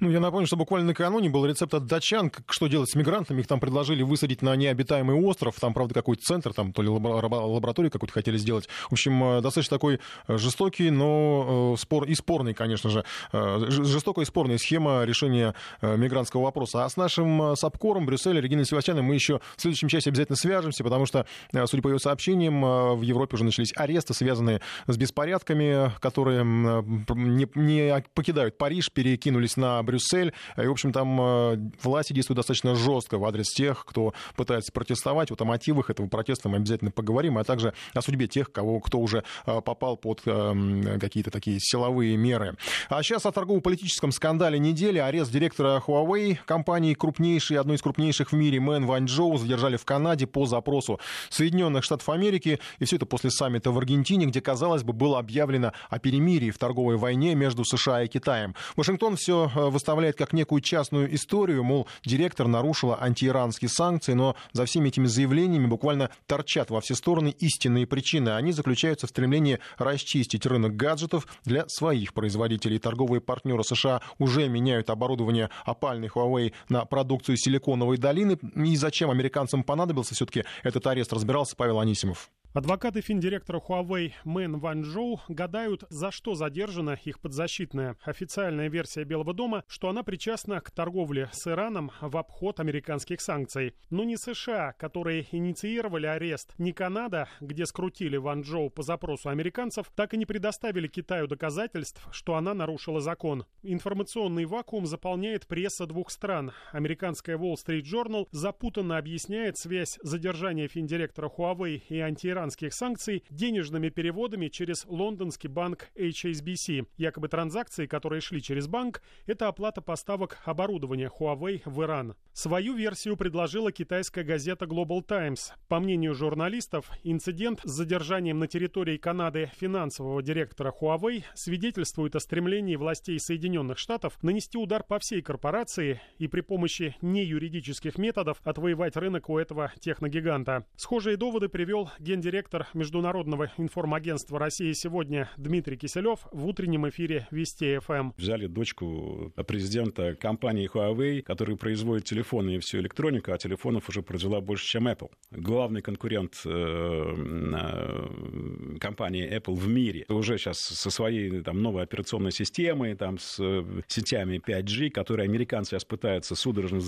Ну, 0.00 0.10
я 0.10 0.20
напомню, 0.20 0.46
что 0.46 0.56
буквально 0.56 0.88
накануне 0.88 1.28
был 1.28 1.46
рецепт 1.46 1.74
от 1.74 1.86
датчан, 1.86 2.30
что 2.48 2.66
делать 2.66 2.90
с 2.90 2.94
мигрантами. 2.94 3.40
Их 3.40 3.46
там 3.46 3.60
предложили 3.60 4.02
высадить 4.02 4.42
на 4.42 4.54
необитаемый 4.56 5.16
остров. 5.16 5.58
Там, 5.60 5.74
правда, 5.74 5.94
какой-то 5.94 6.22
центр, 6.22 6.52
там 6.52 6.72
то 6.72 6.82
ли 6.82 6.88
лабораторию 6.88 7.90
какую-то 7.90 8.12
хотели 8.12 8.36
сделать. 8.36 8.68
В 8.88 8.92
общем, 8.92 9.22
э, 9.24 9.40
достаточно 9.40 9.76
такой 9.76 10.00
э, 10.28 10.38
жестокий, 10.38 10.90
но 10.90 11.74
э, 11.74 11.80
спор 11.80 12.04
и 12.04 12.14
спорный, 12.14 12.54
конечно 12.54 12.90
же. 12.90 13.04
Жестокая 13.32 14.24
и 14.24 14.26
спорная 14.26 14.58
схема 14.58 15.04
решения 15.04 15.54
мигрантского 15.80 16.42
вопроса. 16.42 16.84
А 16.84 16.88
с 16.88 16.96
нашим 16.96 17.56
САПКОРом 17.56 18.06
Брюсселя 18.06 18.40
Региной 18.40 18.64
Севастьяной 18.64 19.02
мы 19.02 19.14
еще 19.14 19.40
в 19.56 19.60
следующем 19.60 19.88
части 19.88 20.08
обязательно 20.08 20.36
свяжемся, 20.36 20.84
потому 20.84 21.06
что, 21.06 21.26
судя 21.66 21.82
по 21.82 21.88
ее 21.88 21.98
сообщениям, 21.98 22.96
в 22.96 23.02
Европе 23.02 23.34
уже 23.34 23.44
начались 23.44 23.72
аресты, 23.76 24.14
связанные 24.14 24.60
с 24.86 24.96
беспорядками, 24.96 25.92
которые 26.00 26.44
не, 26.44 27.48
не 27.54 28.04
покидают 28.14 28.58
Париж, 28.58 28.90
перекинулись 28.92 29.56
на 29.56 29.61
Брюссель. 29.82 30.32
И, 30.56 30.66
в 30.66 30.70
общем, 30.70 30.92
там 30.92 31.20
э, 31.20 31.58
власти 31.82 32.12
действуют 32.12 32.38
достаточно 32.38 32.74
жестко 32.74 33.18
в 33.18 33.24
адрес 33.24 33.48
тех, 33.48 33.84
кто 33.84 34.14
пытается 34.36 34.72
протестовать. 34.72 35.30
Вот 35.30 35.40
о 35.40 35.44
мотивах 35.44 35.90
этого 35.90 36.08
протеста 36.08 36.48
мы 36.48 36.56
обязательно 36.56 36.90
поговорим, 36.90 37.38
а 37.38 37.44
также 37.44 37.72
о 37.94 38.02
судьбе 38.02 38.26
тех, 38.26 38.52
кого, 38.52 38.80
кто 38.80 38.98
уже 38.98 39.24
э, 39.46 39.60
попал 39.60 39.96
под 39.96 40.22
э, 40.26 40.98
какие-то 41.00 41.30
такие 41.30 41.58
силовые 41.60 42.16
меры. 42.16 42.56
А 42.88 43.02
сейчас 43.02 43.26
о 43.26 43.32
торгово-политическом 43.32 44.12
скандале 44.12 44.58
недели. 44.58 44.98
Арест 44.98 45.30
директора 45.30 45.82
Huawei, 45.86 46.38
компании 46.44 46.94
крупнейшей, 46.94 47.58
одной 47.58 47.76
из 47.76 47.82
крупнейших 47.82 48.32
в 48.32 48.34
мире, 48.34 48.60
Мэн 48.60 48.86
Ваньчжоу, 48.86 49.38
задержали 49.38 49.76
в 49.76 49.84
Канаде 49.84 50.26
по 50.26 50.46
запросу 50.46 51.00
Соединенных 51.30 51.84
Штатов 51.84 52.08
Америки. 52.08 52.58
И 52.78 52.84
все 52.84 52.96
это 52.96 53.06
после 53.06 53.30
саммита 53.30 53.70
в 53.70 53.78
Аргентине, 53.78 54.26
где, 54.26 54.40
казалось 54.40 54.82
бы, 54.82 54.92
было 54.92 55.18
объявлено 55.18 55.72
о 55.88 55.98
перемирии 55.98 56.50
в 56.50 56.58
торговой 56.58 56.96
войне 56.96 57.34
между 57.34 57.64
США 57.64 58.02
и 58.02 58.08
Китаем. 58.08 58.54
Вашингтон 58.76 59.16
все 59.16 59.50
выставляет 59.54 60.16
как 60.16 60.32
некую 60.32 60.60
частную 60.60 61.14
историю, 61.14 61.64
мол, 61.64 61.88
директор 62.04 62.46
нарушила 62.48 62.98
антииранские 63.00 63.68
санкции, 63.68 64.12
но 64.12 64.36
за 64.52 64.64
всеми 64.64 64.88
этими 64.88 65.06
заявлениями 65.06 65.66
буквально 65.66 66.10
торчат 66.26 66.70
во 66.70 66.80
все 66.80 66.94
стороны 66.94 67.34
истинные 67.38 67.86
причины. 67.86 68.30
Они 68.30 68.52
заключаются 68.52 69.06
в 69.06 69.10
стремлении 69.10 69.58
расчистить 69.78 70.46
рынок 70.46 70.76
гаджетов 70.76 71.26
для 71.44 71.64
своих 71.68 72.14
производителей. 72.14 72.78
Торговые 72.78 73.20
партнеры 73.20 73.64
США 73.64 74.00
уже 74.18 74.48
меняют 74.48 74.90
оборудование 74.90 75.50
опальной 75.64 76.08
Huawei 76.08 76.52
на 76.68 76.84
продукцию 76.84 77.36
Силиконовой 77.36 77.98
долины. 77.98 78.38
И 78.56 78.76
зачем 78.76 79.10
американцам 79.10 79.64
понадобился 79.64 80.14
все-таки 80.14 80.44
этот 80.62 80.86
арест, 80.86 81.12
разбирался 81.12 81.56
Павел 81.56 81.80
Анисимов. 81.80 82.30
Адвокаты 82.54 83.00
финдиректора 83.00 83.62
Huawei 83.66 84.12
Мэн 84.24 84.58
Ваньчжоу 84.58 85.22
гадают, 85.28 85.84
за 85.88 86.10
что 86.10 86.34
задержана 86.34 86.98
их 87.02 87.18
подзащитная. 87.18 87.96
Официальная 88.04 88.68
версия 88.68 89.04
Белого 89.04 89.32
дома, 89.32 89.64
что 89.68 89.88
она 89.88 90.02
причастна 90.02 90.60
к 90.60 90.70
торговле 90.70 91.30
с 91.32 91.46
Ираном 91.46 91.92
в 92.02 92.14
обход 92.14 92.60
американских 92.60 93.22
санкций. 93.22 93.74
Но 93.88 94.04
не 94.04 94.18
США, 94.18 94.74
которые 94.74 95.26
инициировали 95.32 96.04
арест, 96.04 96.52
ни 96.58 96.72
Канада, 96.72 97.26
где 97.40 97.64
скрутили 97.64 98.18
Ваньчжоу 98.18 98.68
по 98.68 98.82
запросу 98.82 99.30
американцев, 99.30 99.90
так 99.96 100.12
и 100.12 100.18
не 100.18 100.26
предоставили 100.26 100.88
Китаю 100.88 101.28
доказательств, 101.28 102.06
что 102.12 102.34
она 102.34 102.52
нарушила 102.52 103.00
закон. 103.00 103.46
Информационный 103.62 104.44
вакуум 104.44 104.84
заполняет 104.84 105.46
пресса 105.46 105.86
двух 105.86 106.10
стран. 106.10 106.52
Американская 106.72 107.38
Wall 107.38 107.54
Street 107.54 107.84
Journal 107.84 108.28
запутанно 108.30 108.98
объясняет 108.98 109.56
связь 109.56 109.98
задержания 110.02 110.68
финдиректора 110.68 111.30
Huawei 111.34 111.80
и 111.88 111.98
антииранских 111.98 112.41
иранских 112.42 112.74
санкций 112.74 113.22
денежными 113.30 113.88
переводами 113.88 114.48
через 114.48 114.84
лондонский 114.86 115.48
банк 115.48 115.90
HSBC. 115.94 116.88
Якобы 116.96 117.28
транзакции, 117.28 117.86
которые 117.86 118.20
шли 118.20 118.42
через 118.42 118.66
банк, 118.66 119.00
это 119.26 119.46
оплата 119.46 119.80
поставок 119.80 120.38
оборудования 120.44 121.08
Huawei 121.08 121.62
в 121.64 121.82
Иран. 121.82 122.16
Свою 122.32 122.74
версию 122.74 123.16
предложила 123.16 123.70
китайская 123.70 124.24
газета 124.24 124.64
Global 124.64 125.02
Times. 125.02 125.52
По 125.68 125.78
мнению 125.78 126.14
журналистов, 126.14 126.90
инцидент 127.04 127.60
с 127.62 127.70
задержанием 127.70 128.40
на 128.40 128.48
территории 128.48 128.96
Канады 128.96 129.52
финансового 129.60 130.20
директора 130.20 130.72
Huawei 130.72 131.22
свидетельствует 131.34 132.16
о 132.16 132.20
стремлении 132.20 132.74
властей 132.74 133.20
Соединенных 133.20 133.78
Штатов 133.78 134.18
нанести 134.22 134.58
удар 134.58 134.82
по 134.82 134.98
всей 134.98 135.22
корпорации 135.22 136.00
и 136.18 136.26
при 136.26 136.40
помощи 136.40 136.96
неюридических 137.02 137.98
методов 137.98 138.38
отвоевать 138.42 138.96
рынок 138.96 139.28
у 139.28 139.38
этого 139.38 139.70
техногиганта. 139.78 140.66
Схожие 140.74 141.16
доводы 141.16 141.48
привел 141.48 141.90
гендиректор 142.00 142.31
Международного 142.72 143.50
информагентства 143.58 144.38
России 144.38 144.72
сегодня 144.72 145.28
Дмитрий 145.36 145.76
Киселев 145.76 146.20
в 146.32 146.46
утреннем 146.46 146.88
эфире 146.88 147.28
Вести 147.30 147.78
ФМ. 147.78 148.12
Взяли 148.16 148.46
дочку 148.46 149.30
президента 149.46 150.14
компании 150.14 150.70
Huawei, 150.72 151.20
которая 151.20 151.58
производит 151.58 152.04
телефоны 152.04 152.56
и 152.56 152.58
всю 152.58 152.78
электронику, 152.78 153.32
а 153.32 153.38
телефонов 153.38 153.86
уже 153.90 154.00
произвела 154.00 154.40
больше, 154.40 154.66
чем 154.66 154.88
Apple. 154.88 155.10
Главный 155.30 155.82
конкурент 155.82 156.40
э, 156.46 156.48
э, 156.48 158.78
компании 158.80 159.30
Apple 159.30 159.54
в 159.54 159.68
мире. 159.68 160.06
Уже 160.08 160.38
сейчас 160.38 160.58
со 160.58 160.90
своей 160.90 161.42
там, 161.42 161.60
новой 161.60 161.82
операционной 161.82 162.32
системой, 162.32 162.94
там, 162.94 163.18
с 163.18 163.36
э, 163.40 163.62
сетями 163.88 164.38
5G, 164.38 164.88
которые 164.88 165.28
американцы 165.28 165.72
сейчас 165.72 165.84
пытаются 165.84 166.34
судорожно 166.34 166.80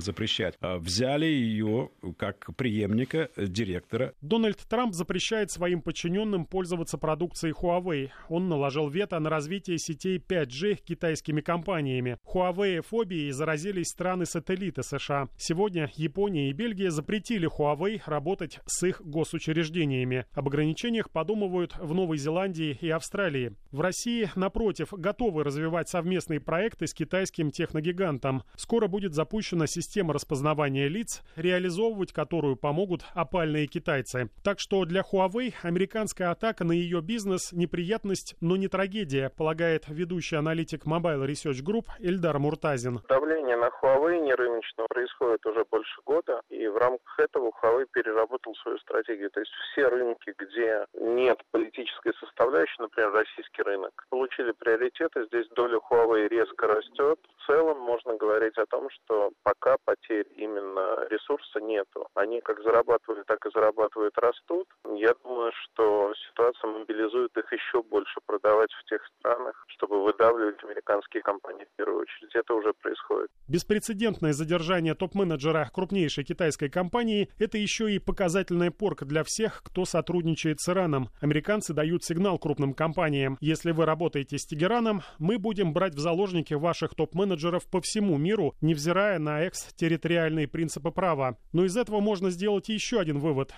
запрещать, 0.00 0.56
а 0.60 0.78
взяли 0.78 1.26
ее 1.26 1.90
как 2.18 2.50
преемника 2.56 3.30
директора. 3.36 4.12
Дональд 4.40 4.66
Трамп 4.70 4.94
запрещает 4.94 5.50
своим 5.50 5.82
подчиненным 5.82 6.46
пользоваться 6.46 6.96
продукцией 6.96 7.52
Huawei. 7.52 8.08
Он 8.30 8.48
наложил 8.48 8.88
вето 8.88 9.18
на 9.18 9.28
развитие 9.28 9.76
сетей 9.76 10.16
5G 10.16 10.76
китайскими 10.76 11.42
компаниями. 11.42 12.16
Huawei 12.24 12.80
фобией 12.80 13.32
заразились 13.32 13.88
страны-сателлиты 13.88 14.82
США. 14.82 15.28
Сегодня 15.36 15.90
Япония 15.94 16.48
и 16.48 16.54
Бельгия 16.54 16.90
запретили 16.90 17.50
Huawei 17.50 18.00
работать 18.06 18.60
с 18.64 18.82
их 18.82 19.02
госучреждениями. 19.02 20.24
Об 20.32 20.48
ограничениях 20.48 21.10
подумывают 21.10 21.76
в 21.76 21.92
Новой 21.92 22.16
Зеландии 22.16 22.78
и 22.80 22.88
Австралии. 22.88 23.54
В 23.72 23.82
России, 23.82 24.30
напротив, 24.36 24.94
готовы 24.94 25.44
развивать 25.44 25.90
совместные 25.90 26.40
проекты 26.40 26.86
с 26.86 26.94
китайским 26.94 27.50
техногигантом. 27.50 28.44
Скоро 28.56 28.88
будет 28.88 29.12
запущена 29.12 29.66
система 29.66 30.14
распознавания 30.14 30.88
лиц, 30.88 31.22
реализовывать 31.36 32.14
которую 32.14 32.56
помогут 32.56 33.04
опальные 33.12 33.66
китайцы. 33.66 34.29
Так 34.42 34.58
что 34.58 34.86
для 34.86 35.02
Huawei 35.02 35.52
американская 35.62 36.30
атака 36.30 36.64
на 36.64 36.72
ее 36.72 37.02
бизнес– 37.02 37.52
неприятность, 37.52 38.36
но 38.40 38.56
не 38.56 38.68
трагедия, 38.68 39.28
полагает 39.28 39.84
ведущий 39.88 40.36
аналитик 40.36 40.86
Mobile 40.86 41.26
Research 41.26 41.62
Group 41.62 41.84
Эльдар 41.98 42.38
Муртазин. 42.38 43.00
Давление 43.06 43.56
на 43.56 43.68
Huawei 43.68 44.18
нерыночного 44.20 44.86
происходит 44.88 45.44
уже 45.44 45.64
больше 45.70 46.00
года, 46.06 46.40
и 46.48 46.66
в 46.68 46.76
рамках 46.78 47.18
этого 47.18 47.52
Huawei 47.62 47.86
переработал 47.92 48.54
свою 48.62 48.78
стратегию. 48.78 49.30
То 49.30 49.40
есть 49.40 49.52
все 49.52 49.88
рынки, 49.88 50.32
где 50.38 50.86
нет 50.94 51.38
политической 51.50 52.14
составляющей, 52.18 52.80
например, 52.80 53.12
российский 53.12 53.62
рынок, 53.62 53.92
получили 54.08 54.52
приоритеты. 54.52 55.26
Здесь 55.26 55.48
доля 55.54 55.78
Huawei 55.90 56.28
резко 56.28 56.66
растет. 56.66 57.18
В 57.36 57.46
целом 57.46 57.78
можно 57.78 58.16
говорить 58.16 58.56
о 58.56 58.64
том, 58.64 58.88
что 58.88 59.32
пока 59.42 59.76
потерь 59.84 60.26
именно 60.36 61.06
ресурса 61.10 61.60
нету. 61.60 62.08
Они 62.14 62.40
как 62.40 62.62
зарабатывали, 62.62 63.22
так 63.26 63.44
и 63.44 63.50
зарабатывают, 63.52 64.16
растут. 64.20 64.68
Я 64.96 65.14
думаю, 65.24 65.52
что 65.64 66.12
ситуация 66.28 66.70
мобилизует 66.70 67.36
их 67.36 67.52
еще 67.52 67.82
больше 67.82 68.20
продавать 68.26 68.70
в 68.72 68.88
тех 68.88 69.00
странах, 69.18 69.54
чтобы 69.68 70.02
выдавливать 70.02 70.62
американские 70.62 71.22
компании 71.22 71.64
в 71.64 71.76
первую 71.76 72.02
очередь. 72.02 72.34
Это 72.34 72.54
уже 72.54 72.72
происходит. 72.74 73.30
Беспрецедентное 73.48 74.32
задержание 74.32 74.94
топ-менеджера 74.94 75.68
крупнейшей 75.72 76.24
китайской 76.24 76.68
компании– 76.68 77.30
это 77.38 77.58
еще 77.58 77.92
и 77.92 77.98
показательная 77.98 78.70
порка 78.70 79.04
для 79.04 79.24
всех, 79.24 79.62
кто 79.64 79.84
сотрудничает 79.84 80.60
с 80.60 80.68
Ираном. 80.68 81.08
Американцы 81.20 81.72
дают 81.74 82.04
сигнал 82.04 82.38
крупным 82.38 82.74
компаниям. 82.74 83.36
Если 83.40 83.72
вы 83.72 83.86
работаете 83.86 84.38
с 84.38 84.46
Тегераном, 84.46 85.02
мы 85.18 85.38
будем 85.38 85.72
брать 85.72 85.94
в 85.94 85.98
заложники 85.98 86.54
ваших 86.54 86.94
топ-менеджеров 86.94 87.68
по 87.70 87.80
всему 87.80 88.18
миру, 88.18 88.54
невзирая 88.60 89.18
на 89.18 89.42
экс-территориальные 89.42 90.48
принципы 90.48 90.90
права. 90.90 91.36
Но 91.52 91.64
из 91.64 91.76
этого 91.76 92.00
можно 92.00 92.30
сделать 92.30 92.68
еще 92.68 93.00
один 93.00 93.18
вывод. 93.18 93.52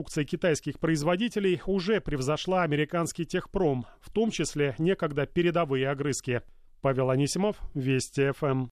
Продукция 0.00 0.24
китайских 0.24 0.78
производителей 0.78 1.60
уже 1.66 2.00
превзошла 2.00 2.62
американский 2.62 3.26
техпром, 3.26 3.84
в 4.00 4.08
том 4.08 4.30
числе 4.30 4.74
некогда 4.78 5.26
передовые 5.26 5.90
огрызки. 5.90 6.40
Павел 6.80 7.10
Анисимов, 7.10 7.56
Вести 7.74 8.32
ФМ. 8.32 8.68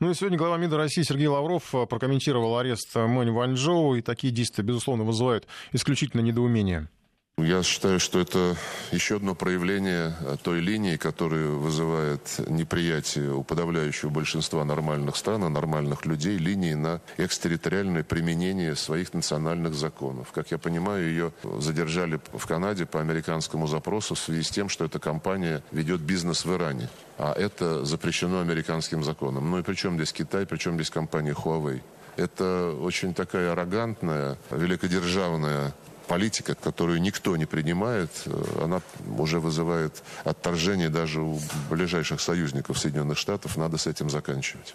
Ну 0.00 0.10
и 0.10 0.14
сегодня 0.14 0.36
глава 0.36 0.56
МИДа 0.56 0.76
России 0.76 1.02
Сергей 1.02 1.28
Лавров 1.28 1.72
э, 1.72 1.86
прокомментировал 1.86 2.58
арест 2.58 2.96
Мэнь 2.96 3.30
Ванчжоу, 3.30 3.94
и 3.94 4.02
такие 4.02 4.32
действия, 4.32 4.64
безусловно, 4.64 5.04
вызывают 5.04 5.46
исключительно 5.70 6.20
недоумение. 6.20 6.88
Я 7.36 7.64
считаю, 7.64 7.98
что 7.98 8.20
это 8.20 8.56
еще 8.92 9.16
одно 9.16 9.34
проявление 9.34 10.14
той 10.44 10.60
линии, 10.60 10.96
которая 10.96 11.48
вызывает 11.48 12.20
неприятие 12.48 13.34
у 13.34 13.42
подавляющего 13.42 14.08
большинства 14.08 14.64
нормальных 14.64 15.16
стран, 15.16 15.52
нормальных 15.52 16.06
людей, 16.06 16.38
линии 16.38 16.74
на 16.74 17.00
экстерриториальное 17.16 18.04
применение 18.04 18.76
своих 18.76 19.14
национальных 19.14 19.74
законов. 19.74 20.30
Как 20.32 20.52
я 20.52 20.58
понимаю, 20.58 21.08
ее 21.08 21.32
задержали 21.58 22.20
в 22.32 22.46
Канаде 22.46 22.86
по 22.86 23.00
американскому 23.00 23.66
запросу 23.66 24.14
в 24.14 24.20
связи 24.20 24.44
с 24.44 24.50
тем, 24.50 24.68
что 24.68 24.84
эта 24.84 25.00
компания 25.00 25.62
ведет 25.72 26.02
бизнес 26.02 26.44
в 26.44 26.54
Иране. 26.54 26.88
А 27.18 27.32
это 27.32 27.84
запрещено 27.84 28.40
американским 28.40 29.02
законом. 29.02 29.50
Ну 29.50 29.58
и 29.58 29.62
при 29.62 29.74
чем 29.74 29.96
здесь 29.96 30.12
Китай, 30.12 30.46
при 30.46 30.56
чем 30.56 30.76
здесь 30.76 30.88
компания 30.88 31.32
Huawei? 31.32 31.82
Это 32.16 32.70
очень 32.80 33.12
такая 33.12 33.50
аррогантная, 33.52 34.38
великодержавная 34.52 35.74
политика, 36.06 36.54
которую 36.54 37.00
никто 37.00 37.36
не 37.36 37.46
принимает, 37.46 38.10
э, 38.26 38.64
она 38.64 38.80
уже 39.18 39.40
вызывает 39.40 40.02
отторжение 40.24 40.88
даже 40.88 41.20
у 41.20 41.40
ближайших 41.70 42.20
союзников 42.20 42.78
Соединенных 42.78 43.18
Штатов. 43.18 43.56
Надо 43.56 43.76
с 43.76 43.86
этим 43.86 44.10
заканчивать. 44.10 44.74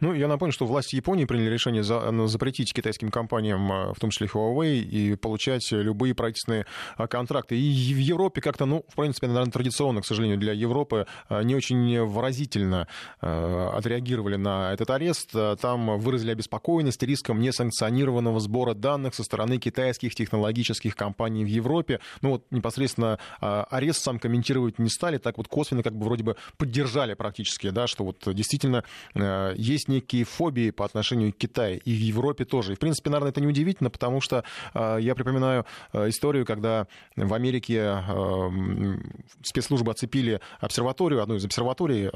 Ну, 0.00 0.12
я 0.12 0.28
напомню, 0.28 0.52
что 0.52 0.66
власти 0.66 0.96
Японии 0.96 1.24
приняли 1.24 1.50
решение 1.50 1.82
за, 1.82 2.10
ну, 2.10 2.26
запретить 2.26 2.72
китайским 2.72 3.10
компаниям, 3.10 3.72
а, 3.72 3.94
в 3.94 4.00
том 4.00 4.10
числе 4.10 4.26
Huawei, 4.26 4.78
и 4.78 5.16
получать 5.16 5.70
любые 5.72 6.14
правительственные 6.14 6.66
а, 6.96 7.06
контракты. 7.06 7.58
И 7.58 7.94
в 7.94 7.98
Европе 7.98 8.40
как-то, 8.40 8.66
ну, 8.66 8.84
в 8.88 8.96
принципе, 8.96 9.26
наверное, 9.28 9.52
традиционно, 9.52 10.02
к 10.02 10.06
сожалению, 10.06 10.38
для 10.38 10.52
Европы 10.52 11.06
а, 11.28 11.42
не 11.42 11.54
очень 11.54 12.00
выразительно 12.04 12.88
отреагировали 13.20 14.36
на 14.36 14.72
этот 14.72 14.90
арест. 14.90 15.32
Там 15.60 15.98
выразили 15.98 16.32
обеспокоенность 16.32 17.02
риском 17.02 17.40
несанкционированного 17.40 18.40
сбора 18.40 18.74
данных 18.74 19.14
со 19.14 19.22
стороны 19.22 19.58
китайских 19.58 20.14
технологических 20.14 20.94
компаний 20.96 21.44
в 21.44 21.48
Европе. 21.48 22.00
Ну, 22.22 22.30
вот 22.30 22.44
непосредственно 22.50 23.18
арест 23.40 24.02
сам 24.02 24.18
комментировать 24.18 24.78
не 24.78 24.90
стали, 24.90 25.18
так 25.18 25.38
вот 25.38 25.48
косвенно 25.48 25.82
как 25.82 25.96
бы 25.96 26.04
вроде 26.04 26.24
бы 26.24 26.36
поддержали 26.56 27.14
практически, 27.14 27.70
да, 27.70 27.86
что 27.86 28.04
вот 28.04 28.22
действительно 28.26 28.84
есть 29.14 29.85
некие 29.88 30.24
фобии 30.24 30.70
по 30.70 30.84
отношению 30.84 31.32
к 31.32 31.36
Китаю, 31.36 31.80
и 31.84 31.92
в 31.92 32.00
Европе 32.00 32.44
тоже. 32.44 32.72
И, 32.72 32.76
в 32.76 32.78
принципе, 32.78 33.10
наверное, 33.10 33.30
это 33.30 33.40
не 33.40 33.46
удивительно, 33.46 33.90
потому 33.90 34.20
что 34.20 34.44
э, 34.74 34.98
я 35.00 35.14
припоминаю 35.14 35.66
э, 35.92 36.08
историю, 36.08 36.44
когда 36.44 36.86
в 37.16 37.34
Америке 37.34 38.02
э, 38.06 38.50
спецслужбы 39.42 39.92
оцепили 39.92 40.40
обсерваторию, 40.60 41.22
одну 41.22 41.36
из 41.36 41.44
обсерваторий 41.44 42.08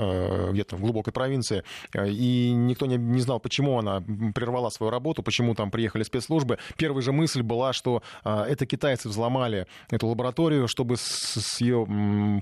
где-то 0.53 0.77
в 0.77 0.81
глубокой 0.81 1.12
провинции, 1.12 1.62
и 1.95 2.53
никто 2.53 2.87
не, 2.87 2.97
не 2.97 3.21
знал, 3.21 3.41
почему 3.41 3.79
она 3.79 4.01
прервала 4.35 4.71
свою 4.71 4.91
работу, 4.91 5.23
почему 5.23 5.55
там 5.55 5.71
приехали 5.71 6.03
спецслужбы. 6.03 6.59
Первая 6.77 7.03
же 7.03 7.12
мысль 7.12 7.43
была, 7.43 7.73
что 7.73 8.03
это 8.25 8.66
китайцы 8.66 9.09
взломали 9.09 9.66
эту 9.91 10.07
лабораторию, 10.07 10.68
чтобы 10.68 10.97
с, 10.97 11.03
с 11.03 11.61
ее 11.61 11.87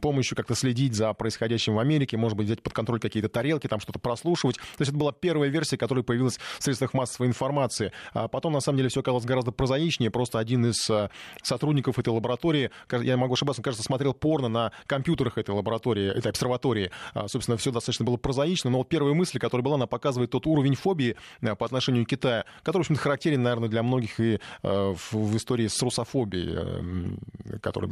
помощью 0.01 0.37
как-то 0.37 0.55
следить 0.55 0.95
за 0.95 1.13
происходящим 1.15 1.75
в 1.75 1.79
Америке, 1.79 2.17
может 2.17 2.37
быть, 2.37 2.47
взять 2.47 2.63
под 2.63 2.73
контроль 2.73 3.01
какие-то 3.01 3.29
тарелки, 3.29 3.67
там 3.67 3.81
что-то 3.81 3.99
прослушивать. 3.99 4.57
То 4.57 4.81
есть 4.81 4.91
это 4.91 4.99
была 4.99 5.13
первая 5.21 5.51
версия, 5.51 5.77
которая 5.77 6.03
появилась 6.03 6.39
в 6.59 6.63
средствах 6.63 6.95
массовой 6.95 7.29
информации. 7.29 7.93
А 8.13 8.29
потом, 8.29 8.53
на 8.53 8.61
самом 8.61 8.79
деле, 8.79 8.89
все 8.89 9.01
оказалось 9.01 9.25
гораздо 9.25 9.53
прозаичнее. 9.53 10.11
Просто 10.11 10.39
один 10.39 10.67
из 10.67 10.89
а, 10.91 11.11
сотрудников 11.43 11.99
этой 11.99 12.11
лаборатории, 12.11 12.71
я 12.91 13.17
могу 13.17 13.35
ошибаться, 13.35 13.61
он, 13.61 13.65
кажется, 13.65 13.85
смотрел 13.85 14.15
порно 14.15 14.49
на 14.49 14.73
компьютерах 14.87 15.39
этой 15.39 15.55
лаборатории, 15.55 16.09
этой 16.09 16.31
обсерватории. 16.31 16.91
А, 17.15 17.29
собственно, 17.29 17.57
все 17.57 17.71
достаточно 17.71 18.05
было 18.05 18.17
прозаично. 18.17 18.71
Но 18.71 18.79
вот 18.79 18.89
первая 18.89 19.15
мысль, 19.15 19.39
которая 19.39 19.65
была, 19.65 19.77
она 19.77 19.87
показывает 19.87 20.31
тот 20.31 20.47
уровень 20.47 20.75
фобии 20.75 21.17
а, 21.43 21.55
по 21.55 21.67
отношению 21.67 22.05
к 22.05 22.09
Китаю, 22.09 22.45
который, 22.63 22.83
в 22.83 22.87
общем-то, 22.87 23.01
характерен, 23.01 23.43
наверное, 23.43 23.69
для 23.69 23.83
многих 23.83 24.21
и 24.21 24.39
в 24.63 25.37
истории 25.37 25.67
с 25.67 25.81
русофобией, 25.83 27.19
который 27.61 27.91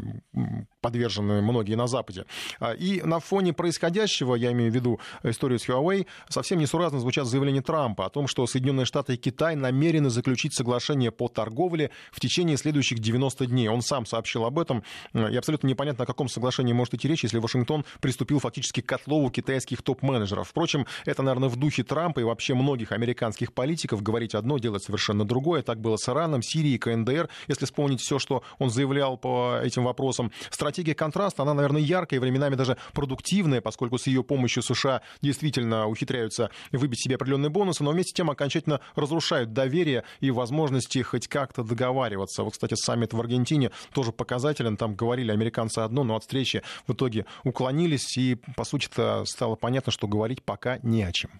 подвержены 0.80 1.42
многие 1.42 1.74
на 1.74 1.86
Западе. 1.86 2.26
А, 2.60 2.72
и 2.72 3.02
на 3.02 3.20
фоне 3.20 3.52
происходящего, 3.52 4.34
я 4.34 4.52
имею 4.52 4.70
в 4.70 4.74
виду 4.74 5.00
историю 5.22 5.58
с 5.58 5.68
Huawei, 5.68 6.06
совсем 6.28 6.58
несуразно 6.58 7.00
звучат 7.16 7.30
заявления 7.30 7.62
Трампа 7.62 8.06
о 8.06 8.10
том, 8.10 8.28
что 8.28 8.46
Соединенные 8.46 8.84
Штаты 8.84 9.14
и 9.14 9.16
Китай 9.16 9.56
намерены 9.56 10.10
заключить 10.10 10.54
соглашение 10.54 11.10
по 11.10 11.28
торговле 11.28 11.90
в 12.12 12.20
течение 12.20 12.58
следующих 12.58 12.98
90 12.98 13.46
дней. 13.46 13.68
Он 13.68 13.80
сам 13.80 14.04
сообщил 14.04 14.44
об 14.44 14.58
этом. 14.58 14.82
И 15.14 15.36
абсолютно 15.36 15.66
непонятно, 15.66 16.04
о 16.04 16.06
каком 16.06 16.28
соглашении 16.28 16.74
может 16.74 16.92
идти 16.94 17.08
речь, 17.08 17.22
если 17.22 17.38
Вашингтон 17.38 17.84
приступил 18.00 18.38
фактически 18.38 18.82
к 18.82 18.92
отлову 18.92 19.30
китайских 19.30 19.80
топ-менеджеров. 19.80 20.48
Впрочем, 20.48 20.86
это, 21.06 21.22
наверное, 21.22 21.48
в 21.48 21.56
духе 21.56 21.84
Трампа 21.84 22.20
и 22.20 22.24
вообще 22.24 22.54
многих 22.54 22.92
американских 22.92 23.54
политиков 23.54 24.02
говорить 24.02 24.34
одно, 24.34 24.58
делать 24.58 24.82
совершенно 24.82 25.24
другое. 25.24 25.62
Так 25.62 25.80
было 25.80 25.96
с 25.96 26.06
Ираном, 26.08 26.42
Сирией, 26.42 26.78
КНДР. 26.78 27.30
Если 27.48 27.64
вспомнить 27.64 28.00
все, 28.00 28.18
что 28.18 28.42
он 28.58 28.68
заявлял 28.68 29.16
по 29.16 29.58
этим 29.62 29.84
вопросам. 29.84 30.32
Стратегия 30.50 30.94
контраста, 30.94 31.42
она, 31.44 31.54
наверное, 31.54 31.80
яркая, 31.80 32.20
временами 32.20 32.56
даже 32.56 32.76
продуктивная, 32.92 33.62
поскольку 33.62 33.96
с 33.96 34.06
ее 34.06 34.22
помощью 34.22 34.62
США 34.62 35.00
действительно 35.22 35.86
ухитряются 35.86 36.50
выбить 36.72 37.05
себе 37.06 37.16
определенные 37.16 37.50
бонусы, 37.50 37.82
но 37.82 37.90
вместе 37.90 38.10
с 38.10 38.14
тем 38.14 38.30
окончательно 38.30 38.80
разрушают 38.94 39.52
доверие 39.52 40.04
и 40.20 40.30
возможности 40.30 41.02
хоть 41.02 41.28
как-то 41.28 41.62
договариваться. 41.62 42.42
Вот, 42.42 42.52
кстати, 42.52 42.74
саммит 42.74 43.12
в 43.12 43.20
Аргентине 43.20 43.70
тоже 43.92 44.12
показателен. 44.12 44.76
Там 44.76 44.94
говорили 44.94 45.30
американцы 45.30 45.78
одно, 45.80 46.04
но 46.04 46.16
от 46.16 46.22
встречи 46.22 46.62
в 46.86 46.92
итоге 46.92 47.26
уклонились, 47.44 48.16
и, 48.16 48.36
по 48.56 48.64
сути-то, 48.64 49.24
стало 49.24 49.56
понятно, 49.56 49.92
что 49.92 50.08
говорить 50.08 50.42
пока 50.42 50.78
не 50.82 51.02
о 51.02 51.12
чем. 51.12 51.30